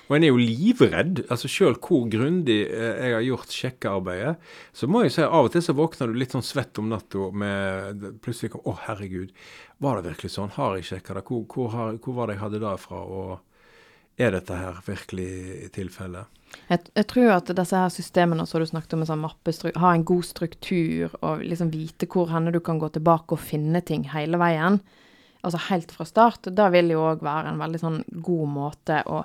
Og 0.07 0.15
en 0.15 0.23
er 0.23 0.31
jo 0.31 0.39
livredd. 0.39 1.25
altså 1.27 1.49
Sjøl 1.51 1.75
hvor 1.83 2.05
grundig 2.11 2.61
eh, 2.63 3.07
jeg 3.09 3.15
har 3.17 3.25
gjort 3.25 3.55
sjekkearbeidet, 3.55 4.35
så 4.71 4.87
må 4.87 5.03
jeg 5.03 5.15
si 5.17 5.25
av 5.25 5.49
og 5.49 5.51
til 5.51 5.65
så 5.65 5.75
våkner 5.75 6.11
du 6.11 6.19
litt 6.19 6.35
sånn 6.35 6.45
svett 6.45 6.79
om 6.79 6.87
natta 6.91 7.27
med 7.35 8.05
plutselig 8.23 8.55
Å, 8.55 8.61
Å, 8.71 8.75
herregud, 8.87 9.33
var 9.83 9.99
det 9.99 10.11
virkelig 10.11 10.33
sånn? 10.33 10.53
Har 10.55 10.77
jeg 10.77 10.87
sjekka 10.89 11.17
det? 11.17 11.25
Hvor, 11.27 11.43
hvor, 11.53 11.69
har, 11.73 11.99
hvor 12.01 12.17
var 12.17 12.29
det 12.29 12.37
jeg 12.37 12.43
hadde 12.45 12.63
det 12.63 12.73
fra? 12.81 13.01
Og 13.03 14.17
er 14.17 14.33
dette 14.33 14.57
her 14.57 14.81
virkelig 14.87 15.69
tilfellet? 15.75 16.33
Jeg, 16.67 16.87
jeg, 16.95 17.05
tror 17.11 17.33
at 17.35 17.51
disse 17.59 17.79
her 17.79 17.91
systemene 17.93 18.45
som 18.47 18.63
du 18.63 18.67
snakket 18.69 18.95
om, 18.97 19.03
sånn 19.05 19.25
har 19.77 19.91
en 19.93 20.05
god 20.07 20.25
struktur 20.25 21.13
og 21.21 21.43
liksom 21.43 21.69
vite 21.73 22.07
hvor 22.09 22.31
henne 22.31 22.53
du 22.55 22.61
kan 22.63 22.79
gå 22.81 22.89
tilbake 22.95 23.35
og 23.35 23.43
finne 23.43 23.83
ting 23.85 24.07
hele 24.13 24.39
veien, 24.41 24.79
altså 25.45 25.59
helt 25.67 25.91
fra 25.93 26.07
start, 26.07 26.49
da 26.55 26.69
vil 26.73 26.95
jo 26.95 27.03
òg 27.11 27.21
være 27.25 27.51
en 27.51 27.61
veldig 27.61 27.81
sånn 27.83 27.99
god 28.25 28.53
måte 28.55 29.03
å 29.05 29.21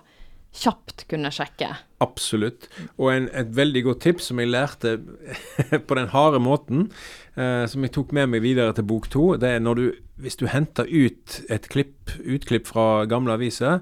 kjapt 0.53 1.07
kunne 1.11 1.31
sjekke. 1.33 1.71
Absolutt. 2.05 2.69
Og 3.01 3.13
en, 3.13 3.29
et 3.33 3.53
veldig 3.57 3.85
godt 3.87 4.03
tips 4.05 4.31
som 4.31 4.41
jeg 4.43 4.53
lærte 4.53 4.97
på 5.89 5.99
den 5.99 6.11
harde 6.13 6.43
måten, 6.43 6.89
eh, 7.37 7.65
som 7.71 7.85
jeg 7.85 7.95
tok 7.97 8.13
med 8.17 8.33
meg 8.35 8.45
videre 8.45 8.75
til 8.77 8.87
bok 8.89 9.09
to, 9.13 9.33
det 9.41 9.57
er 9.57 9.65
når 9.65 9.81
du, 9.81 9.85
hvis 10.23 10.39
du 10.41 10.49
henter 10.53 10.89
ut 10.89 11.41
et 11.53 11.69
klipp, 11.73 12.17
utklipp 12.21 12.69
fra 12.71 13.07
gamle 13.11 13.39
aviser, 13.39 13.81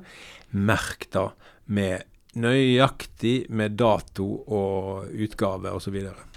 merk 0.51 1.09
da 1.15 1.31
med 1.71 2.07
nøyaktig 2.39 3.51
med 3.51 3.75
dato 3.79 4.29
og 4.47 5.11
utgave 5.11 5.73
osv. 5.75 5.97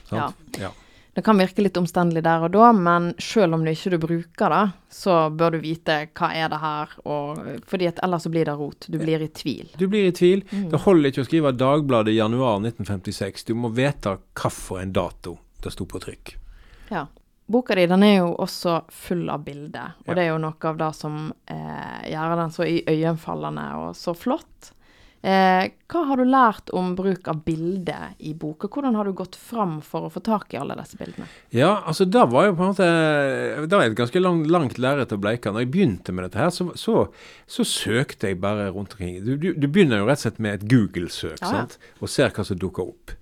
Ja. 0.09 0.31
ja. 0.57 0.71
Det 1.13 1.21
kan 1.21 1.37
virke 1.37 1.61
litt 1.61 1.77
omstendelig 1.77 2.23
der 2.25 2.41
og 2.47 2.53
da, 2.55 2.71
men 2.73 3.11
selv 3.21 3.53
om 3.53 3.61
du 3.65 3.69
ikke 3.69 3.99
bruker 4.01 4.49
det, 4.49 4.63
så 4.89 5.17
bør 5.29 5.53
du 5.53 5.59
vite 5.61 5.97
hva 6.09 6.31
er 6.33 6.49
det 6.49 6.57
her, 6.63 6.95
og, 7.05 7.41
fordi 7.69 7.91
ellers 7.91 8.25
så 8.25 8.31
blir 8.33 8.49
det 8.49 8.55
rot. 8.57 8.87
Du 8.89 8.97
blir 8.97 9.21
i 9.21 9.29
tvil. 9.29 9.69
Du 9.77 9.85
blir 9.87 10.09
i 10.09 10.15
tvil. 10.15 10.41
Mm. 10.49 10.71
Det 10.71 10.81
holder 10.87 11.13
ikke 11.13 11.21
å 11.21 11.29
skrive 11.29 11.53
Dagbladet 11.53 12.15
i 12.15 12.17
januar 12.17 12.57
1956. 12.63 13.45
Du 13.45 13.53
må 13.53 13.69
vite 13.77 14.17
hvilken 14.41 14.95
dato 14.95 15.37
det 15.61 15.75
sto 15.75 15.85
på 15.85 16.01
trykk. 16.01 16.33
Ja. 16.89 17.05
Boka 17.45 17.75
di 17.75 17.85
den 17.85 18.03
er 18.07 18.15
jo 18.23 18.31
også 18.39 18.79
full 18.89 19.27
av 19.29 19.43
bilder, 19.45 19.97
og 20.05 20.13
ja. 20.13 20.15
det 20.15 20.23
er 20.23 20.31
jo 20.31 20.41
noe 20.41 20.69
av 20.69 20.77
det 20.79 20.93
som 20.95 21.25
eh, 21.51 22.05
gjør 22.09 22.37
den 22.39 22.53
så 22.55 22.65
iøynefallende 22.65 23.65
og 23.83 23.89
så 23.99 24.15
flott. 24.17 24.71
Eh, 25.23 25.69
hva 25.87 26.01
har 26.09 26.19
du 26.19 26.25
lært 26.27 26.71
om 26.75 26.89
bruk 26.97 27.29
av 27.31 27.45
bilder 27.45 28.11
i 28.19 28.33
boka? 28.35 28.67
Hvordan 28.67 28.97
har 28.99 29.07
du 29.07 29.13
gått 29.15 29.37
fram 29.39 29.77
for 29.85 30.03
å 30.03 30.11
få 30.11 30.19
tak 30.25 30.51
i 30.51 30.59
alle 30.59 30.75
disse 30.75 30.99
bildene? 30.99 31.29
Ja, 31.55 31.77
altså 31.87 32.03
det 32.03 32.25
var 32.33 32.49
jo 32.49 32.57
på 32.57 32.65
en 32.65 32.73
måte 32.73 32.87
Det 33.63 33.71
var 33.71 33.85
et 33.85 33.95
ganske 33.95 34.19
langt, 34.19 34.49
langt 34.51 34.81
lerret 34.83 35.15
å 35.15 35.19
bleike. 35.21 35.53
Når 35.53 35.63
jeg 35.63 35.71
begynte 35.77 36.15
med 36.15 36.27
dette 36.27 36.41
her, 36.43 36.51
så, 36.51 36.67
så, 36.75 37.05
så 37.47 37.63
søkte 37.67 38.33
jeg 38.33 38.41
bare 38.43 38.67
rundt 38.75 38.97
omkring. 38.97 39.21
Du, 39.23 39.37
du, 39.39 39.53
du, 39.55 39.69
begynner 39.69 40.03
jo 40.03 40.09
rett 40.11 40.19
og 40.19 40.27
slett 40.27 40.43
med 40.43 40.59
et 40.59 40.67
Google-søk, 40.67 41.39
ja, 41.39 41.63
ja. 41.63 41.95
og 42.03 42.11
ser 42.11 42.35
hva 42.35 42.43
som 42.49 42.59
dukker 42.59 42.91
opp. 42.91 43.15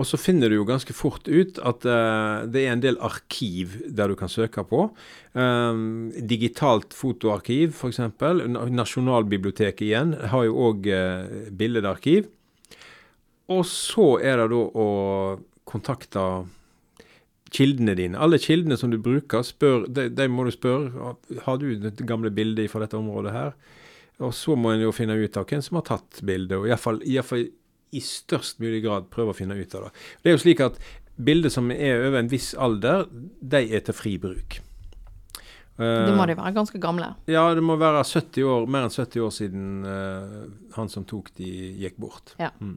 Og 0.00 0.06
så 0.08 0.16
finner 0.16 0.48
du 0.48 0.56
jo 0.56 0.66
ganske 0.68 0.94
fort 0.96 1.28
ut 1.28 1.58
at 1.66 1.84
uh, 1.84 2.48
det 2.48 2.62
er 2.64 2.72
en 2.72 2.82
del 2.82 2.96
arkiv 3.04 3.76
der 3.84 4.08
du 4.08 4.16
kan 4.16 4.32
søke 4.32 4.64
på. 4.64 4.86
Um, 5.36 6.08
digitalt 6.16 6.96
fotoarkiv, 6.96 7.74
f.eks. 7.76 8.00
Nasjonalbiblioteket 8.72 9.84
igjen 9.90 10.14
har 10.32 10.46
jo 10.48 10.56
òg 10.70 10.88
uh, 10.88 11.50
bildearkiv. 11.52 12.30
Og 13.50 13.66
så 13.68 14.14
er 14.24 14.40
det 14.40 14.48
da 14.54 14.62
å 14.62 14.88
kontakte 15.68 16.24
kildene 17.50 17.96
dine. 17.98 18.18
Alle 18.22 18.38
kildene 18.40 18.78
som 18.78 18.92
du 18.92 18.98
bruker, 19.02 19.44
spør, 19.44 19.84
de, 19.90 20.08
de 20.14 20.28
må 20.30 20.46
du 20.46 20.54
spørre. 20.54 21.14
Har 21.44 21.60
du 21.60 21.74
det 21.82 21.96
gamle 22.08 22.32
bildet 22.32 22.70
fra 22.72 22.82
dette 22.84 22.98
området 22.98 23.34
her? 23.34 23.54
Og 24.20 24.32
så 24.36 24.54
må 24.56 24.74
en 24.74 24.84
jo 24.84 24.92
finne 24.94 25.16
ut 25.16 25.36
av 25.40 25.48
hvem 25.48 25.62
som 25.64 25.80
har 25.80 25.86
tatt 25.88 26.20
bildet. 26.26 26.58
og 26.58 26.68
i 26.68 26.72
hvert 26.72 26.82
fall, 26.82 27.00
i 27.02 27.16
størst 27.98 28.60
mulig 28.62 28.84
grad 28.84 29.08
prøve 29.10 29.34
å 29.34 29.36
finne 29.36 29.58
ut 29.58 29.74
av 29.74 29.88
det. 29.88 29.94
Det 30.22 30.30
er 30.30 30.36
jo 30.36 30.42
slik 30.44 30.62
at 30.62 30.78
bilder 31.20 31.52
som 31.52 31.72
er 31.74 32.06
over 32.06 32.20
en 32.20 32.30
viss 32.30 32.52
alder, 32.54 33.08
de 33.10 33.64
er 33.66 33.82
til 33.84 33.96
fri 33.96 34.14
bruk. 34.22 34.60
Det 35.80 36.12
må 36.12 36.26
de 36.28 36.36
være 36.36 36.52
ganske 36.52 36.78
gamle? 36.80 37.14
Ja, 37.30 37.46
det 37.56 37.64
må 37.64 37.78
være 37.80 38.04
70 38.04 38.44
år, 38.44 38.66
mer 38.68 38.84
enn 38.86 38.92
70 38.92 39.24
år 39.24 39.30
siden 39.32 39.68
uh, 39.88 40.42
han 40.76 40.90
som 40.92 41.06
tok 41.08 41.32
de, 41.40 41.48
gikk 41.80 41.96
bort. 42.00 42.34
Ja. 42.38 42.52
Mm. 42.60 42.76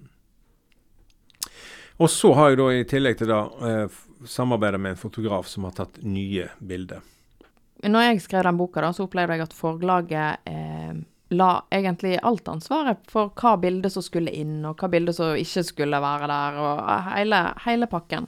Og 2.00 2.10
så 2.10 2.32
har 2.34 2.54
jeg 2.54 2.62
da 2.62 2.70
i 2.72 2.86
tillegg 2.90 3.20
til 3.20 3.30
det 3.30 3.42
uh, 3.60 4.04
samarbeida 4.26 4.80
med 4.80 4.96
en 4.96 5.02
fotograf 5.02 5.52
som 5.52 5.68
har 5.68 5.76
tatt 5.78 6.00
nye 6.08 6.48
bilder. 6.64 7.04
Når 7.84 8.06
jeg 8.08 8.24
skrev 8.24 8.46
den 8.48 8.60
boka, 8.60 8.80
da, 8.80 8.94
så 8.96 9.04
opplevde 9.04 9.36
jeg 9.36 9.44
at 9.44 9.56
forlaget 9.58 10.48
eh, 10.48 10.94
la 11.36 11.52
egentlig 11.74 12.16
alt 12.24 12.48
ansvaret 12.52 13.04
for 13.12 13.34
hva 13.40 13.56
bilde 13.62 13.92
som 13.94 14.06
skulle 14.06 14.34
inn, 14.34 14.62
og 14.68 14.80
hva 14.80 14.90
bilde 14.94 15.16
som 15.16 15.38
ikke 15.40 15.66
skulle 15.68 16.02
være 16.04 16.30
der, 16.32 16.60
og 16.64 16.82
hele, 17.14 17.44
hele 17.66 17.90
pakken 17.92 18.28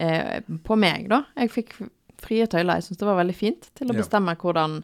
eh, 0.00 0.42
på 0.64 0.78
meg, 0.80 1.08
da. 1.12 1.24
Jeg 1.38 1.54
fikk 1.54 1.78
frie 2.22 2.46
tøyler. 2.48 2.78
Jeg 2.78 2.88
syns 2.88 3.00
det 3.00 3.08
var 3.08 3.18
veldig 3.20 3.36
fint 3.36 3.70
til 3.76 3.92
å 3.92 3.96
bestemme 3.96 4.34
ja. 4.34 4.40
hvordan 4.40 4.80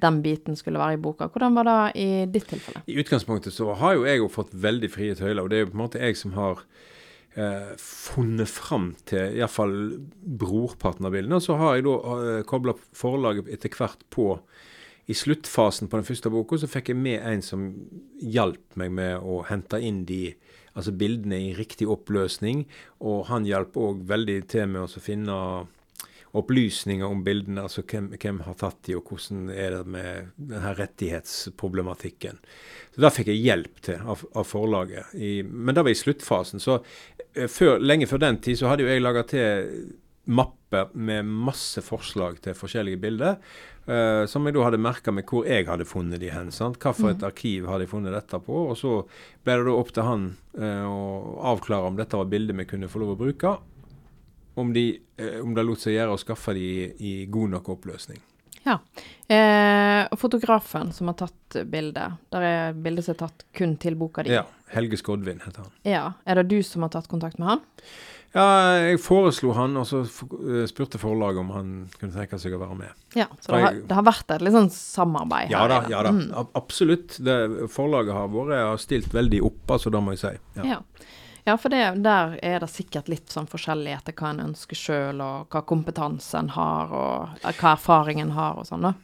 den 0.00 0.20
biten 0.24 0.56
skulle 0.56 0.80
være 0.80 0.96
i 0.96 1.02
boka. 1.02 1.28
Hvordan 1.32 1.56
var 1.58 1.68
det 1.68 1.80
i 2.00 2.08
ditt 2.30 2.48
tilfelle? 2.50 2.82
I 2.86 2.98
utgangspunktet 3.02 3.54
så 3.54 3.74
har 3.80 3.96
jo 3.96 4.06
jeg 4.08 4.22
jo 4.22 4.30
fått 4.32 4.54
veldig 4.54 4.90
frie 4.92 5.16
tøyler, 5.18 5.42
og 5.42 5.50
det 5.50 5.58
er 5.58 5.66
jo 5.66 5.70
på 5.72 5.78
en 5.78 5.84
måte 5.84 6.02
jeg 6.02 6.18
som 6.20 6.34
har 6.36 6.62
eh, 7.34 7.72
funnet 7.80 8.50
fram 8.50 8.92
til 9.10 9.38
iallfall 9.40 9.76
brorparten 10.40 11.08
av 11.08 11.16
bildene. 11.16 11.40
Og 11.40 11.44
så 11.44 11.58
har 11.60 11.78
jeg 11.78 11.88
da 11.88 11.96
eh, 12.16 12.42
kobla 12.48 12.76
forlaget 12.96 13.50
etter 13.52 13.72
hvert 13.76 14.04
på 14.14 14.32
i 15.10 15.16
sluttfasen 15.16 15.90
på 15.90 15.98
den 15.98 16.06
første 16.06 16.30
boka 16.30 16.58
så 16.60 16.68
fikk 16.70 16.92
jeg 16.92 17.00
med 17.00 17.18
en 17.26 17.42
som 17.42 17.66
hjalp 18.22 18.78
meg 18.78 18.92
med 18.94 19.26
å 19.26 19.40
hente 19.48 19.80
inn 19.82 20.04
de 20.06 20.28
altså 20.70 20.94
bildene 20.94 21.40
i 21.48 21.52
riktig 21.58 21.88
oppløsning. 21.90 22.64
Og 23.02 23.26
han 23.30 23.48
hjalp 23.48 23.78
òg 23.80 24.04
veldig 24.10 24.38
til 24.50 24.70
med 24.70 24.84
å 24.86 25.02
finne 25.02 25.36
opplysninger 26.38 27.06
om 27.06 27.24
bildene. 27.26 27.64
Altså 27.66 27.82
hvem, 27.82 28.12
hvem 28.14 28.42
har 28.46 28.58
tatt 28.60 28.78
de, 28.86 28.96
og 28.98 29.10
hvordan 29.10 29.48
er 29.50 29.78
det 29.78 29.94
med 29.96 30.30
denne 30.36 30.74
rettighetsproblematikken. 30.78 32.38
Så 32.94 33.02
Da 33.02 33.10
fikk 33.14 33.32
jeg 33.32 33.42
hjelp 33.48 33.80
til 33.86 34.04
av, 34.04 34.22
av 34.30 34.46
forlaget. 34.46 35.14
I, 35.14 35.40
men 35.42 35.74
da 35.74 35.84
var 35.86 35.94
i 35.94 35.98
sluttfasen. 35.98 36.62
Så 36.62 36.78
eh, 37.34 37.50
før, 37.50 37.80
lenge 37.82 38.08
før 38.10 38.22
den 38.28 38.38
tid 38.44 38.60
så 38.60 38.70
hadde 38.70 38.86
jo 38.86 38.92
jeg 38.92 39.02
laga 39.02 39.26
til 39.26 39.74
mapper 40.30 40.92
med 40.94 41.26
masse 41.26 41.82
forslag 41.82 42.38
til 42.44 42.54
forskjellige 42.54 43.00
bilder. 43.02 43.40
Uh, 43.90 44.22
som 44.30 44.44
jeg 44.46 44.54
da 44.54 44.62
hadde 44.68 44.78
merka 44.78 45.10
med 45.10 45.26
hvor 45.26 45.48
jeg 45.48 45.66
hadde 45.66 45.88
funnet 45.88 46.22
de 46.22 46.30
hen. 46.30 46.52
sant? 46.54 46.78
Hva 46.78 46.92
for 46.94 47.10
et 47.10 47.18
mm. 47.18 47.26
arkiv 47.26 47.66
hadde 47.66 47.88
jeg 47.88 47.90
funnet 47.90 48.14
dette 48.14 48.38
på? 48.46 48.62
Og 48.70 48.78
så 48.78 49.00
ble 49.42 49.56
det 49.58 49.66
da 49.66 49.74
opp 49.74 49.90
til 49.96 50.06
han 50.06 50.28
uh, 50.60 50.86
å 50.86 51.02
avklare 51.54 51.90
om 51.90 51.98
dette 51.98 52.20
var 52.20 52.30
bilder 52.30 52.58
vi 52.62 52.68
kunne 52.70 52.90
få 52.92 53.02
lov 53.02 53.16
å 53.16 53.20
bruke. 53.24 53.56
Om, 54.60 54.72
de, 54.76 54.84
uh, 55.18 55.40
om 55.42 55.56
det 55.56 55.66
lot 55.66 55.82
seg 55.82 55.96
gjøre 55.98 56.14
å 56.14 56.22
skaffe 56.22 56.54
de 56.54 56.66
i, 56.66 56.90
i 57.10 57.14
god 57.32 57.56
nok 57.56 57.74
oppløsning. 57.74 58.22
Ja. 58.62 58.78
Eh, 59.34 60.16
fotografen 60.16 60.92
som 60.92 61.08
har 61.08 61.14
tatt 61.14 61.56
bildet, 61.64 62.12
der 62.28 62.44
er 62.44 62.72
bildet 62.76 63.06
som 63.06 63.14
er 63.14 63.20
tatt 63.22 63.44
kun 63.56 63.76
til 63.80 63.96
boka 63.96 64.24
di. 64.26 64.34
Ja. 64.34 64.44
Helge 64.70 64.98
Skodvin 65.00 65.40
heter 65.42 65.64
han. 65.64 65.72
Ja. 65.82 66.04
Er 66.24 66.40
det 66.40 66.50
du 66.52 66.60
som 66.62 66.84
har 66.84 66.92
tatt 66.94 67.08
kontakt 67.10 67.40
med 67.40 67.48
han? 67.54 67.62
Ja, 68.30 68.42
jeg 68.78 69.00
foreslo 69.02 69.50
han, 69.56 69.74
og 69.80 69.88
så 69.88 70.04
eh, 70.04 70.66
spurte 70.70 71.00
forlaget 71.02 71.42
om 71.42 71.48
han 71.50 71.70
kunne 71.98 72.14
tenke 72.14 72.38
seg 72.38 72.54
å 72.54 72.60
være 72.60 72.76
med. 72.78 73.00
Ja, 73.18 73.26
Så 73.42 73.56
det 73.56 73.62
har, 73.64 73.80
det 73.90 73.96
har 73.98 74.06
vært 74.06 74.30
et 74.36 74.44
litt 74.46 74.54
sånn 74.54 74.70
samarbeid 74.70 75.50
ja, 75.50 75.64
her? 75.64 75.72
Da, 75.72 75.80
ja 75.90 76.02
da, 76.06 76.12
mm. 76.14 76.52
absolutt. 76.58 77.18
Det, 77.18 77.40
forlaget 77.74 78.14
har 78.14 78.30
vært 78.30 78.54
har 78.54 78.78
stilt 78.82 79.10
veldig 79.16 79.42
opp, 79.50 79.64
altså, 79.74 79.90
det 79.90 80.04
må 80.06 80.14
jeg 80.14 80.22
si. 80.22 80.32
Ja, 80.60 80.68
ja. 80.76 80.78
ja 81.50 81.58
for 81.58 81.74
det, 81.74 81.82
der 82.06 82.38
er 82.38 82.62
det 82.62 82.70
sikkert 82.70 83.10
litt 83.10 83.34
sånn 83.34 83.50
forskjellig 83.50 83.96
etter 83.98 84.14
hva 84.14 84.30
en 84.30 84.46
ønsker 84.46 84.78
sjøl, 84.78 85.26
og 85.26 85.50
hva 85.50 85.66
kompetansen 85.66 86.54
har, 86.54 86.94
og 86.94 87.46
hva 87.50 87.74
erfaringen 87.74 88.36
har 88.38 88.62
og 88.62 88.70
sånn, 88.70 88.92
da. 88.92 88.94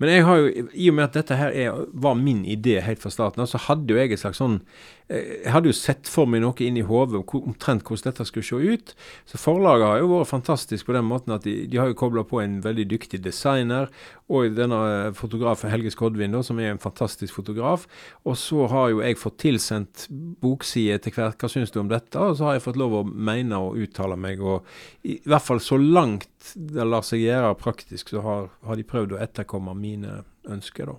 Men 0.00 0.08
jeg 0.08 0.22
har 0.24 0.38
jo, 0.40 0.68
i 0.72 0.86
og 0.88 0.94
med 0.96 1.04
at 1.04 1.18
dette 1.18 1.36
her 1.36 1.50
er, 1.52 1.82
var 1.92 2.14
min 2.16 2.46
idé 2.48 2.78
helt 2.86 3.02
fra 3.02 3.10
starten 3.12 3.42
av, 3.42 3.50
så 3.50 3.58
hadde 3.66 3.92
jo 3.92 3.98
jeg 3.98 4.14
et 4.14 4.22
slags 4.22 4.38
sånn 4.40 4.62
Eh, 4.62 4.95
jeg 5.06 5.52
hadde 5.54 5.70
jo 5.70 5.76
sett 5.76 6.08
for 6.10 6.26
meg 6.26 6.40
noe 6.42 6.64
inn 6.66 6.78
i 6.80 6.82
hodet 6.86 7.20
omtrent 7.38 7.84
hvordan 7.86 8.10
dette 8.10 8.24
skulle 8.26 8.46
se 8.46 8.58
ut. 8.58 8.94
Så 9.30 9.38
forlaget 9.38 9.86
har 9.86 10.00
jo 10.02 10.08
vært 10.10 10.32
fantastisk 10.32 10.88
på 10.88 10.96
den 10.96 11.06
måten 11.06 11.34
at 11.36 11.46
de, 11.46 11.54
de 11.70 11.78
har 11.78 11.92
jo 11.92 11.98
kobla 11.98 12.24
på 12.26 12.40
en 12.42 12.56
veldig 12.64 12.88
dyktig 12.90 13.20
designer, 13.22 13.86
og 14.26 14.56
denne 14.58 14.80
eh, 14.90 15.12
fotografen 15.14 15.70
Helge 15.70 15.92
Skodvin, 15.94 16.34
da, 16.34 16.42
som 16.42 16.58
er 16.58 16.72
en 16.72 16.82
fantastisk 16.82 17.38
fotograf. 17.38 17.86
Og 18.26 18.34
så 18.40 18.66
har 18.72 18.90
jo 18.90 19.02
jeg 19.04 19.20
fått 19.22 19.38
tilsendt 19.44 20.08
boksider 20.42 20.98
etter 20.98 21.14
hvert. 21.14 21.38
Hva 21.38 21.54
syns 21.54 21.70
du 21.70 21.78
om 21.84 21.92
dette? 21.92 22.18
Og 22.18 22.40
så 22.40 22.48
har 22.48 22.58
jeg 22.58 22.66
fått 22.66 22.82
lov 22.82 22.98
å 22.98 23.06
mene 23.06 23.62
og 23.62 23.78
uttale 23.86 24.18
meg. 24.18 24.42
Og 24.42 24.66
i, 25.06 25.20
i 25.20 25.30
hvert 25.30 25.46
fall 25.46 25.62
så 25.62 25.78
langt 25.78 26.56
det 26.58 26.82
lar 26.82 27.06
seg 27.06 27.22
gjøre 27.22 27.54
praktisk, 27.62 28.10
så 28.10 28.26
har, 28.26 28.50
har 28.66 28.78
de 28.78 28.90
prøvd 28.90 29.14
å 29.14 29.22
etterkomme 29.22 29.78
mine 29.78 30.24
ønsker, 30.50 30.90
da. 30.90 30.98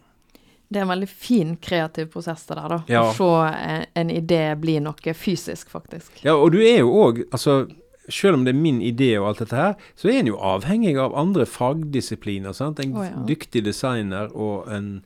Det 0.68 0.82
er 0.82 0.84
en 0.84 0.92
veldig 0.92 1.10
fin 1.10 1.56
kreativ 1.64 2.10
prosess 2.12 2.44
det 2.50 2.58
der, 2.60 2.74
da. 2.76 2.80
Ja. 2.92 3.04
Å 3.08 3.13
se 3.15 3.76
en 4.02 4.10
idé 4.12 4.42
bli 4.60 4.80
noe 4.84 5.13
fysisk, 5.15 5.72
faktisk. 5.72 6.20
Ja, 6.26 6.36
og 6.36 6.52
du 6.56 6.60
er 6.60 6.82
jo 6.82 6.92
òg, 7.06 7.24
altså 7.32 7.62
selv 8.10 8.38
om 8.38 8.46
det 8.46 8.54
er 8.54 8.60
min 8.60 8.80
idé 8.84 9.10
og 9.20 9.30
alt 9.30 9.42
dette 9.44 9.58
her, 9.58 9.74
så 10.00 10.10
er 10.10 10.22
en 10.22 10.30
jo 10.32 10.40
avhengig 10.40 10.96
av 11.02 11.15
andre 11.18 11.46
fagdisipliner. 11.50 12.56
sant? 12.56 12.80
En 12.80 12.96
oh, 12.96 13.04
ja. 13.06 13.24
dyktig 13.28 13.65
designer 13.65 14.32
og 14.34 14.70
en, 14.72 15.02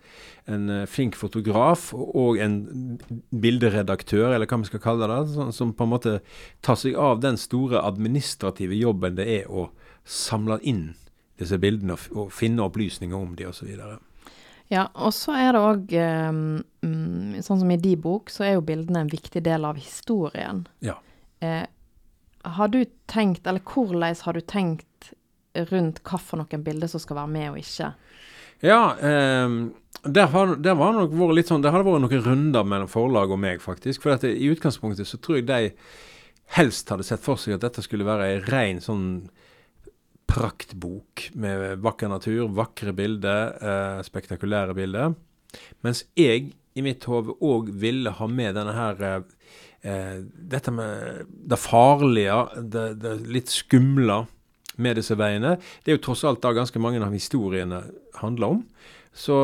en, 0.45 0.70
eh, 0.70 0.86
flink 0.89 1.18
fotograf 1.18 1.91
og 1.97 2.38
en 2.41 2.99
bilderedaktør, 3.32 4.36
eller 4.36 4.45
hva 4.45 4.62
vi 4.62 4.70
skal 4.70 4.84
kalle 4.84 5.09
det, 5.09 5.34
sånn, 5.34 5.53
som 5.55 5.74
på 5.74 5.88
en 5.88 5.93
måte 5.95 6.18
tar 6.62 6.78
seg 6.78 6.97
av 6.97 7.24
den 7.26 7.39
store 7.41 7.82
administrative 7.88 8.78
jobben 8.78 9.18
det 9.18 9.28
er 9.41 9.49
å 9.49 9.70
samle 10.05 10.59
inn 10.62 10.91
disse 11.41 11.57
bildene 11.62 11.97
og, 11.97 12.09
og 12.14 12.34
finne 12.36 12.66
opplysninger 12.66 13.18
om 13.18 13.34
de 13.38 13.49
osv. 13.49 13.74
Ja, 14.72 14.86
og 14.95 15.11
så 15.11 15.36
er 15.36 15.51
det 15.51 15.61
òg 15.61 15.93
um, 15.99 16.43
Sånn 17.43 17.59
som 17.59 17.72
i 17.74 17.80
de 17.82 17.97
bok, 17.99 18.32
så 18.32 18.45
er 18.47 18.53
jo 18.55 18.65
bildene 18.65 19.03
en 19.03 19.11
viktig 19.11 19.43
del 19.43 19.67
av 19.67 19.80
historien. 19.80 20.63
Ja. 20.80 20.95
Eh, 21.43 21.65
har 22.47 22.72
du 22.72 22.80
tenkt, 23.11 23.45
eller 23.45 23.61
hvordan 23.67 24.15
har 24.24 24.38
du 24.38 24.41
tenkt 24.41 25.11
rundt 25.69 25.99
hvilke 26.07 26.57
bilder 26.63 26.89
som 26.89 27.03
skal 27.03 27.19
være 27.19 27.34
med 27.34 27.49
og 27.51 27.59
ikke? 27.59 27.91
Ja, 28.65 28.95
eh, 28.95 29.57
det, 30.07 30.26
har, 30.34 30.55
var 30.55 30.95
nok 30.95 31.13
vært 31.19 31.38
litt 31.38 31.51
sånn, 31.51 31.61
det 31.65 31.74
hadde 31.74 31.86
vært 31.86 32.05
noen 32.05 32.26
runder 32.26 32.65
mellom 32.65 32.89
forlag 32.89 33.34
og 33.34 33.41
meg, 33.41 33.61
faktisk. 33.61 34.05
For 34.05 34.26
i 34.30 34.49
utgangspunktet 34.53 35.09
så 35.09 35.19
tror 35.22 35.41
jeg 35.41 35.49
de 35.51 35.76
helst 36.57 36.89
hadde 36.91 37.05
sett 37.07 37.22
for 37.24 37.41
seg 37.41 37.57
at 37.57 37.67
dette 37.67 37.84
skulle 37.86 38.07
være 38.07 38.30
ei 38.32 38.41
rein 38.47 38.82
sånn 38.84 39.05
praktbok 40.32 41.29
med 41.34 41.82
vakker 41.84 42.09
natur, 42.11 42.47
vakre 42.55 42.93
bilder, 42.95 43.53
eh, 43.61 44.01
spektakulære 44.05 44.75
bilder. 44.77 45.15
Mens 45.84 46.05
jeg 46.15 46.53
i 46.75 46.84
mitt 46.86 47.03
hode 47.09 47.36
òg 47.43 47.71
ville 47.82 48.13
ha 48.15 48.27
med 48.32 48.55
denne 48.55 48.75
her 48.75 49.03
eh, 49.84 50.21
Dette 50.21 50.71
med 50.71 51.25
det 51.49 51.57
farlige, 51.59 52.38
det, 52.61 52.86
det, 53.01 53.15
litt 53.27 53.49
skumle 53.49 54.25
med 54.77 54.99
disse 54.99 55.17
veiene. 55.17 55.55
Det 55.82 55.91
er 55.91 55.97
jo 55.97 56.05
tross 56.05 56.23
alt 56.23 56.43
da 56.43 56.53
ganske 56.53 56.79
mange 56.79 57.01
av 57.01 57.15
historiene 57.15 57.82
handler 58.21 58.55
om. 58.55 58.61
Så 59.12 59.36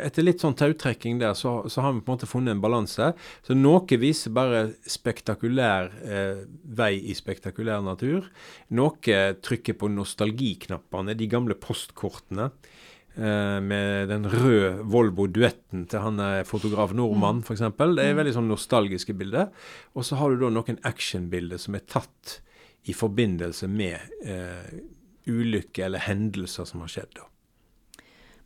etter 0.00 0.24
litt 0.24 0.40
sånn 0.40 0.56
tautrekking 0.56 1.18
der, 1.20 1.34
så, 1.36 1.58
så, 1.68 1.82
har 1.84 1.92
vi 1.92 2.00
på 2.00 2.08
en 2.12 2.16
måte 2.16 2.28
funnet 2.28 2.54
en 2.54 2.62
balanse. 2.62 3.10
Så 3.44 3.56
noe 3.56 3.98
viser 4.00 4.32
bare 4.32 4.62
spektakulær 4.88 5.90
eh, 6.08 6.44
vei 6.64 6.94
i 7.12 7.16
spektakulær 7.16 7.84
natur. 7.84 8.30
Noe 8.72 9.18
trykker 9.44 9.76
på 9.76 9.92
nostalgiknappene, 9.92 11.16
de 11.20 11.28
gamle 11.28 11.58
postkortene. 11.60 12.48
Eh, 13.14 13.60
med 13.62 14.08
den 14.10 14.24
røde 14.26 14.80
Volvo-duetten 14.90 15.84
til 15.86 16.02
han 16.02 16.18
er 16.18 16.48
fotograf 16.48 16.96
nordmann, 16.96 17.42
mm. 17.42 17.46
f.eks. 17.46 17.62
Det 17.62 17.84
er 18.08 18.16
mm. 18.16 18.22
veldig 18.22 18.34
sånn 18.40 18.50
nostalgiske 18.50 19.14
bilder. 19.20 19.52
Og 19.94 20.08
så 20.08 20.18
har 20.18 20.32
du 20.32 20.42
da 20.42 20.50
noen 20.50 20.80
actionbilder 20.88 21.60
som 21.62 21.76
er 21.78 21.84
tatt 21.86 22.40
i 22.90 22.96
forbindelse 22.96 23.68
med 23.70 24.00
eh, 24.26 24.74
ulykker 25.30 25.86
eller 25.86 26.08
hendelser 26.08 26.66
som 26.68 26.82
har 26.82 26.90
skjedd. 26.96 27.14
da. 27.20 27.28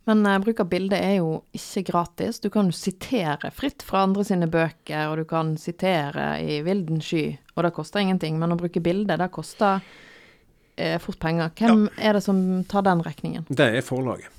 Men 0.08 0.26
uh, 0.26 0.38
bruk 0.40 0.60
av 0.60 0.70
bilde 0.72 0.96
er 0.96 1.18
jo 1.18 1.42
ikke 1.52 1.82
gratis. 1.90 2.38
Du 2.40 2.48
kan 2.48 2.70
jo 2.70 2.72
sitere 2.72 3.50
fritt 3.52 3.84
fra 3.84 4.06
andre 4.06 4.24
sine 4.24 4.46
bøker, 4.48 5.10
og 5.10 5.18
du 5.20 5.26
kan 5.28 5.50
sitere 5.60 6.30
i 6.40 6.62
vilden 6.64 7.02
sky, 7.04 7.34
og 7.52 7.66
det 7.66 7.74
koster 7.76 8.00
ingenting. 8.00 8.38
Men 8.40 8.54
å 8.54 8.56
bruke 8.56 8.80
bilde, 8.80 9.18
det 9.20 9.28
koster 9.34 9.82
uh, 9.84 10.96
fort 11.04 11.20
penger. 11.20 11.52
Hvem 11.60 11.84
ja. 11.90 11.94
er 12.08 12.16
det 12.16 12.24
som 12.24 12.40
tar 12.72 12.88
den 12.88 13.04
regningen? 13.04 13.44
Det 13.52 13.68
er 13.68 13.84
forlaget. 13.84 14.32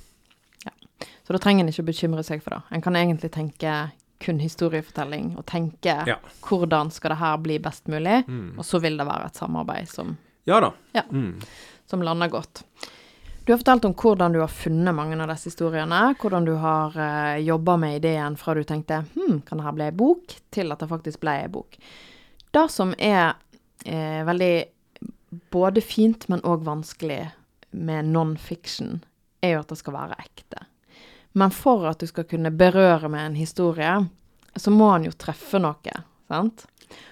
Ja. 0.66 0.74
Så 1.22 1.38
da 1.38 1.42
trenger 1.44 1.62
en 1.62 1.70
ikke 1.70 1.86
bekymre 1.92 2.26
seg 2.26 2.42
for 2.42 2.56
det. 2.56 2.62
En 2.74 2.82
kan 2.82 2.98
egentlig 2.98 3.30
tenke 3.38 3.78
kun 4.20 4.42
historiefortelling, 4.42 5.36
og 5.38 5.46
tenke 5.48 5.94
ja. 6.10 6.18
hvordan 6.44 6.90
skal 6.90 7.14
det 7.14 7.22
her 7.22 7.38
bli 7.46 7.62
best 7.62 7.86
mulig, 7.88 8.24
mm. 8.26 8.58
og 8.58 8.66
så 8.66 8.82
vil 8.82 8.98
det 8.98 9.06
være 9.06 9.30
et 9.30 9.38
samarbeid 9.38 9.88
som 9.94 10.16
Ja 10.50 10.58
da. 10.60 10.74
Ja, 10.98 11.06
mm. 11.06 11.36
Som 11.86 12.02
lander 12.02 12.28
godt. 12.32 12.64
Du 13.50 13.54
har 13.54 13.58
fortalt 13.58 13.84
om 13.84 13.94
hvordan 13.98 14.32
du 14.32 14.38
har 14.38 14.48
funnet 14.48 14.94
mange 14.94 15.16
av 15.18 15.26
disse 15.32 15.50
historiene. 15.50 15.96
Hvordan 16.22 16.44
du 16.46 16.52
har 16.62 16.92
uh, 16.94 17.02
eh, 17.02 17.38
jobba 17.42 17.74
med 17.82 17.96
ideen 17.96 18.36
fra 18.38 18.54
du 18.54 18.60
tenkte 18.62 19.00
hm, 19.16 19.40
kan 19.42 19.58
dette 19.58 19.72
bli 19.74 19.88
ei 19.88 19.94
bok, 19.98 20.36
til 20.54 20.70
at 20.70 20.78
det 20.78 20.86
faktisk 20.86 21.18
ble 21.24 21.34
ei 21.34 21.48
bok. 21.50 21.74
Det 22.54 22.62
som 22.70 22.92
er 22.94 23.32
eh, 23.82 24.22
veldig 24.28 24.52
både 25.50 25.82
fint, 25.82 26.28
men 26.30 26.46
òg 26.46 26.62
vanskelig 26.62 27.18
med 27.74 28.12
non-fiction, 28.14 29.00
er 29.42 29.56
jo 29.56 29.64
at 29.64 29.74
det 29.74 29.80
skal 29.82 29.98
være 29.98 30.22
ekte. 30.22 30.62
Men 31.34 31.50
for 31.50 31.90
at 31.90 31.98
du 31.98 32.06
skal 32.06 32.30
kunne 32.30 32.54
berøre 32.54 33.10
med 33.10 33.32
en 33.32 33.40
historie, 33.42 33.96
så 34.54 34.70
må 34.70 34.92
den 34.94 35.10
jo 35.10 35.18
treffe 35.26 35.58
noe, 35.58 36.04
sant? 36.30 36.68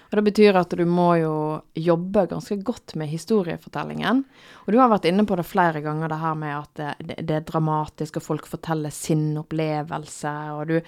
Og 0.09 0.15
Det 0.17 0.23
betyr 0.25 0.57
at 0.57 0.73
du 0.73 0.85
må 0.89 1.07
jo 1.19 1.33
jobbe 1.77 2.25
ganske 2.31 2.57
godt 2.65 2.95
med 2.99 3.11
historiefortellingen. 3.11 4.23
Og 4.65 4.71
du 4.73 4.79
har 4.81 4.89
vært 4.91 5.05
inne 5.09 5.25
på 5.29 5.37
det 5.37 5.45
flere 5.47 5.83
ganger, 5.85 6.09
det 6.09 6.21
her 6.21 6.39
med 6.39 6.55
at 6.55 6.81
det, 6.99 7.17
det, 7.19 7.35
er 7.35 7.45
dramatisk, 7.47 8.17
og 8.17 8.25
folk 8.25 8.47
forteller 8.49 8.93
sin 8.93 9.37
opplevelse, 9.39 10.33
og 10.55 10.71
du, 10.71 10.79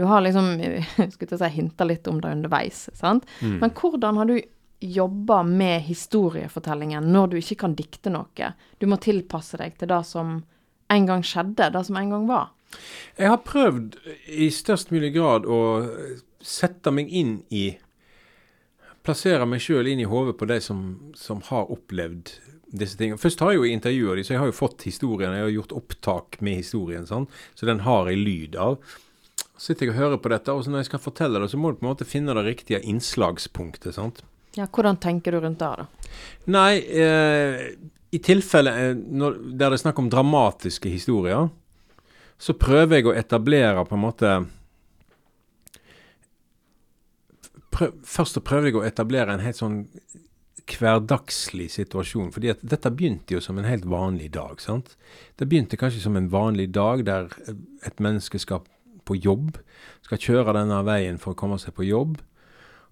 du 0.00 0.06
har 0.08 0.24
liksom 0.24 0.54
skulle 1.14 1.40
si, 1.42 1.50
hinta 1.58 1.88
litt 1.88 2.08
om 2.08 2.22
det 2.22 2.32
underveis. 2.38 2.88
sant? 2.96 3.28
Mm. 3.40 3.58
Men 3.64 3.76
hvordan 3.76 4.22
har 4.22 4.30
du 4.30 4.38
jobba 4.80 5.42
med 5.44 5.82
historiefortellingen 5.84 7.10
når 7.12 7.26
du 7.26 7.36
ikke 7.40 7.58
kan 7.66 7.76
dikte 7.76 8.12
noe? 8.14 8.54
Du 8.80 8.88
må 8.88 8.96
tilpasse 8.96 9.60
deg 9.60 9.76
til 9.76 9.92
det 9.92 10.00
som 10.08 10.40
en 10.90 11.06
gang 11.06 11.22
skjedde, 11.22 11.68
det 11.70 11.84
som 11.86 12.00
en 12.00 12.16
gang 12.16 12.26
var. 12.30 12.48
Jeg 13.18 13.30
har 13.30 13.42
prøvd 13.44 13.98
i 14.30 14.48
størst 14.54 14.92
mulig 14.94 15.12
grad 15.16 15.46
å 15.46 15.60
sette 16.40 16.92
meg 16.94 17.10
inn 17.12 17.40
i 17.50 17.70
plassere 19.06 19.46
meg 19.48 19.62
sjøl 19.64 19.88
inn 19.90 20.02
i 20.02 20.08
hodet 20.08 20.36
på 20.38 20.48
de 20.50 20.60
som, 20.64 20.80
som, 21.16 21.42
har 21.48 21.70
opplevd 21.72 22.32
disse 22.70 22.98
tingene. 22.98 23.20
Først 23.20 23.42
har 23.42 23.54
jeg 23.54 23.60
jo 23.60 23.70
intervjua 23.74 24.16
de, 24.16 24.24
så 24.26 24.34
jeg 24.34 24.42
har 24.42 24.50
jo 24.50 24.56
fått 24.56 24.86
historien. 24.86 25.34
Jeg 25.34 25.46
har 25.46 25.54
gjort 25.54 25.76
opptak 25.80 26.40
med 26.44 26.60
historien, 26.60 27.06
sånn, 27.08 27.28
så 27.58 27.68
den 27.68 27.84
har 27.86 28.10
jeg 28.10 28.20
lyd 28.20 28.58
av. 28.60 28.78
Så 29.56 29.72
sitter 29.72 29.88
jeg 29.88 29.94
og 29.94 30.00
hører 30.00 30.20
på 30.22 30.32
dette, 30.32 30.52
og 30.54 30.64
så 30.64 30.72
når 30.72 30.84
jeg 30.84 30.90
skal 30.92 31.02
fortelle 31.04 31.40
det, 31.42 31.50
så 31.52 31.60
må 31.60 31.72
du 31.72 31.80
på 31.80 31.84
en 31.84 31.90
måte 31.90 32.08
finne 32.08 32.36
det 32.36 32.46
riktige 32.46 32.82
innslagspunktet. 32.88 33.92
sant? 33.96 34.22
Ja, 34.56 34.66
Hvordan 34.66 35.00
tenker 35.02 35.32
du 35.32 35.40
rundt 35.40 35.60
det? 35.60 35.72
da? 35.82 36.12
Nei, 36.50 36.78
eh, 36.80 37.66
i 38.10 38.18
tilfelle 38.24 38.72
eh, 38.72 38.94
når, 38.96 39.36
der 39.52 39.70
det 39.70 39.76
er 39.76 39.82
snakk 39.84 40.00
om 40.02 40.08
dramatiske 40.10 40.90
historier, 40.90 41.50
så 42.40 42.56
prøver 42.56 42.98
jeg 42.98 43.10
å 43.10 43.14
etablere 43.14 43.84
på 43.84 43.98
en 43.98 44.02
måte 44.02 44.32
prøv, 47.80 47.96
først 48.04 48.36
så 48.36 48.44
prøvde 48.44 48.70
jeg 48.70 48.78
å 48.80 48.84
etablere 48.86 49.34
en 49.34 49.44
helt 49.44 49.58
sånn 49.58 49.78
hverdagslig 50.70 51.70
situasjon. 51.72 52.32
fordi 52.32 52.50
at 52.52 52.60
dette 52.62 52.90
begynte 52.94 53.34
jo 53.34 53.40
som 53.40 53.58
en 53.58 53.68
helt 53.68 53.84
vanlig 53.84 54.30
dag. 54.32 54.60
sant? 54.60 54.96
Det 55.36 55.48
begynte 55.48 55.76
kanskje 55.76 56.02
som 56.02 56.16
en 56.16 56.30
vanlig 56.30 56.70
dag 56.72 57.04
der 57.04 57.28
et 57.86 58.00
menneske 58.00 58.38
skal 58.38 58.62
på 59.04 59.16
jobb. 59.16 59.58
Skal 60.02 60.18
kjøre 60.18 60.54
denne 60.54 60.82
veien 60.84 61.18
for 61.18 61.32
å 61.32 61.38
komme 61.38 61.58
seg 61.58 61.74
på 61.74 61.88
jobb. 61.88 62.20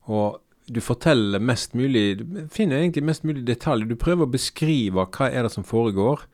Og 0.08 0.40
du 0.68 0.80
forteller 0.84 1.40
mest 1.40 1.74
mulig 1.74 2.18
Du 2.18 2.24
finner 2.52 2.82
egentlig 2.82 3.04
mest 3.04 3.24
mulig 3.24 3.44
detaljer. 3.46 3.88
Du 3.88 3.96
prøver 3.96 4.26
å 4.26 4.32
beskrive 4.32 5.06
hva 5.06 5.30
er 5.30 5.46
det 5.46 5.52
som 5.52 5.64
foregår. 5.64 6.26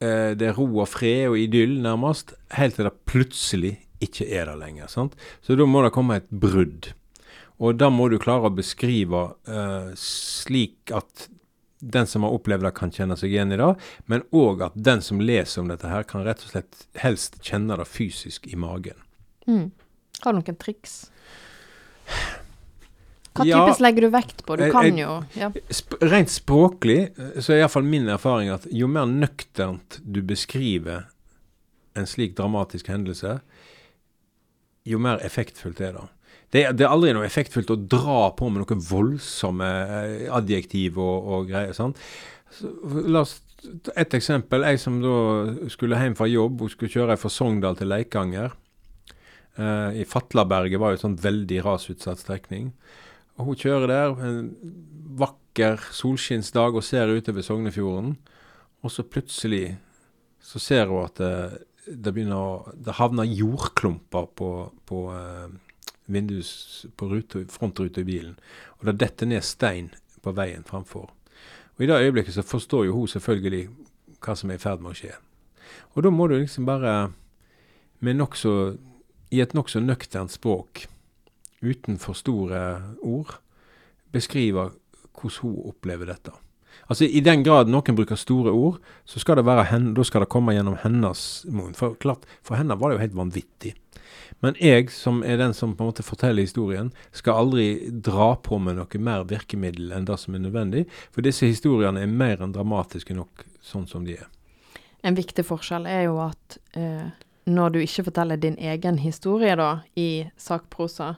Eh, 0.00 0.34
det 0.34 0.48
er 0.48 0.58
ro 0.58 0.66
og 0.80 0.88
fred 0.88 1.28
og 1.30 1.38
idyll, 1.38 1.78
nærmest. 1.80 2.34
Helt 2.50 2.76
til 2.76 2.88
det 2.88 2.96
plutselig 3.06 3.76
ikke 4.02 4.26
er 4.26 4.50
det 4.50 4.58
lenger. 4.58 4.88
sant? 4.88 5.14
Så 5.42 5.56
da 5.56 5.66
må 5.66 5.82
det 5.84 5.94
komme 5.94 6.16
et 6.18 6.28
brudd. 6.28 6.92
Og 7.62 7.78
da 7.78 7.88
må 7.94 8.08
du 8.10 8.18
klare 8.22 8.50
å 8.50 8.54
beskrive 8.54 9.22
uh, 9.46 9.92
slik 9.98 10.90
at 10.94 11.28
den 11.82 12.06
som 12.06 12.22
har 12.26 12.34
opplevd 12.34 12.66
det, 12.66 12.74
kan 12.78 12.92
kjenne 12.94 13.16
seg 13.18 13.32
igjen 13.34 13.54
i 13.54 13.58
det, 13.58 13.68
men 14.10 14.22
òg 14.34 14.62
at 14.68 14.74
den 14.78 15.02
som 15.02 15.22
leser 15.22 15.64
om 15.64 15.70
dette 15.70 15.90
her, 15.90 16.06
kan 16.06 16.22
rett 16.26 16.44
og 16.44 16.54
slett 16.54 16.86
helst 17.02 17.40
kjenne 17.42 17.78
det 17.78 17.88
fysisk 17.90 18.46
i 18.46 18.58
magen. 18.58 18.98
Mm. 19.50 19.72
Har 20.22 20.34
du 20.34 20.38
noen 20.38 20.58
triks? 20.62 20.94
Hva 23.32 23.46
ja, 23.48 23.62
typisk 23.62 23.82
legger 23.82 24.06
du 24.06 24.12
vekt 24.12 24.44
på? 24.46 24.56
Du 24.60 24.66
kan 24.70 24.86
jeg, 24.86 25.00
jo 25.00 25.16
ja. 25.38 25.48
sp 25.72 25.96
Rent 26.04 26.30
språklig 26.30 26.98
eh, 27.08 27.38
så 27.40 27.54
er 27.54 27.62
iallfall 27.62 27.86
min 27.88 28.10
erfaring 28.12 28.52
at 28.52 28.66
jo 28.70 28.90
mer 28.92 29.08
nøkternt 29.08 30.02
du 30.04 30.20
beskriver 30.26 31.08
en 31.96 32.08
slik 32.08 32.36
dramatisk 32.36 32.88
hendelse, 32.92 33.38
jo 34.88 34.98
mer 35.02 35.20
effektfullt 35.24 35.80
er 35.84 35.96
det 35.96 36.04
det, 36.52 36.66
det, 36.76 36.84
er 36.84 36.92
aldri 36.92 37.14
noe 37.16 37.24
effektfullt 37.24 37.72
å 37.72 37.78
dra 37.80 38.26
på 38.36 38.50
med 38.52 38.60
noen 38.62 38.82
voldsomme 38.84 39.68
eh, 39.68 40.26
adjektiv 40.36 40.98
og, 41.00 41.28
og 41.32 41.48
greier. 41.48 41.72
sant? 41.76 42.00
Så, 42.52 42.68
la 43.08 43.24
oss 43.24 43.38
Et 43.94 44.14
eksempel. 44.16 44.64
Jeg 44.66 44.80
som 44.82 44.96
da 44.98 45.68
skulle 45.70 45.94
hjem 45.94 46.16
fra 46.18 46.26
jobb 46.26 46.64
og 46.64 46.72
skulle 46.72 46.90
kjøre 46.90 47.14
fra 47.14 47.30
Sogndal 47.30 47.76
til 47.78 47.92
Leikanger. 47.92 48.56
Uh, 49.54 49.94
I 49.94 50.02
Fatlaberget 50.08 50.80
var 50.82 50.90
jo 50.90 50.98
en 50.98 51.02
sånn 51.04 51.14
veldig 51.22 51.60
rasutsatt 51.62 52.18
strekning. 52.18 52.72
Og 53.38 53.52
hun 53.52 53.60
kjører 53.60 53.92
der 53.92 54.16
en 54.26 54.48
vakker 55.20 55.78
solskinnsdag 55.94 56.74
og 56.74 56.82
ser 56.82 57.14
utover 57.14 57.46
Sognefjorden. 57.46 58.16
Og 58.82 58.90
så 58.90 59.06
plutselig 59.06 59.76
så 60.42 60.58
ser 60.58 60.90
hun 60.90 61.04
at 61.04 61.22
det, 61.22 61.62
det 61.86 62.10
begynner 62.10 62.42
å 62.42 62.74
Det 62.74 62.98
havner 62.98 63.30
jordklumper 63.30 64.26
på, 64.34 64.50
på 64.90 65.04
uh, 65.14 65.46
vindus 66.06 66.86
på 66.96 67.08
rute, 67.10 67.44
frontruta 67.50 68.02
i 68.02 68.08
bilen. 68.08 68.36
Og 68.80 68.88
det 68.88 68.98
detter 69.02 69.28
ned 69.30 69.44
stein 69.46 69.90
på 70.22 70.34
veien 70.36 70.64
framfor. 70.66 71.10
Og 71.76 71.84
I 71.84 71.88
det 71.88 72.00
øyeblikket 72.04 72.34
så 72.36 72.44
forstår 72.46 72.86
jo 72.86 72.96
hun 72.96 73.10
selvfølgelig 73.10 73.68
hva 74.22 74.36
som 74.38 74.50
er 74.50 74.60
i 74.60 74.62
ferd 74.62 74.82
med 74.82 74.92
å 74.92 74.98
skje. 74.98 75.14
Og 75.94 76.04
da 76.04 76.12
må 76.12 76.28
du 76.28 76.36
liksom 76.36 76.66
bare 76.68 77.12
med 78.02 78.18
nok 78.18 78.36
så, 78.36 78.74
i 79.30 79.40
et 79.40 79.54
nokså 79.54 79.80
nøkternt 79.80 80.34
språk, 80.34 80.86
uten 81.62 81.98
for 82.02 82.18
store 82.18 82.62
ord, 83.06 83.36
beskrive 84.12 84.72
hvordan 85.12 85.38
hun 85.42 85.68
opplever 85.70 86.10
dette. 86.10 86.32
Altså 86.88 87.06
I 87.06 87.22
den 87.24 87.44
grad 87.46 87.70
noen 87.70 87.96
bruker 87.96 88.18
store 88.18 88.50
ord, 88.50 88.80
så 89.04 89.20
skal 89.22 89.38
det 89.38 89.46
være 89.46 89.68
hen, 89.70 89.92
da 89.94 90.04
skal 90.04 90.24
det 90.24 90.32
komme 90.32 90.54
gjennom 90.56 90.78
hennes 90.82 91.44
munn. 91.48 91.76
For 91.78 91.94
klart, 92.00 92.26
for 92.42 92.58
henne 92.58 92.76
var 92.80 92.90
det 92.90 92.98
jo 92.98 93.04
helt 93.04 93.18
vanvittig. 93.20 93.74
Men 94.40 94.56
jeg, 94.60 94.90
som 94.90 95.22
er 95.22 95.38
den 95.40 95.54
som 95.54 95.74
på 95.76 95.84
en 95.84 95.90
måte 95.92 96.04
forteller 96.06 96.46
historien, 96.46 96.92
skal 97.12 97.44
aldri 97.44 97.90
dra 97.90 98.32
på 98.36 98.58
med 98.58 98.78
noe 98.80 99.02
mer 99.02 99.26
virkemiddel 99.28 99.92
enn 99.92 100.06
det 100.08 100.18
som 100.20 100.34
er 100.34 100.44
nødvendig. 100.46 100.86
For 101.14 101.24
disse 101.24 101.48
historiene 101.50 102.02
er 102.02 102.10
mer 102.10 102.42
enn 102.42 102.54
dramatiske 102.54 103.16
nok 103.16 103.44
sånn 103.62 103.86
som 103.90 104.06
de 104.06 104.16
er. 104.18 104.30
En 105.02 105.18
viktig 105.18 105.44
forskjell 105.46 105.86
er 105.90 106.06
jo 106.06 106.18
at 106.22 106.58
eh, 106.78 107.10
når 107.50 107.74
du 107.74 107.78
ikke 107.82 108.06
forteller 108.06 108.38
din 108.38 108.58
egen 108.58 109.00
historie 109.02 109.56
da, 109.58 109.82
i 109.98 110.24
sakprosa, 110.38 111.16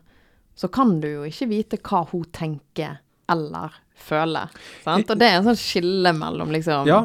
så 0.54 0.68
kan 0.72 0.98
du 1.02 1.08
jo 1.10 1.24
ikke 1.28 1.50
vite 1.50 1.80
hva 1.84 2.04
hun 2.12 2.24
tenker 2.32 3.00
eller 3.30 3.74
føler. 3.94 4.52
Sant? 4.84 5.10
Og 5.10 5.20
det 5.20 5.28
er 5.28 5.38
en 5.38 5.48
sånn 5.48 5.60
skille 5.60 6.12
mellom 6.16 6.52
liksom 6.54 6.88
Ja, 6.88 7.04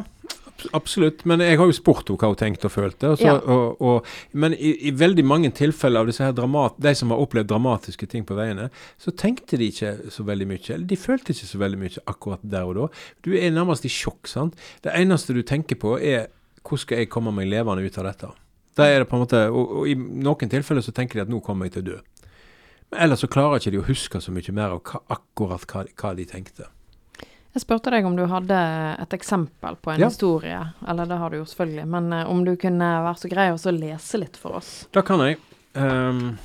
absolutt. 0.76 1.24
Men 1.28 1.40
jeg 1.44 1.58
har 1.60 1.66
jo 1.70 1.74
spurt 1.76 2.08
henne 2.10 2.18
hva 2.20 2.30
hun 2.32 2.38
tenkte 2.40 2.68
og 2.68 2.72
følte. 2.74 3.10
Og 3.14 3.18
så, 3.20 3.26
Ja. 3.28 3.34
og, 3.38 3.80
og, 3.80 4.06
men 4.32 4.54
i, 4.54 4.72
i 4.88 4.92
veldig 4.96 5.24
mange 5.24 5.50
tilfeller 5.56 6.00
av 6.04 6.10
disse 6.10 6.24
her 6.24 6.32
dramat, 6.36 6.76
de 6.78 6.92
som 6.94 7.10
har 7.14 7.22
opplevd 7.22 7.48
dramatiske 7.52 8.06
ting 8.10 8.24
på 8.28 8.36
veiene, 8.38 8.68
så 9.00 9.10
tenkte 9.14 9.58
de 9.60 9.70
ikke 9.72 9.94
så 10.10 10.26
veldig 10.26 10.48
mye. 10.50 10.62
Eller 10.74 10.86
de 10.90 10.96
følte 11.00 11.32
ikke 11.34 11.50
så 11.52 11.58
veldig 11.62 11.80
mye 11.80 12.04
akkurat 12.10 12.40
der 12.42 12.68
og 12.68 12.76
da. 12.78 12.88
Du 13.26 13.32
er 13.36 13.50
nærmest 13.54 13.84
i 13.88 13.92
sjokk. 13.92 14.26
sant? 14.30 14.54
Det 14.82 14.92
eneste 14.94 15.34
du 15.36 15.42
tenker 15.42 15.76
på, 15.80 15.96
er 16.00 16.28
hvordan 16.60 16.78
skal 16.84 16.98
jeg 17.02 17.08
komme 17.10 17.32
meg 17.32 17.48
levende 17.48 17.84
ut 17.86 17.98
av 17.98 18.04
dette? 18.10 18.28
Da 18.76 18.84
er 18.86 19.02
det 19.02 19.08
på 19.10 19.16
en 19.18 19.24
måte, 19.24 19.38
og, 19.50 19.70
og 19.80 19.88
I 19.90 19.94
noen 19.96 20.48
tilfeller 20.52 20.84
så 20.84 20.92
tenker 20.94 21.18
de 21.18 21.22
at 21.26 21.30
nå 21.32 21.40
kommer 21.44 21.66
jeg 21.66 21.72
til 21.78 21.82
å 21.82 21.88
dø. 21.94 22.00
Men 22.90 23.00
ellers 23.06 23.20
så 23.24 23.28
klarer 23.30 23.58
ikke 23.60 23.70
de 23.74 23.78
å 23.80 23.86
huske 23.86 24.20
så 24.22 24.32
mye 24.34 24.52
mer 24.56 24.72
av 24.74 24.80
hva, 24.82 25.00
akkurat 25.14 25.64
hva, 25.70 25.84
hva 26.00 26.12
de 26.18 26.24
tenkte. 26.26 26.66
Jeg 27.50 27.64
spurte 27.64 27.90
deg 27.90 28.06
om 28.06 28.14
du 28.14 28.22
hadde 28.30 28.56
et 29.02 29.14
eksempel 29.16 29.74
på 29.82 29.90
en 29.90 30.00
Ja. 30.04 30.08
historie, 30.08 30.60
eller 30.86 31.06
det 31.10 31.18
har 31.18 31.30
du 31.30 31.40
jo 31.40 31.44
selvfølgelig, 31.44 31.86
men 31.90 32.12
uh, 32.12 32.30
om 32.30 32.44
du 32.46 32.54
kunne 32.56 32.90
være 33.02 33.18
så 33.18 33.30
grei 33.32 33.48
og 33.50 33.58
så 33.58 33.72
lese 33.74 34.20
litt 34.22 34.36
for 34.38 34.60
oss. 34.60 34.86
Da 34.94 35.02
kan 35.02 35.18
jeg. 35.24 35.40
Um, 35.74 36.38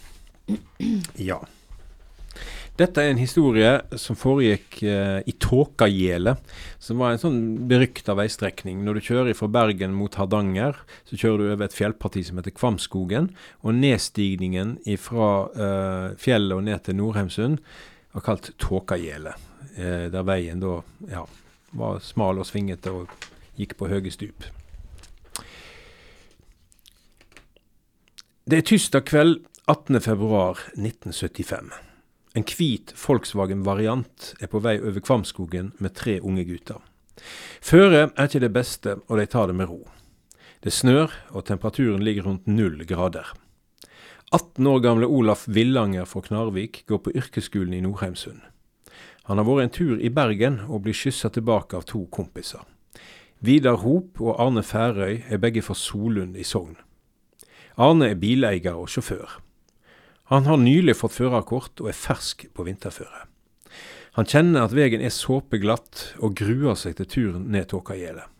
ja. 1.18 1.38
Dette 2.76 3.00
er 3.00 3.14
en 3.14 3.22
historie 3.22 3.70
som 3.96 4.18
foregikk 4.20 4.82
uh, 4.84 5.22
i 5.24 5.32
Tåkagjelet, 5.40 6.42
som 6.82 7.00
var 7.00 7.14
en 7.14 7.22
sånn 7.22 7.40
berykta 7.70 8.18
veistrekning. 8.18 8.82
Når 8.84 8.98
du 8.98 9.06
kjører 9.06 9.38
fra 9.38 9.48
Bergen 9.48 9.94
mot 9.96 10.18
Hardanger, 10.20 10.82
så 11.08 11.16
kjører 11.22 11.38
du 11.38 11.52
over 11.54 11.70
et 11.70 11.78
fjellparti 11.78 12.26
som 12.28 12.42
heter 12.42 12.52
Kvamskogen. 12.58 13.30
Og 13.64 13.78
nedstigningen 13.78 14.80
fra 15.00 15.32
uh, 15.54 16.16
fjellet 16.20 16.58
og 16.58 16.66
ned 16.66 16.84
til 16.84 16.98
Nordheimsund 17.00 17.62
var 18.12 18.26
kalt 18.26 18.52
Tåkagjelet. 18.60 19.38
Eh, 19.76 20.08
der 20.14 20.28
veien 20.28 20.62
da 20.62 20.78
ja, 21.10 21.26
var 21.76 22.00
smal 22.04 22.40
og 22.40 22.48
svingete 22.48 22.94
og 22.94 23.10
gikk 23.60 23.76
på 23.80 23.90
høye 23.92 24.12
stup. 24.14 24.48
Det 28.46 28.58
er 28.60 28.68
tirsdag 28.70 29.04
kveld 29.10 29.40
18.2.1975. 29.66 31.74
En 32.36 32.44
hvit 32.46 32.92
Volkswagen-variant 33.00 34.36
er 34.44 34.52
på 34.52 34.60
vei 34.62 34.76
over 34.78 35.02
Kvamskogen 35.02 35.72
med 35.82 35.96
tre 35.98 36.20
unge 36.20 36.44
gutter. 36.46 36.84
Føret 37.64 38.12
er 38.12 38.28
ikke 38.28 38.44
det 38.44 38.54
beste, 38.54 39.00
og 39.08 39.18
de 39.18 39.26
tar 39.32 39.48
det 39.50 39.56
med 39.58 39.72
ro. 39.72 39.88
Det 40.62 40.74
snør, 40.74 41.10
og 41.32 41.48
temperaturen 41.48 42.04
ligger 42.04 42.24
rundt 42.28 42.46
null 42.46 42.86
grader. 42.86 43.32
18 44.34 44.68
år 44.68 44.80
gamle 44.84 45.08
Olaf 45.08 45.48
Villanger 45.48 46.06
fra 46.10 46.22
Knarvik 46.26 46.84
går 46.90 47.00
på 47.06 47.14
yrkesskolen 47.16 47.74
i 47.74 47.82
Nordheimsund. 47.86 48.42
Han 49.26 49.42
har 49.42 49.48
vært 49.48 49.64
en 49.64 49.74
tur 49.74 49.98
i 49.98 50.12
Bergen 50.14 50.60
og 50.68 50.84
blir 50.86 50.96
skyssa 50.98 51.32
tilbake 51.34 51.78
av 51.78 51.88
to 51.90 52.04
kompiser. 52.14 52.62
Vidar 53.46 53.82
Hop 53.82 54.22
og 54.22 54.38
Arne 54.42 54.64
Færøy 54.64 55.24
er 55.30 55.42
begge 55.42 55.64
fra 55.66 55.76
Solund 55.78 56.38
i 56.38 56.46
Sogn. 56.46 56.78
Arne 57.76 58.12
er 58.14 58.20
bileier 58.22 58.78
og 58.78 58.88
sjåfør. 58.90 59.40
Han 60.32 60.48
har 60.48 60.62
nylig 60.62 60.96
fått 60.98 61.18
førerkort 61.18 61.82
og 61.84 61.90
er 61.92 61.98
fersk 61.98 62.48
på 62.54 62.66
vinterføre. 62.66 63.26
Han 64.16 64.30
kjenner 64.30 64.64
at 64.64 64.74
veien 64.74 65.04
er 65.04 65.12
såpeglatt 65.12 66.16
og 66.24 66.38
gruer 66.40 66.78
seg 66.80 66.96
til 66.98 67.10
turen 67.12 67.50
ned 67.52 67.68
Tåkagjelet. 67.74 68.32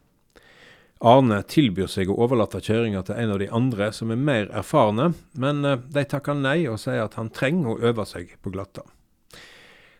Arne 1.06 1.42
tilbyr 1.44 1.90
seg 1.92 2.10
å 2.10 2.16
overlate 2.24 2.62
kjøringa 2.64 3.02
til 3.06 3.20
en 3.20 3.34
av 3.34 3.42
de 3.42 3.50
andre 3.52 3.90
som 3.94 4.14
er 4.14 4.22
mer 4.22 4.48
erfarne, 4.56 5.10
men 5.36 5.66
eh, 5.68 5.82
de 5.92 6.06
takker 6.08 6.38
nei 6.40 6.62
og 6.72 6.80
sier 6.82 7.04
at 7.04 7.18
han 7.20 7.34
trenger 7.36 7.74
å 7.74 7.92
øve 7.92 8.06
seg 8.08 8.32
på 8.42 8.54
glatta. 8.56 8.86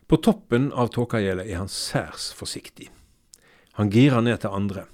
På 0.06 0.16
toppen 0.22 0.68
av 0.72 0.92
Tåkagjelet 0.94 1.48
er 1.50 1.58
han 1.58 1.70
særs 1.72 2.30
forsiktig. 2.38 2.92
Han 3.74 3.90
girer 3.90 4.22
ned 4.22 4.38
til 4.44 4.54
andre, 4.54 4.84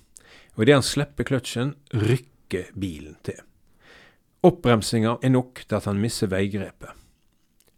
og 0.56 0.64
idet 0.64 0.78
han 0.78 0.86
slipper 0.86 1.28
kløtsjen, 1.28 1.74
rykker 1.92 2.72
bilen 2.72 3.18
til. 3.26 3.36
Oppbremsinga 4.42 5.18
er 5.22 5.34
nok 5.34 5.62
til 5.66 5.78
at 5.78 5.86
han 5.90 6.00
mister 6.00 6.32
veigrepet. 6.32 6.96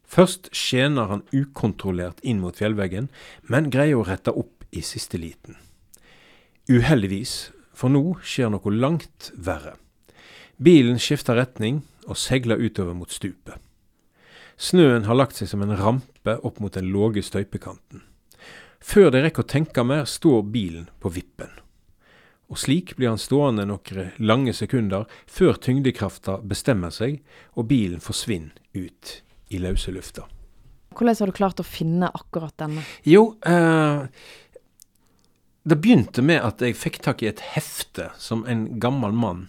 Først 0.06 0.52
skjener 0.54 1.10
han 1.10 1.24
ukontrollert 1.34 2.22
inn 2.22 2.38
mot 2.38 2.54
fjellveggen, 2.54 3.10
men 3.50 3.70
greier 3.74 3.98
å 3.98 4.06
rette 4.06 4.30
opp 4.30 4.62
i 4.70 4.84
siste 4.86 5.18
liten. 5.18 5.58
Uheldigvis, 6.70 7.50
for 7.74 7.90
nå 7.90 8.14
skjer 8.22 8.54
noe 8.54 8.78
langt 8.78 9.32
verre. 9.34 9.74
Bilen 10.62 11.02
skifter 11.02 11.34
retning 11.34 11.82
og 12.06 12.16
seiler 12.16 12.62
utover 12.62 12.94
mot 12.94 13.10
stupet. 13.10 13.58
Snøen 14.56 15.06
har 15.08 15.18
lagt 15.18 15.38
seg 15.38 15.50
som 15.50 15.62
en 15.64 15.74
rampe 15.76 16.36
opp 16.46 16.60
mot 16.62 16.74
den 16.74 16.92
låge 16.94 17.22
støypekanten. 17.26 18.04
Før 18.84 19.10
de 19.10 19.22
rekker 19.24 19.44
å 19.44 19.48
tenke 19.48 19.84
mer, 19.86 20.04
står 20.04 20.42
bilen 20.52 20.88
på 21.00 21.10
vippen. 21.14 21.50
Og 22.52 22.60
slik 22.60 22.92
blir 22.98 23.10
han 23.10 23.18
stående 23.18 23.64
noen 23.66 24.12
lange 24.20 24.52
sekunder 24.54 25.08
før 25.26 25.56
tyngdekrafta 25.56 26.36
bestemmer 26.44 26.92
seg, 26.92 27.22
og 27.56 27.70
bilen 27.72 28.04
forsvinner 28.04 28.52
ut 28.76 29.14
i 29.48 29.60
løse 29.62 29.94
lufta. 29.94 30.28
Hvordan 30.94 31.16
har 31.18 31.32
du 31.32 31.34
klart 31.34 31.62
å 31.62 31.66
finne 31.66 32.10
akkurat 32.14 32.54
denne? 32.60 32.84
Jo, 33.02 33.34
eh, 33.42 34.04
det 35.64 35.80
begynte 35.80 36.22
med 36.22 36.44
at 36.44 36.62
jeg 36.62 36.76
fikk 36.78 37.00
tak 37.02 37.24
i 37.24 37.30
et 37.32 37.40
hefte 37.54 38.10
som 38.20 38.44
en 38.46 38.68
gammel 38.78 39.16
mann 39.16 39.48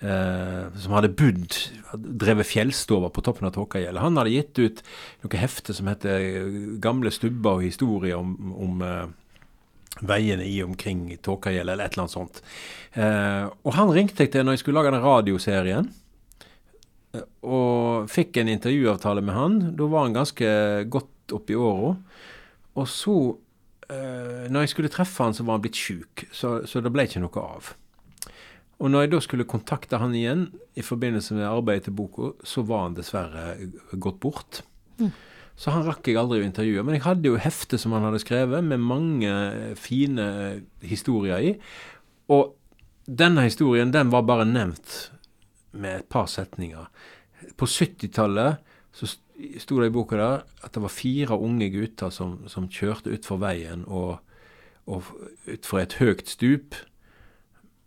eh, 0.00 0.66
som 0.80 0.92
hadde 0.96 1.12
bodd, 1.16 1.54
drevet 1.96 2.46
fjellstover 2.48 3.12
på 3.14 3.22
toppen 3.24 3.48
av 3.48 3.54
Tåkagjellet. 3.56 4.02
Han 4.02 4.16
hadde 4.20 4.34
gitt 4.34 4.58
ut 4.58 4.82
noe 5.24 5.40
hefte 5.40 5.74
som 5.74 5.86
heter 5.88 6.78
'Gamle 6.80 7.10
stubber 7.10 7.60
og 7.60 7.62
historier 7.62 8.16
om, 8.18 8.52
om 8.52 8.82
eh, 8.82 9.06
veiene 10.02 10.44
i 10.44 10.62
omkring 10.62 11.16
Tåkagjellet, 11.22 11.72
eller 11.72 11.84
et 11.84 11.92
eller 11.94 12.04
annet 12.04 12.16
sånt. 12.18 12.42
Eh, 12.92 13.46
og 13.64 13.72
han 13.74 13.92
ringte 13.92 14.22
jeg 14.24 14.32
til 14.32 14.44
når 14.44 14.52
jeg 14.52 14.58
skulle 14.64 14.82
lage 14.82 14.92
den 14.92 15.04
radioserien. 15.04 15.88
eh, 17.14 17.22
Og 17.42 18.08
fikk 18.10 18.36
en 18.36 18.48
intervjuavtale 18.48 19.22
med 19.22 19.34
han. 19.34 19.76
Da 19.76 19.86
var 19.86 20.04
han 20.04 20.12
ganske 20.14 20.84
godt 20.90 21.32
opp 21.32 21.50
i 21.50 21.54
åra. 21.54 21.96
Og 22.76 22.86
så, 22.86 23.36
eh, 23.88 24.48
når 24.52 24.60
jeg 24.60 24.68
skulle 24.68 24.88
treffe 24.92 25.24
han, 25.24 25.32
så 25.32 25.44
var 25.44 25.54
han 25.56 25.62
blitt 25.62 25.74
sjuk, 25.80 26.26
så, 26.32 26.66
så 26.66 26.82
det 26.82 26.92
ble 26.92 27.06
ikke 27.06 27.20
noe 27.24 27.40
av. 27.40 27.72
Og 28.76 28.90
når 28.92 29.06
jeg 29.06 29.10
da 29.14 29.20
skulle 29.24 29.46
kontakte 29.48 29.96
han 30.02 30.12
igjen 30.14 30.46
i 30.76 30.82
forbindelse 30.84 31.34
med 31.38 31.46
arbeidet 31.48 31.86
til 31.88 31.94
boka, 31.96 32.34
så 32.44 32.60
var 32.68 32.82
han 32.88 32.96
dessverre 32.98 33.54
gått 33.96 34.18
bort. 34.20 34.60
Så 35.56 35.72
han 35.72 35.86
rakk 35.86 36.04
jeg 36.10 36.18
aldri 36.20 36.42
å 36.42 36.44
intervjue. 36.44 36.82
Men 36.84 36.98
jeg 36.98 37.06
hadde 37.06 37.30
jo 37.30 37.38
heftet 37.40 37.80
som 37.80 37.94
han 37.96 38.04
hadde 38.04 38.20
skrevet, 38.20 38.60
med 38.64 38.82
mange 38.84 39.32
fine 39.80 40.26
historier 40.84 41.40
i. 41.40 41.52
Og 42.28 42.52
denne 43.08 43.46
historien, 43.46 43.92
den 43.94 44.10
var 44.12 44.26
bare 44.28 44.44
nevnt 44.44 44.96
med 45.72 46.02
et 46.02 46.08
par 46.12 46.28
setninger. 46.28 46.90
På 47.56 47.64
70-tallet 47.68 48.60
så 48.96 49.08
st- 49.08 49.60
sto 49.60 49.80
det 49.80 49.88
i 49.88 49.94
boka 49.94 50.16
der 50.20 50.44
at 50.64 50.72
det 50.76 50.82
var 50.84 50.92
fire 50.92 51.36
unge 51.40 51.70
gutter 51.72 52.12
som, 52.12 52.42
som 52.48 52.68
kjørte 52.72 53.12
utfor 53.16 53.40
veien 53.40 53.84
og, 53.88 54.18
og 54.88 55.08
utfor 55.52 55.80
et 55.82 55.96
høyt 56.00 56.28
stup, 56.32 56.76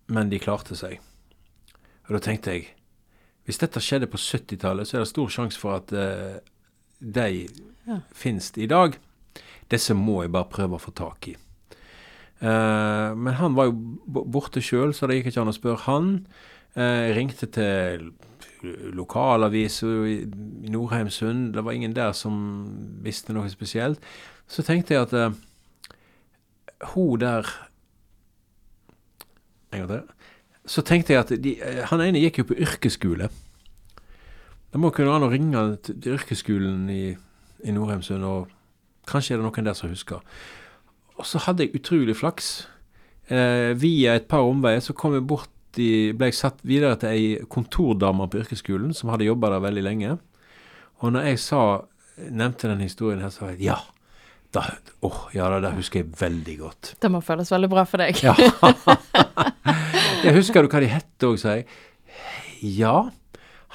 men 0.09 0.31
de 0.31 0.39
klarte 0.41 0.75
seg. 0.77 0.99
Og 2.07 2.15
da 2.17 2.21
tenkte 2.25 2.55
jeg 2.55 2.69
hvis 3.49 3.57
dette 3.61 3.81
skjedde 3.81 4.05
på 4.11 4.19
70-tallet, 4.21 4.85
så 4.85 4.97
er 4.97 5.01
det 5.01 5.09
stor 5.09 5.29
sjanse 5.33 5.57
for 5.57 5.79
at 5.79 5.93
uh, 5.95 6.37
de 7.01 7.47
Ja. 7.87 7.95
finnes 8.13 8.51
i 8.61 8.67
dag. 8.69 8.99
Disse 9.71 9.95
må 9.97 10.19
jeg 10.21 10.33
bare 10.35 10.49
prøve 10.51 10.77
å 10.77 10.81
få 10.83 10.93
tak 10.93 11.31
i. 11.31 11.33
Uh, 12.43 13.15
men 13.17 13.33
han 13.39 13.55
var 13.57 13.71
jo 13.71 13.73
borte 14.05 14.61
sjøl, 14.61 14.93
så 14.93 15.09
det 15.09 15.17
gikk 15.17 15.31
ikke 15.31 15.41
an 15.41 15.49
å 15.49 15.57
spørre 15.57 15.85
han. 15.87 16.11
Uh, 16.77 17.09
jeg 17.09 17.15
ringte 17.17 17.49
til 17.49 18.11
lokalaviser 18.93 20.05
i 20.05 20.15
i 20.67 20.69
Nordheimsund. 20.69 21.53
Det 21.55 21.63
var 21.65 21.71
ingen 21.73 21.95
der 21.95 22.11
som 22.13 22.37
visste 23.01 23.33
noe 23.33 23.49
spesielt. 23.49 23.99
Så 24.47 24.61
tenkte 24.67 24.93
jeg 24.93 25.07
at 25.07 25.13
uh, 25.15 25.33
hun 26.93 27.19
der 27.19 27.49
En 29.73 29.83
gang 29.83 29.89
til. 29.89 30.29
Så 30.69 30.83
tenkte 30.85 31.13
jeg 31.13 31.23
at 31.23 31.33
de, 31.43 31.55
eh, 31.61 31.83
han 31.89 32.03
ene 32.03 32.21
gikk 32.21 32.41
jo 32.41 32.49
på 32.51 32.59
yrkesskole. 32.61 33.29
Det 34.69 34.81
må 34.81 34.91
kunne 34.93 35.15
an 35.15 35.25
å 35.25 35.31
ringe 35.31 35.63
til, 35.85 35.97
til 35.97 36.17
yrkesskolen 36.17 36.89
i, 36.93 37.03
i 37.65 37.73
Norheimsund, 37.73 38.25
og 38.25 38.49
kanskje 39.09 39.35
er 39.35 39.41
det 39.41 39.47
noen 39.47 39.69
der 39.69 39.77
som 39.77 39.89
husker. 39.89 40.21
Og 41.19 41.25
så 41.27 41.41
hadde 41.43 41.65
jeg 41.65 41.79
utrolig 41.79 42.15
flaks. 42.17 42.67
Eh, 43.29 43.75
via 43.77 44.15
et 44.17 44.29
par 44.29 44.45
omveier 44.47 44.81
så 44.81 44.95
kom 44.97 45.17
jeg 45.17 45.25
bort 45.29 45.77
i, 45.77 46.11
ble 46.17 46.31
jeg 46.31 46.37
satt 46.39 46.63
videre 46.65 46.97
til 47.01 47.13
ei 47.13 47.47
kontordame 47.51 48.25
på 48.29 48.41
yrkesskolen 48.41 48.93
som 48.97 49.11
hadde 49.13 49.27
jobba 49.27 49.53
der 49.53 49.65
veldig 49.67 49.85
lenge. 49.85 50.17
Og 50.99 51.13
når 51.15 51.31
jeg 51.31 51.41
sa, 51.43 51.61
nevnte 52.17 52.71
den 52.71 52.83
historien 52.83 53.21
her, 53.23 53.33
så 53.33 53.45
var 53.45 53.55
jeg 53.55 53.69
ja. 53.69 53.79
Da, 54.49 54.63
oh, 55.05 55.27
ja, 55.29 55.45
det 55.53 55.61
der 55.67 55.75
husker 55.77 56.01
jeg 56.01 56.09
veldig 56.17 56.55
godt. 56.57 56.95
Det 56.97 57.11
må 57.13 57.21
føles 57.21 57.51
veldig 57.53 57.69
bra 57.69 57.83
for 57.85 58.01
deg. 58.01 58.17
Ja. 58.25 58.33
jeg 60.23 60.35
husker 60.35 60.63
du 60.65 60.71
hva 60.71 60.81
de 60.83 60.91
hette 60.91 61.27
òg, 61.27 61.39
sa 61.41 61.57
jeg. 61.59 61.65
Ja. 62.61 63.09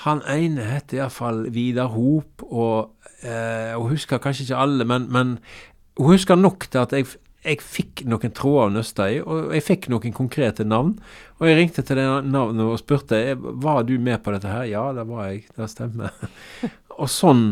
Han 0.05 0.23
ene 0.29 0.67
het 0.69 0.95
iallfall 0.97 1.47
Vidar 1.55 1.93
Hop, 1.95 2.45
og 2.45 2.91
eh, 3.23 3.75
hun 3.79 3.93
husker 3.93 4.23
kanskje 4.23 4.49
ikke 4.49 4.63
alle, 4.65 4.87
men, 4.89 5.07
men 5.13 5.37
hun 6.01 6.11
husker 6.13 6.39
nok 6.39 6.67
til 6.71 6.83
at 6.83 6.95
jeg, 6.97 7.09
jeg 7.45 7.61
fikk 7.63 8.05
noen 8.11 8.33
tråder 8.35 8.71
å 8.71 8.75
nøste 8.75 9.07
og 9.23 9.53
jeg 9.55 9.65
fikk 9.65 9.89
noen 9.93 10.17
konkrete 10.17 10.67
navn. 10.67 10.97
Og 11.39 11.49
jeg 11.49 11.59
ringte 11.61 11.85
til 11.87 12.01
det 12.01 12.09
navnet 12.27 12.65
og 12.67 12.81
spurte 12.81 13.21
var 13.39 13.85
du 13.87 13.97
med 13.99 14.23
på 14.25 14.35
dette 14.35 14.51
her. 14.51 14.67
Ja, 14.71 14.89
det 14.97 15.07
var 15.09 15.31
jeg. 15.31 15.45
Det 15.55 15.71
stemmer. 15.71 16.13
og 17.01 17.09
sånn 17.13 17.47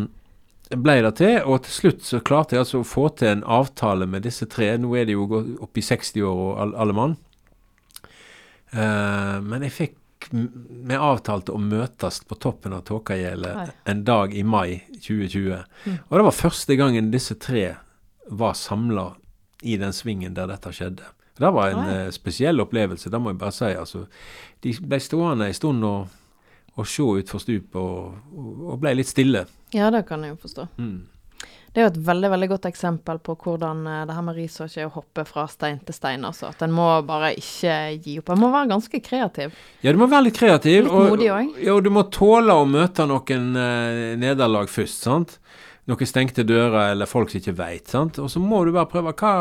ble 0.73 0.95
det 1.05 1.17
til, 1.19 1.35
og 1.45 1.61
til 1.65 1.75
slutt 1.75 2.05
så 2.07 2.21
klarte 2.25 2.55
jeg 2.55 2.63
altså 2.63 2.81
å 2.81 2.87
få 2.87 3.09
til 3.19 3.29
en 3.29 3.43
avtale 3.45 4.07
med 4.09 4.25
disse 4.25 4.47
tre. 4.49 4.73
Nå 4.81 4.95
er 4.97 5.07
de 5.07 5.15
jo 5.17 5.27
oppe 5.61 5.81
i 5.81 5.85
60 5.85 6.25
år 6.25 6.41
og 6.47 6.79
alle 6.81 6.97
mann. 6.97 7.15
Uh, 8.73 9.37
men 9.45 9.67
jeg 9.67 9.75
fikk 9.75 9.99
Vi 10.33 10.95
avtalte 10.95 11.51
å 11.51 11.59
møtes 11.59 12.21
på 12.23 12.37
toppen 12.39 12.73
av 12.73 12.85
Tåkagjelet 12.87 13.73
en 13.91 14.03
dag 14.07 14.31
i 14.33 14.43
mai 14.47 14.79
2020. 14.95 15.57
Mm. 15.83 15.97
Og 16.07 16.15
det 16.15 16.23
var 16.29 16.37
første 16.37 16.77
gangen 16.79 17.11
disse 17.11 17.35
tre 17.35 17.65
var 18.31 18.55
samla 18.55 19.09
i 19.67 19.75
den 19.77 19.93
svingen 19.93 20.33
der 20.33 20.47
dette 20.47 20.71
skjedde. 20.71 21.09
Det 21.37 21.51
var 21.53 21.73
en 21.73 21.89
uh, 22.07 22.11
spesiell 22.15 22.63
opplevelse, 22.63 23.11
det 23.11 23.19
må 23.19 23.33
jeg 23.33 23.41
bare 23.41 23.55
si. 23.55 23.71
Altså, 23.73 24.05
de 24.63 24.73
ble 24.79 24.99
stående 25.03 25.49
en 25.49 25.57
stund 25.57 25.87
og, 25.87 26.19
og 26.77 26.89
se 26.89 27.07
utfor 27.19 27.43
stupet 27.43 27.79
og, 27.81 28.15
og, 28.37 28.77
ble 28.81 28.95
litt 28.99 29.11
stille. 29.11 29.43
Ja, 29.75 29.91
det 29.93 30.05
kan 30.07 30.23
jeg 30.23 30.35
jo 30.35 30.41
forstå. 30.45 30.67
Mm. 30.77 31.01
Det 31.73 31.81
er 31.81 31.87
jo 31.87 31.91
et 31.91 31.99
veldig 32.05 32.29
veldig 32.33 32.49
godt 32.51 32.67
eksempel 32.69 33.19
på 33.25 33.35
hvordan 33.43 33.81
uh, 33.87 33.99
det 34.05 34.15
her 34.17 34.25
med 34.27 34.37
research 34.37 34.77
er 34.77 34.87
å 34.87 34.93
hoppe 34.93 35.25
fra 35.25 35.47
stein 35.49 35.79
til 35.85 35.97
stein. 35.97 36.25
altså. 36.27 36.51
At 36.53 36.61
en 36.65 36.73
må 36.75 36.85
bare 37.07 37.33
ikke 37.39 37.77
gi 37.97 38.19
opp. 38.21 38.29
En 38.33 38.43
må 38.43 38.51
være 38.53 38.69
ganske 38.75 39.01
kreativ. 39.05 39.57
Ja, 39.81 39.91
du 39.93 40.01
må 40.01 40.09
være 40.11 40.27
litt 40.29 40.37
kreativ. 40.37 40.85
Litt 40.85 40.93
modig 40.93 41.31
òg. 41.33 41.57
Ja, 41.63 41.73
og 41.73 41.83
du 41.85 41.89
må 41.93 42.05
tåle 42.13 42.55
å 42.55 42.69
møte 42.69 43.07
noen 43.09 43.51
eh, 43.57 44.13
nederlag 44.21 44.69
først. 44.69 45.07
sant? 45.09 45.37
Noen 45.89 46.07
stengte 46.07 46.45
dører 46.47 46.93
eller 46.93 47.09
folk 47.09 47.33
som 47.33 47.41
ikke 47.41 47.57
veit. 47.57 47.95
Og 47.97 48.29
så 48.31 48.39
må 48.39 48.63
du 48.63 48.71
bare 48.75 48.91
prøve 48.91 49.15
hva 49.19 49.35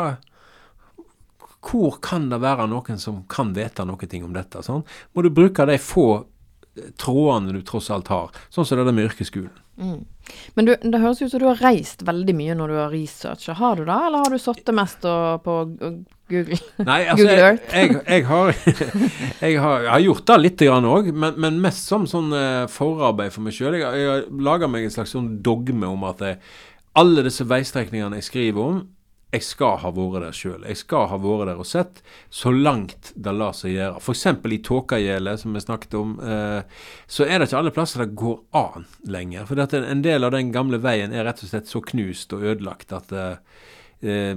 hvor 1.63 2.01
kan 2.03 2.25
det 2.27 2.41
være 2.43 2.65
noen 2.67 2.99
som 2.99 3.21
kan 3.31 3.53
vite 3.55 3.85
noe 3.87 4.09
om 4.25 4.33
dette? 4.35 4.65
sant? 4.67 4.89
Må 5.15 5.23
du 5.23 5.31
bruke 5.31 5.67
de 5.69 5.77
få 5.79 6.25
trådene 6.99 7.53
du 7.53 7.63
tross 7.67 7.91
alt 7.93 8.09
har, 8.13 8.33
sånn 8.51 8.67
som 8.67 8.81
det 8.81 8.89
der 8.89 8.97
med 8.97 9.11
yrkesskolen. 9.11 9.62
Mm. 9.81 10.05
Men 10.55 10.69
du, 10.69 10.73
det 10.77 11.01
høres 11.01 11.23
ut 11.23 11.33
som 11.33 11.41
du 11.41 11.47
har 11.49 11.61
reist 11.65 12.05
veldig 12.07 12.35
mye 12.37 12.57
når 12.59 12.73
du 12.73 12.79
har 12.79 12.93
researcha. 12.93 13.57
Har 13.59 13.79
du 13.79 13.85
det, 13.87 13.99
eller 14.09 14.25
har 14.25 14.33
du 14.33 14.41
sittet 14.41 14.75
mest 14.77 15.03
på 15.03 15.55
Google? 16.31 16.59
Nei, 16.85 17.01
altså, 17.11 17.25
Google 17.25 17.39
jeg, 17.39 17.61
jeg, 17.73 17.97
jeg, 18.07 18.27
har, 18.29 18.53
jeg, 19.47 19.61
har, 19.65 19.79
jeg, 19.87 19.93
har, 19.95 20.05
gjort 20.07 20.27
det 20.31 20.41
litt 20.43 20.67
òg, 20.69 21.13
men, 21.13 21.39
men, 21.41 21.61
mest 21.65 21.89
som 21.89 22.07
sånn 22.11 22.33
uh, 22.37 22.69
forarbeid 22.71 23.35
for 23.35 23.47
meg 23.47 23.57
sjøl. 23.57 23.79
Jeg, 23.81 24.03
jeg 24.03 24.11
har 24.13 24.29
laga 24.51 24.71
meg 24.71 24.87
en 24.87 24.95
slags 24.95 25.17
sånn 25.17 25.35
dogme 25.45 25.91
om 25.91 26.05
at 26.11 26.25
alle 26.99 27.25
disse 27.25 27.47
veistrekningene 27.49 28.21
jeg 28.21 28.29
skriver 28.29 28.67
om, 28.67 28.83
jeg 29.33 29.45
skal 29.47 29.79
ha 29.81 29.91
vært 29.97 30.27
der 30.27 30.35
sjøl. 30.37 30.65
Jeg 30.69 30.79
skal 30.83 31.07
ha 31.09 31.17
vært 31.21 31.49
der 31.49 31.61
og 31.63 31.69
sett, 31.69 32.03
så 32.29 32.53
langt 32.53 33.13
det 33.17 33.33
lar 33.33 33.55
seg 33.57 33.73
gjøre. 33.73 34.01
F.eks. 34.03 34.27
i 34.29 34.59
Tåkagjelet, 34.67 35.41
som 35.41 35.57
vi 35.57 35.63
snakket 35.65 35.97
om, 35.97 36.19
eh, 36.21 36.83
så 37.09 37.25
er 37.25 37.41
det 37.41 37.49
ikke 37.49 37.63
alle 37.63 37.73
plasser 37.73 38.05
det 38.05 38.19
går 38.21 38.43
an 38.61 38.85
lenger. 39.09 39.47
For 39.49 39.63
en, 39.65 39.87
en 39.89 40.05
del 40.05 40.29
av 40.29 40.35
den 40.37 40.53
gamle 40.53 40.83
veien 40.85 41.15
er 41.17 41.25
rett 41.29 41.41
og 41.41 41.49
slett 41.49 41.71
så 41.71 41.81
knust 41.93 42.37
og 42.37 42.45
ødelagt 42.45 42.93
at 42.97 43.17
eh, 43.17 43.35
eh 44.03 44.37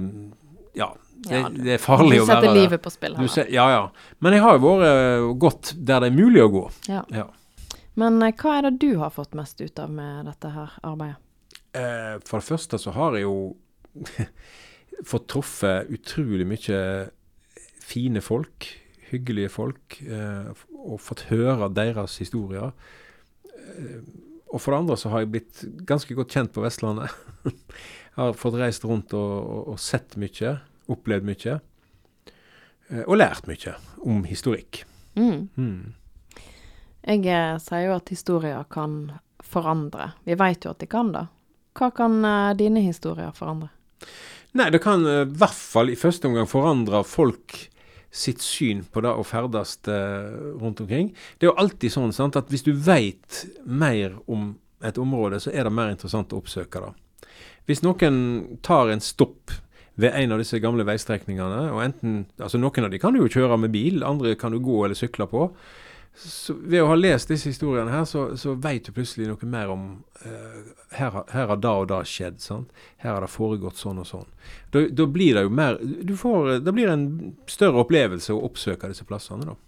ja, 0.76 0.90
det, 1.24 1.38
det, 1.56 1.70
er 1.78 1.80
farlig 1.80 2.18
å 2.20 2.26
være 2.26 2.40
der. 2.40 2.42
Du 2.42 2.48
setter 2.48 2.58
livet 2.58 2.82
på 2.84 2.90
spill 2.92 3.14
her. 3.16 3.28
Ser, 3.32 3.46
ja, 3.52 3.64
ja. 3.72 3.84
Men 4.20 4.36
jeg 4.36 4.44
har 4.44 4.58
jo 4.58 4.64
vært 4.66 5.38
godt 5.40 5.70
der 5.76 6.04
det 6.04 6.10
er 6.10 6.16
mulig 6.16 6.42
å 6.44 6.50
gå. 6.52 6.64
Ja. 6.92 7.04
ja. 7.16 7.24
Men 7.96 8.20
hva 8.20 8.58
er 8.58 8.68
det 8.68 8.74
du 8.82 8.98
har 9.00 9.12
fått 9.14 9.32
mest 9.36 9.60
ut 9.60 9.80
av 9.80 9.92
med 9.92 10.28
dette 10.28 10.52
her 10.52 10.74
arbeidet? 10.84 11.16
Eh, 11.76 12.16
for 12.28 12.40
det 12.40 12.48
første 12.48 12.80
så 12.80 12.92
har 12.96 13.16
jeg 13.16 13.24
jo 13.24 13.56
fått 15.04 15.28
truffet 15.28 15.90
utrolig 15.92 16.46
mye 16.48 16.80
fine 17.86 18.22
folk, 18.24 18.68
hyggelige 19.10 19.52
folk, 19.54 19.98
eh, 20.02 20.50
og 20.76 21.02
fått 21.02 21.26
høre 21.30 21.68
deres 21.74 22.18
historier. 22.22 22.72
Eh, 23.44 24.00
og 24.46 24.62
for 24.62 24.72
det 24.72 24.80
andre 24.80 24.96
så 24.98 25.12
har 25.12 25.22
jeg 25.22 25.32
blitt 25.34 25.62
ganske 25.86 26.16
godt 26.16 26.34
kjent 26.34 26.54
på 26.54 26.64
Vestlandet. 26.64 27.12
jeg 27.44 27.54
har 28.18 28.34
fått 28.38 28.58
reist 28.58 28.86
rundt 28.86 29.14
og, 29.14 29.34
og, 29.36 29.62
og 29.74 29.82
sett 29.82 30.16
mye, 30.20 30.56
opplevd 30.90 31.28
mye. 31.28 31.60
Eh, 32.90 33.04
og 33.06 33.18
lært 33.20 33.46
mye 33.50 33.76
om 34.06 34.26
historikk. 34.26 34.84
Mm. 35.16 35.48
Mm. 35.56 35.94
Jeg 37.06 37.22
sier 37.62 37.86
jo 37.86 37.94
at 37.94 38.10
historier 38.10 38.66
kan 38.70 38.98
forandre. 39.46 40.10
Vi 40.26 40.34
vet 40.34 40.66
jo 40.66 40.72
at 40.74 40.82
de 40.82 40.88
kan 40.90 41.12
det. 41.14 41.28
Hva 41.76 41.92
kan 41.94 42.18
dine 42.58 42.80
historier 42.82 43.30
forandre? 43.36 43.68
Nei, 44.56 44.70
det 44.72 44.80
kan 44.84 45.04
eh, 45.04 45.24
i 45.26 45.38
hvert 45.40 45.56
fall 45.56 45.90
i 45.92 45.98
første 45.98 46.28
omgang 46.30 46.48
forandre 46.48 47.02
folk 47.04 47.56
sitt 48.16 48.40
syn 48.40 48.84
på 48.88 49.02
det 49.04 49.12
å 49.12 49.24
ferdes 49.26 49.76
eh, 49.92 50.30
rundt 50.56 50.80
omkring. 50.80 51.10
Det 51.36 51.46
er 51.46 51.50
jo 51.50 51.58
alltid 51.60 51.92
sånn 51.92 52.14
sant, 52.16 52.38
at 52.38 52.48
hvis 52.52 52.64
du 52.64 52.72
veit 52.72 53.42
mer 53.64 54.16
om 54.24 54.54
et 54.84 54.96
område, 55.00 55.40
så 55.42 55.52
er 55.52 55.66
det 55.66 55.74
mer 55.76 55.92
interessant 55.92 56.32
å 56.32 56.40
oppsøke 56.40 56.82
det. 56.84 56.92
Hvis 57.68 57.82
noen 57.84 58.18
tar 58.64 58.92
en 58.92 59.02
stopp 59.02 59.52
ved 60.00 60.14
en 60.16 60.32
av 60.32 60.40
disse 60.40 60.60
gamle 60.62 60.84
veistrekningene, 60.86 61.66
og 61.72 61.82
enten, 61.82 62.18
altså 62.38 62.60
Noen 62.60 62.86
av 62.86 62.92
de 62.92 63.00
kan 63.00 63.16
du 63.16 63.22
jo 63.22 63.32
kjøre 63.32 63.58
med 63.60 63.72
bil, 63.74 64.04
andre 64.06 64.36
kan 64.38 64.54
du 64.54 64.60
gå 64.62 64.84
eller 64.84 64.96
sykle 64.96 65.26
på 65.28 65.48
så 66.16 66.54
ved 66.56 66.80
å 66.82 66.88
ha 66.90 66.96
lest 66.96 67.28
disse 67.28 67.50
historiene 67.50 67.92
her, 67.92 68.04
så, 68.08 68.30
så 68.40 68.54
vet 68.60 68.88
du 68.88 68.94
plutselig 68.96 69.28
noe 69.28 69.48
mer 69.50 69.70
om 69.72 69.84
uh, 70.24 70.60
her, 70.96 71.18
her, 71.32 71.50
har 71.52 71.60
da 71.60 71.74
og 71.82 71.90
da 71.92 72.00
skjedd. 72.08 72.40
Sant? 72.40 72.72
Her 73.02 73.16
har 73.16 73.26
det 73.26 73.30
foregått 73.32 73.76
sånn 73.80 74.00
og 74.00 74.08
sånn. 74.08 74.28
Da, 74.72 74.86
da 74.88 75.06
blir 75.10 75.36
det 75.36 75.44
jo 75.46 75.52
mer 75.52 75.78
du 75.80 76.14
får, 76.16 76.58
Det 76.64 76.74
blir 76.74 76.92
en 76.92 77.06
større 77.50 77.84
opplevelse 77.84 78.34
å 78.34 78.44
oppsøke 78.48 78.90
disse 78.92 79.06
plassene, 79.08 79.52
da. 79.52 79.58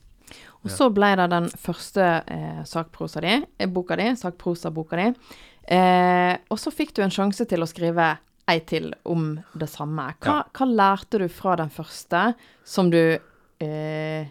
Og 0.67 0.73
så 0.75 0.89
ble 0.91 1.13
det 1.21 1.29
den 1.31 1.47
første 1.61 2.07
eh, 2.27 2.63
sakprosa 2.67 3.23
di, 3.23 3.37
eh, 3.59 3.69
boka 3.71 3.97
di, 3.97 4.09
sakprosa-boka 4.19 4.99
di. 4.99 5.37
Eh, 5.71 6.35
og 6.51 6.59
så 6.59 6.73
fikk 6.75 6.97
du 6.97 7.05
en 7.05 7.15
sjanse 7.15 7.47
til 7.49 7.63
å 7.63 7.69
skrive 7.69 8.17
ei 8.49 8.59
til 8.67 8.91
om 9.09 9.37
det 9.61 9.69
samme. 9.71 10.09
Hva, 10.25 10.41
ja. 10.41 10.49
hva 10.57 10.69
lærte 10.69 11.21
du 11.23 11.29
fra 11.31 11.55
den 11.61 11.71
første 11.73 12.33
som 12.67 12.91
du 12.93 13.01
eh, 13.05 14.29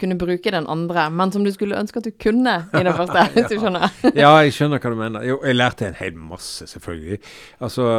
kunne 0.00 0.18
bruke 0.20 0.52
den 0.52 0.68
andre, 0.70 1.08
men 1.10 1.32
som 1.32 1.44
du 1.44 1.52
skulle 1.54 1.78
ønske 1.78 2.02
at 2.02 2.08
du 2.08 2.14
kunne 2.22 2.56
i 2.72 2.82
den 2.84 2.96
første, 2.96 3.26
hvis 3.34 3.50
du 3.52 3.56
skjønner? 3.60 3.88
ja, 4.22 4.32
jeg 4.44 4.54
skjønner 4.56 4.82
hva 4.82 4.92
du 4.92 5.00
mener. 5.00 5.26
Jo, 5.28 5.40
jeg 5.46 5.58
lærte 5.58 5.88
en 5.88 5.98
hel 6.00 6.16
masse, 6.18 6.68
selvfølgelig. 6.70 7.20
Altså, 7.64 7.90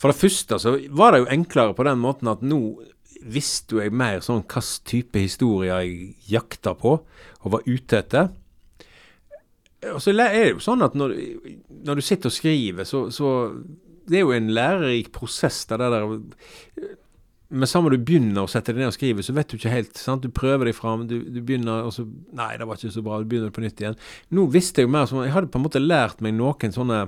for 0.00 0.12
det 0.12 0.20
første 0.20 0.58
så 0.60 0.76
var 0.92 1.14
det 1.14 1.24
jo 1.24 1.30
enklere 1.32 1.76
på 1.76 1.86
den 1.88 2.02
måten 2.02 2.30
at 2.32 2.42
nå 2.44 2.60
visste 3.24 3.80
jeg 3.80 3.94
mer 3.96 4.20
sånn 4.24 4.42
hvilken 4.42 4.88
type 4.88 5.22
historier 5.22 5.80
jeg 5.80 6.10
jakta 6.28 6.74
på 6.76 6.98
og 6.98 7.54
var 7.54 7.64
ute 7.64 8.00
etter. 8.02 8.28
Og 9.92 10.00
så 10.00 10.12
er 10.12 10.32
det 10.32 10.44
jo 10.54 10.60
sånn 10.64 10.84
at 10.84 10.96
når, 10.96 11.14
når 11.84 12.00
du 12.00 12.04
sitter 12.04 12.30
og 12.30 12.36
skriver, 12.36 12.88
så, 12.88 13.06
så 13.12 13.30
det 14.08 14.18
er 14.18 14.24
jo 14.24 14.34
en 14.36 14.50
lærerik 14.52 15.10
prosess. 15.14 15.64
Det 15.68 15.78
der 15.80 16.06
men 17.54 17.70
samme 17.70 17.92
du 17.92 17.98
begynner 18.02 18.44
å 18.44 18.50
sette 18.50 18.72
deg 18.72 18.82
ned 18.82 18.90
og 18.90 18.96
skrive, 18.96 19.24
så 19.24 19.34
vet 19.36 19.50
du 19.50 19.56
ikke 19.56 19.72
helt. 19.72 19.98
sant? 20.00 20.24
Du 20.24 20.32
prøver 20.34 20.68
deg 20.68 20.76
fram, 20.76 21.06
du, 21.10 21.16
du, 21.30 21.40
begynner, 21.40 21.86
og 21.86 21.94
så 21.94 22.06
Nei, 22.34 22.54
det 22.58 22.66
var 22.68 22.80
ikke 22.80 22.94
så 22.94 23.04
bra. 23.06 23.20
Du 23.22 23.30
begynner 23.30 23.54
på 23.54 23.62
nytt 23.64 23.82
igjen. 23.82 23.98
Nå 24.34 24.46
visste 24.52 24.82
jeg 24.82 24.88
jo 24.88 24.94
mer 24.94 25.06
sånn 25.10 25.26
Jeg 25.26 25.34
hadde 25.36 25.50
på 25.52 25.60
en 25.60 25.66
måte 25.66 25.82
lært 25.82 26.22
meg 26.24 26.34
noen 26.36 26.74
sånne 26.74 27.00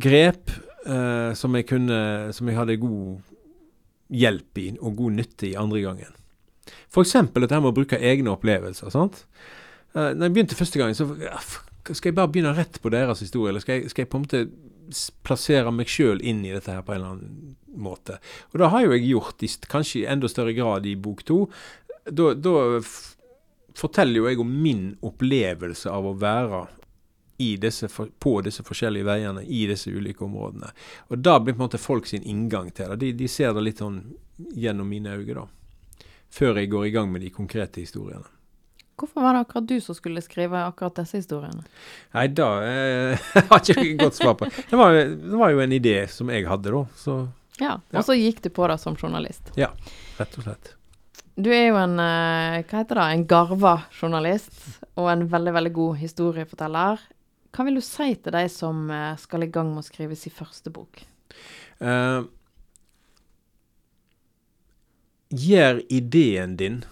grep 0.00 0.52
eh, 0.86 1.30
som 1.38 1.54
jeg 1.54 1.68
kunne 1.70 1.98
Som 2.34 2.50
jeg 2.50 2.58
hadde 2.58 2.80
god 2.82 3.30
hjelp 4.14 4.60
i, 4.60 4.68
og 4.78 4.98
god 4.98 5.16
nytte 5.16 5.48
i 5.48 5.56
andre 5.58 5.80
gangen. 5.82 6.18
F.eks. 6.92 7.16
dette 7.34 7.58
med 7.58 7.70
å 7.72 7.74
bruke 7.74 7.98
egne 7.98 8.34
opplevelser. 8.34 8.92
sant? 8.92 9.24
Eh, 9.96 10.12
når 10.12 10.28
jeg 10.28 10.34
begynte 10.36 10.58
første 10.58 10.78
gangen, 10.78 10.94
så 10.94 11.08
skal 11.90 12.10
jeg 12.10 12.16
bare 12.16 12.30
begynne 12.30 12.54
rett 12.54 12.78
på 12.82 12.92
deres 12.92 13.24
historie, 13.24 13.50
eller 13.50 13.64
skal 13.64 13.80
jeg, 13.80 13.90
skal 13.90 14.04
jeg 14.04 14.12
på 14.12 14.20
en 14.20 14.26
måte 14.28 14.44
plassere 15.24 15.72
meg 15.74 15.90
sjøl 15.90 16.20
inn 16.22 16.44
i 16.44 16.52
dette 16.52 16.72
her 16.72 16.84
på 16.84 16.94
en 16.94 17.00
eller 17.00 17.14
annen 17.16 17.56
måte. 17.76 18.18
Og 18.52 18.60
det 18.60 18.70
har 18.72 18.84
jo 18.84 18.94
jeg 18.94 19.08
gjort 19.08 19.44
i 19.44 19.50
kanskje 19.70 20.02
i 20.02 20.06
enda 20.12 20.30
større 20.30 20.54
grad 20.56 20.86
i 20.86 20.96
bok 20.96 21.24
to. 21.28 21.44
Da, 22.04 22.32
da 22.34 22.80
forteller 23.74 24.20
jo 24.20 24.28
jeg 24.28 24.40
om 24.40 24.56
min 24.62 24.88
opplevelse 25.02 25.90
av 25.90 26.06
å 26.06 26.16
være 26.18 26.66
disse, 27.60 27.88
på 28.18 28.40
disse 28.46 28.62
forskjellige 28.62 29.06
veiene 29.08 29.42
i 29.42 29.64
disse 29.66 29.90
ulike 29.90 30.24
områdene. 30.24 30.70
Og 31.10 31.18
da 31.18 31.38
blir 31.40 31.54
på 31.54 31.62
en 31.62 31.66
måte 31.66 31.82
folk 31.82 32.06
sin 32.06 32.22
inngang 32.22 32.70
til 32.70 32.92
det. 32.92 33.00
De, 33.02 33.12
de 33.24 33.28
ser 33.28 33.54
det 33.54 33.64
litt 33.64 33.82
sånn 33.82 34.00
gjennom 34.54 34.88
mine 34.88 35.16
øyne, 35.18 35.44
da. 35.44 36.06
før 36.30 36.58
jeg 36.58 36.70
går 36.70 36.86
i 36.86 36.94
gang 36.94 37.10
med 37.12 37.22
de 37.22 37.30
konkrete 37.34 37.82
historiene. 37.82 38.26
Hvorfor 38.94 39.24
var 39.24 39.34
det 39.34 39.40
akkurat 39.42 39.66
du 39.66 39.80
som 39.82 39.94
skulle 39.94 40.22
skrive 40.22 40.60
akkurat 40.68 41.00
disse 41.00 41.18
historiene? 41.18 41.64
Nei, 42.14 42.28
da 42.30 42.50
eh, 42.62 43.30
har 43.50 43.58
ikke 43.58 43.80
jeg 43.80 43.96
godt 43.98 44.18
svar 44.20 44.36
på. 44.38 44.46
Det 44.70 44.78
var, 44.78 44.94
det 44.94 45.40
var 45.40 45.50
jo 45.50 45.64
en 45.64 45.74
idé 45.74 45.96
som 46.10 46.30
jeg 46.30 46.46
hadde, 46.46 46.70
da. 46.70 46.84
Så 46.98 47.16
Ja. 47.62 47.78
Og 47.94 48.06
så 48.06 48.16
gikk 48.18 48.42
du 48.44 48.50
på 48.54 48.66
det 48.70 48.78
som 48.82 48.96
journalist. 48.98 49.52
Ja, 49.58 49.70
rett 50.18 50.38
og 50.38 50.46
slett. 50.46 50.74
Du 51.34 51.50
er 51.50 51.68
jo 51.68 51.78
en 51.80 51.98
eh, 51.98 52.62
hva 52.62 52.80
heter 52.80 53.00
det, 53.00 53.08
en 53.10 53.26
garva 53.30 53.74
journalist 53.94 54.54
og 54.94 55.10
en 55.10 55.26
veldig, 55.30 55.54
veldig 55.56 55.72
god 55.74 55.98
historieforteller. 55.98 57.02
Hva 57.54 57.66
vil 57.66 57.78
du 57.78 57.82
si 57.86 58.12
til 58.22 58.34
de 58.36 58.44
som 58.50 58.86
eh, 58.90 59.12
skal 59.18 59.46
i 59.46 59.50
gang 59.50 59.72
med 59.72 59.82
å 59.82 59.86
skrive 59.86 60.18
sin 60.18 60.34
første 60.34 60.70
bok? 60.74 61.02
Uh, 61.82 62.22
gjør 65.34 65.82
ideen 65.90 66.54
din 66.58 66.82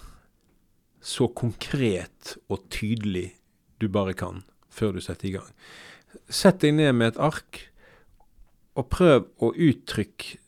så 1.03 1.29
konkret 1.31 2.35
og 2.51 2.67
tydelig 2.71 3.29
du 3.79 3.89
bare 3.91 4.15
kan 4.15 4.43
før 4.71 4.97
du 4.97 5.03
setter 5.03 5.29
i 5.29 5.35
gang. 5.37 5.49
Sett 6.27 6.63
deg 6.63 6.75
ned 6.75 6.95
med 6.99 7.13
et 7.13 7.23
ark 7.31 7.63
og 8.79 8.89
prøv 8.91 9.27
å 9.43 9.51
uttrykke 9.53 10.42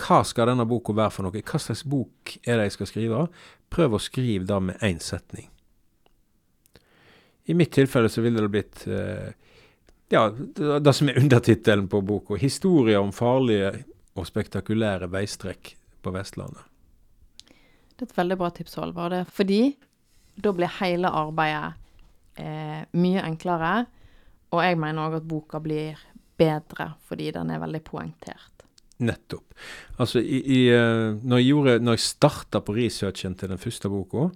hva 0.00 0.22
skal 0.26 0.50
denne 0.50 0.66
boka 0.68 0.94
være 0.96 1.14
for 1.14 1.26
noe? 1.26 1.42
Hva 1.44 1.60
slags 1.60 1.84
bok 1.88 2.36
er 2.42 2.58
det 2.58 2.70
jeg 2.70 2.76
skal 2.78 2.90
skrive? 2.90 3.24
Prøv 3.70 3.96
å 3.96 4.02
skrive 4.02 4.48
det 4.48 4.60
med 4.70 4.86
én 4.86 5.00
setning. 5.02 5.50
I 7.50 7.56
mitt 7.58 7.72
tilfelle 7.74 8.10
så 8.12 8.22
ville 8.22 8.42
det 8.42 8.52
blitt 8.52 8.84
eh, 8.86 9.30
ja, 10.10 10.24
det, 10.30 10.92
som 10.94 11.08
er 11.10 11.18
undertittelen 11.18 11.88
på 11.88 12.00
boka. 12.02 12.38
'Historier 12.38 12.98
om 12.98 13.12
farlige 13.14 13.84
og 14.18 14.26
spektakulære 14.26 15.10
veistrekk 15.10 15.74
på 16.02 16.12
Vestlandet'. 16.14 16.66
Det 17.96 18.06
er 18.06 18.10
et 18.10 18.16
veldig 18.16 18.38
bra 18.40 18.50
tips, 18.50 18.74
Halvard. 18.74 19.12
Er 19.12 19.24
Fordi 19.24 19.76
da 20.36 20.52
blir 20.52 20.70
hele 20.80 21.08
arbeidet 21.08 21.74
eh, 22.38 22.86
mye 22.92 23.24
enklere. 23.26 23.86
Og 24.50 24.64
jeg 24.64 24.78
mener 24.78 25.08
òg 25.08 25.18
at 25.20 25.28
boka 25.28 25.60
blir 25.62 25.98
bedre 26.40 26.94
fordi 27.06 27.30
den 27.34 27.50
er 27.50 27.60
veldig 27.62 27.82
poengtert. 27.84 28.59
Nettopp. 29.00 29.54
Altså, 30.00 30.20
i, 30.20 30.40
i, 30.40 30.60
eh, 30.74 31.16
når 31.20 31.40
jeg, 31.40 31.52
gjorde, 31.52 31.78
jeg 31.92 32.04
starta 32.04 32.60
på 32.64 32.74
researchen 32.76 33.36
til 33.38 33.52
den 33.52 33.60
første 33.60 33.90
boka, 33.92 34.28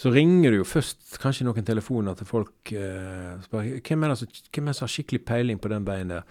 så 0.00 0.12
ringer 0.14 0.54
du 0.54 0.60
jo 0.60 0.68
først 0.68 1.18
kanskje 1.20 1.44
noen 1.44 1.66
telefoner 1.66 2.16
til 2.16 2.28
folk 2.28 2.72
eh, 2.72 3.36
spør, 3.44 3.68
hvem 3.84 4.06
er 4.06 4.14
det 4.14 4.74
som 4.78 4.86
har 4.86 4.92
skikkelig 4.94 5.22
peiling 5.28 5.60
på 5.60 5.70
den 5.72 5.86
veien 5.86 6.14
der. 6.14 6.24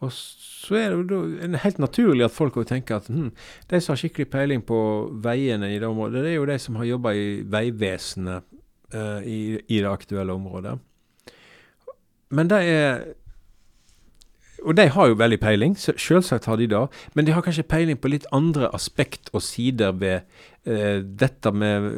Og 0.00 0.12
så 0.14 0.78
er 0.78 0.94
det 0.96 1.12
jo 1.12 1.50
helt 1.60 1.80
naturlig 1.82 2.24
at 2.24 2.32
folk 2.32 2.56
tenker 2.68 2.96
at 2.96 3.10
hm, 3.12 3.28
de 3.68 3.80
som 3.80 3.92
har 3.92 4.00
skikkelig 4.00 4.30
peiling 4.32 4.62
på 4.64 4.78
veiene 5.24 5.74
i 5.74 5.78
det 5.78 5.88
området, 5.88 6.24
det 6.24 6.32
er 6.32 6.38
jo 6.38 6.48
de 6.48 6.56
som 6.62 6.78
har 6.80 6.88
jobba 6.88 7.12
i 7.12 7.26
Vegvesenet 7.44 8.46
eh, 8.94 9.28
i, 9.28 9.40
i 9.68 9.82
det 9.82 9.90
aktuelle 9.90 10.32
området. 10.32 10.78
Men 12.30 12.48
det 12.48 12.62
er 12.64 13.04
Og 14.64 14.76
de 14.76 14.86
har 14.92 15.08
jo 15.08 15.18
veldig 15.18 15.38
peiling, 15.40 15.74
selvsagt 15.78 16.48
har 16.50 16.58
de 16.60 16.68
det. 16.70 16.84
Men 17.14 17.26
de 17.26 17.32
har 17.34 17.44
kanskje 17.44 17.66
peiling 17.68 17.98
på 18.00 18.10
litt 18.12 18.26
andre 18.34 18.68
aspekt 18.76 19.30
og 19.32 19.42
sider 19.44 19.94
ved 19.96 20.20
eh, 20.68 21.00
dette 21.00 21.52
med 21.52 21.88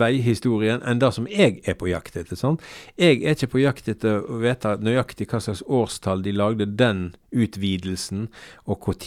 veihistorien 0.00 0.82
enn 0.86 1.02
det 1.02 1.12
som 1.16 1.28
jeg 1.30 1.60
er 1.68 1.76
på 1.80 1.90
jakt 1.90 2.16
etter. 2.16 2.38
sant? 2.38 2.64
Jeg 3.00 3.20
er 3.22 3.36
ikke 3.36 3.52
på 3.54 3.62
jakt 3.64 3.88
etter 3.92 4.22
å 4.24 4.40
vite 4.42 4.76
nøyaktig 4.80 5.28
hva 5.30 5.42
slags 5.44 5.64
årstall 5.66 6.24
de 6.24 6.34
lagde 6.36 6.68
den 6.68 7.10
utvidelsen, 7.30 8.28
og 8.66 8.90
når 8.90 9.00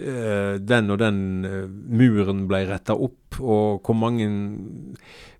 eh, 0.00 0.54
den 0.60 0.90
og 0.90 1.00
den 1.04 1.24
eh, 1.44 1.64
muren 1.68 2.46
ble 2.50 2.64
retta 2.70 2.96
opp, 2.96 3.40
og 3.40 3.82
hvor 3.84 3.94
mange 3.94 4.28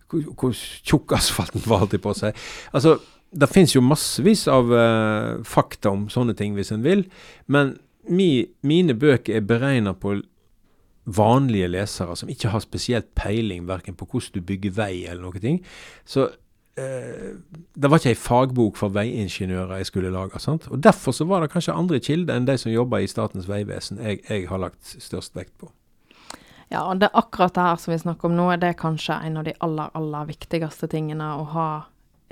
Hvor, 0.09 0.23
hvor 0.41 0.53
tjukk 0.89 1.13
asfalten 1.13 1.61
var, 1.69 1.83
holdt 1.83 1.93
jeg 1.93 2.01
på 2.01 2.15
å 2.15 2.17
si. 2.17 2.31
Altså, 2.73 2.95
det 3.31 3.51
finnes 3.53 3.75
jo 3.75 3.85
massevis 3.85 4.47
av 4.49 4.73
uh, 4.73 5.45
fakta 5.45 5.93
om 5.93 6.09
sånne 6.13 6.35
ting, 6.39 6.55
hvis 6.57 6.73
en 6.73 6.85
vil. 6.87 7.05
Men 7.47 7.77
mi, 8.09 8.49
mine 8.65 8.97
bøker 8.97 9.37
er 9.37 9.47
beregna 9.47 9.95
på 9.95 10.19
vanlige 11.09 11.71
lesere 11.73 12.17
som 12.17 12.29
ikke 12.29 12.53
har 12.53 12.61
spesielt 12.65 13.09
peiling 13.17 13.65
verken 13.69 13.97
på 13.97 14.07
hvordan 14.09 14.37
du 14.37 14.45
bygger 14.45 14.77
vei 14.77 14.93
eller 15.07 15.25
noe 15.25 15.41
ting. 15.41 15.63
Så 16.05 16.27
eh, 16.77 17.33
det 17.75 17.91
var 17.91 18.01
ikke 18.01 18.13
ei 18.13 18.21
fagbok 18.21 18.77
for 18.77 18.93
veiingeniører 18.93 19.81
jeg 19.81 19.89
skulle 19.89 20.13
lage. 20.13 20.41
sant? 20.41 20.69
Og 20.69 20.83
Derfor 20.85 21.17
så 21.17 21.25
var 21.25 21.41
det 21.41 21.53
kanskje 21.55 21.77
andre 21.77 22.01
kilder 22.05 22.37
enn 22.37 22.49
de 22.49 22.59
som 22.61 22.73
jobber 22.73 23.05
i 23.05 23.09
Statens 23.09 23.49
vegvesen 23.49 24.03
jeg, 24.05 24.21
jeg 24.29 24.49
har 24.51 24.61
lagt 24.61 24.97
størst 25.01 25.37
vekt 25.37 25.57
på. 25.57 25.73
Ja, 26.69 26.85
og 26.85 27.01
det 27.01 27.09
akkurat 27.17 27.55
det 27.57 27.65
her 27.65 27.79
som 27.81 27.95
vi 27.95 28.03
snakker 28.03 28.29
om 28.29 28.37
nå, 28.37 28.51
det 28.61 28.75
er 28.75 28.77
kanskje 28.77 29.17
en 29.25 29.41
av 29.41 29.47
de 29.49 29.57
aller, 29.65 29.89
aller 29.97 30.29
viktigste 30.29 30.91
tingene 30.93 31.31
å 31.41 31.47
ha 31.55 31.69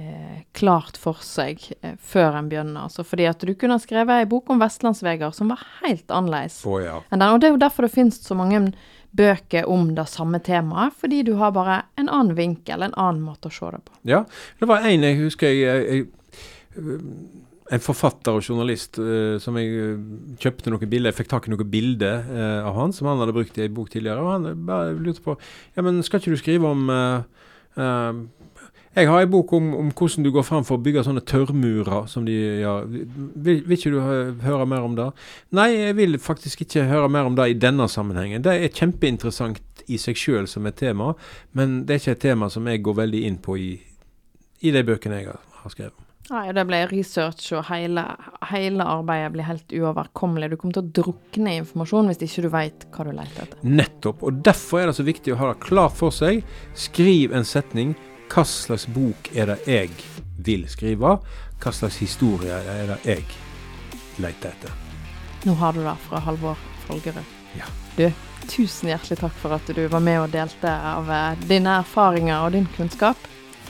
eh, 0.01 0.43
klart 0.57 0.99
for 1.01 1.23
seg 1.25 1.63
eh, 1.81 1.97
før 2.03 2.39
en 2.41 2.51
begynner. 2.51 2.87
Altså, 2.87 3.05
fordi 3.07 3.29
at 3.31 3.43
du 3.45 3.55
kunne 3.59 3.79
skrevet 3.83 4.23
ei 4.23 4.29
bok 4.31 4.51
om 4.53 4.61
Vestlandsveger 4.63 5.35
som 5.37 5.53
var 5.53 5.65
helt 5.83 6.11
annerledes. 6.11 6.61
Oh, 6.69 6.79
ja. 6.83 7.01
Og 7.11 7.41
det 7.41 7.51
er 7.51 7.57
jo 7.57 7.65
derfor 7.65 7.87
det 7.87 7.95
finnes 7.97 8.21
så 8.23 8.37
mange 8.39 8.69
bøker 9.17 9.69
om 9.71 9.89
det 9.97 10.07
samme 10.13 10.41
temaet, 10.45 10.95
fordi 11.01 11.23
du 11.27 11.35
har 11.41 11.55
bare 11.57 11.81
en 11.97 12.11
annen 12.11 12.37
vinkel, 12.37 12.85
en 12.85 12.97
annen 13.01 13.25
måte 13.25 13.49
å 13.49 13.55
se 13.55 13.73
det 13.73 13.83
på. 13.87 13.97
Ja, 14.09 14.25
det 14.61 14.69
var 14.69 14.87
en 14.87 15.07
jeg 15.07 15.21
husker 15.23 15.53
jeg, 15.53 15.65
jeg, 15.65 16.07
jeg 16.77 17.43
En 17.73 17.83
forfatter 17.83 18.37
og 18.37 18.45
journalist 18.45 18.99
uh, 19.03 19.41
som 19.43 19.57
jeg 19.59 19.71
eh, 19.75 20.03
kjøpte 20.39 20.71
noen 20.71 20.87
bilder 20.87 21.11
Jeg 21.11 21.17
fikk 21.19 21.31
tak 21.33 21.49
i 21.49 21.51
noen 21.51 21.67
bilder 21.67 22.21
uh, 22.29 22.69
av 22.69 22.77
han 22.77 22.93
som 22.95 23.09
han 23.11 23.19
hadde 23.19 23.35
brukt 23.35 23.57
i 23.59 23.65
en 23.65 23.75
bok 23.75 23.89
tidligere. 23.91 24.23
Og 24.23 24.29
han 24.37 24.61
bare 24.69 24.93
lurte 24.95 25.25
på 25.25 25.35
Ja, 25.75 25.83
men 25.83 25.99
skal 26.07 26.21
ikke 26.21 26.37
du 26.37 26.39
skrive 26.39 26.71
om 26.71 26.85
eh, 26.93 27.49
eh, 27.83 28.21
Jeg 28.97 29.11
har 29.11 29.27
en 29.27 29.29
bok 29.29 29.53
om, 29.53 29.75
om 29.77 29.89
hvordan 29.93 30.25
du 30.25 30.31
går 30.33 30.45
fram 30.49 30.65
for 30.65 30.79
å 30.79 30.81
bygge 30.81 31.03
sånne 31.05 31.21
tørrmurer 31.29 32.07
som 32.09 32.25
de 32.25 32.33
gjør. 32.63 32.87
Vil, 32.89 33.59
vil 33.67 33.77
ikke 33.77 33.93
du 33.93 33.99
høre 34.47 34.65
mer 34.69 34.87
om 34.87 34.95
det? 34.97 35.11
Nei, 35.57 35.67
jeg 35.75 35.99
vil 35.99 36.17
faktisk 36.23 36.65
ikke 36.65 36.87
høre 36.89 37.11
mer 37.13 37.29
om 37.29 37.37
det 37.37 37.51
i 37.53 37.59
denne 37.61 37.91
sammenhengen. 37.93 38.41
Det 38.47 38.55
er 38.57 38.73
kjempeinteressant 38.73 39.85
i 39.93 40.01
seg 40.01 40.17
sjøl 40.17 40.49
som 40.49 40.65
et 40.65 40.79
tema, 40.81 41.13
men 41.53 41.83
det 41.85 41.93
er 41.93 42.03
ikke 42.03 42.17
et 42.17 42.25
tema 42.25 42.49
som 42.53 42.73
jeg 42.73 42.81
går 42.89 42.99
veldig 43.03 43.23
inn 43.29 43.39
på 43.45 43.59
i, 43.61 43.71
i 44.65 44.73
de 44.73 44.85
bøkene 44.89 45.21
jeg 45.21 45.29
har, 45.37 45.69
skrevet. 45.69 46.03
Nei, 46.27 46.49
det 46.57 46.65
ble 46.67 46.81
research, 46.91 47.53
og 47.55 47.69
hele, 47.69 48.03
hele 48.51 48.89
arbeidet 48.97 49.31
blir 49.37 49.47
helt 49.47 49.77
uoverkommelig. 49.77 50.49
Du 50.51 50.59
kommer 50.59 50.81
til 50.81 50.83
å 50.89 50.95
drukne 51.03 51.53
i 51.53 51.61
informasjon 51.61 52.11
hvis 52.11 52.25
ikke 52.27 52.49
du 52.49 52.53
veit 52.57 52.89
hva 52.97 53.07
du 53.07 53.13
leter 53.13 53.45
etter. 53.45 53.63
Nettopp. 53.63 54.25
Og 54.27 54.41
derfor 54.49 54.83
er 54.83 54.91
det 54.91 54.99
så 54.99 55.07
viktig 55.07 55.37
å 55.37 55.41
ha 55.45 55.53
det 55.53 55.63
klart 55.69 55.95
for 56.01 56.15
seg. 56.17 56.41
Skriv 56.75 57.37
en 57.37 57.47
setning. 57.47 57.95
Hva 58.33 58.45
slags 58.45 58.87
bok 58.91 59.31
er 59.35 59.53
det 59.53 59.59
jeg 59.70 59.91
vil 60.45 60.66
skrive? 60.68 61.16
Hva 61.62 61.72
slags 61.72 62.01
historie 62.03 62.57
er 62.57 62.91
det 62.91 62.99
jeg 63.07 63.24
leter 64.22 64.53
etter? 64.53 64.74
Nå 65.47 65.55
har 65.61 65.77
du 65.77 65.83
det 65.85 65.95
fra 66.09 66.20
Halvor 66.24 66.59
Folgerud. 66.87 67.35
Ja. 67.57 67.68
Du, 67.97 68.11
tusen 68.51 68.91
hjertelig 68.91 69.20
takk 69.20 69.37
for 69.41 69.55
at 69.57 69.68
du 69.70 69.87
var 69.89 70.03
med 70.05 70.20
og 70.24 70.33
delte 70.35 70.70
av 70.70 71.11
eh, 71.11 71.45
dine 71.49 71.79
erfaringer 71.83 72.43
og 72.43 72.57
din 72.57 72.66
kunnskap. 72.77 73.20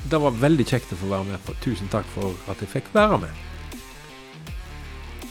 Det 0.06 0.18
var 0.22 0.34
veldig 0.40 0.66
kjekt 0.66 0.94
å 0.94 1.00
få 1.00 1.10
være 1.10 1.28
med 1.32 1.44
på. 1.44 1.54
Tusen 1.64 1.90
takk 1.92 2.08
for 2.14 2.34
at 2.50 2.62
jeg 2.62 2.72
fikk 2.72 2.90
være 2.94 3.20
med. 3.26 3.42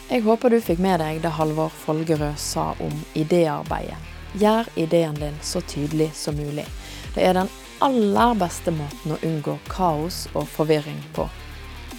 Jeg 0.05 0.21
håper 0.21 0.53
du 0.53 0.59
fikk 0.61 0.81
med 0.85 0.99
deg 1.01 1.23
det 1.23 1.33
Halvor 1.33 1.73
Folgerød 1.73 2.37
sa 2.37 2.71
om 2.83 2.93
idéarbeidet. 3.17 3.97
Gjør 4.37 4.67
ideen 4.77 5.15
din 5.17 5.37
så 5.41 5.61
tydelig 5.65 6.11
som 6.13 6.35
mulig. 6.37 6.65
Det 7.15 7.23
er 7.23 7.39
den 7.39 7.49
aller 7.83 8.35
beste 8.39 8.71
måten 8.71 9.15
å 9.15 9.21
unngå 9.25 9.57
kaos 9.71 10.25
og 10.33 10.47
forvirring 10.51 11.01
på. 11.15 11.27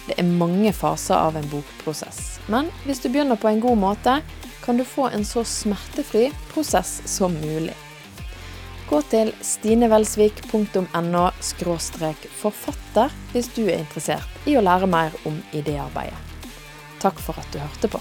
Det 0.07 0.15
er 0.17 0.29
mange 0.29 0.71
faser 0.73 1.19
av 1.19 1.35
en 1.35 1.49
bokprosess, 1.51 2.39
men 2.47 2.71
hvis 2.85 3.03
du 3.03 3.09
begynner 3.09 3.39
på 3.39 3.51
en 3.51 3.61
god 3.63 3.81
måte, 3.81 4.21
kan 4.63 4.79
du 4.79 4.85
få 4.87 5.09
en 5.11 5.25
så 5.25 5.43
smertefri 5.47 6.29
prosess 6.53 7.01
som 7.05 7.35
mulig. 7.41 7.75
Gå 8.87 9.01
til 9.11 9.33
stinevelsvik.no 9.43 11.25
forfatter 12.41 13.17
hvis 13.33 13.51
du 13.55 13.65
er 13.67 13.81
interessert 13.81 14.47
i 14.47 14.55
å 14.55 14.63
lære 14.63 14.87
mer 14.87 15.15
om 15.27 15.41
idéarbeidet. 15.51 16.19
Takk 17.03 17.19
for 17.19 17.35
at 17.39 17.51
du 17.51 17.59
hørte 17.59 17.91
på. 17.91 17.99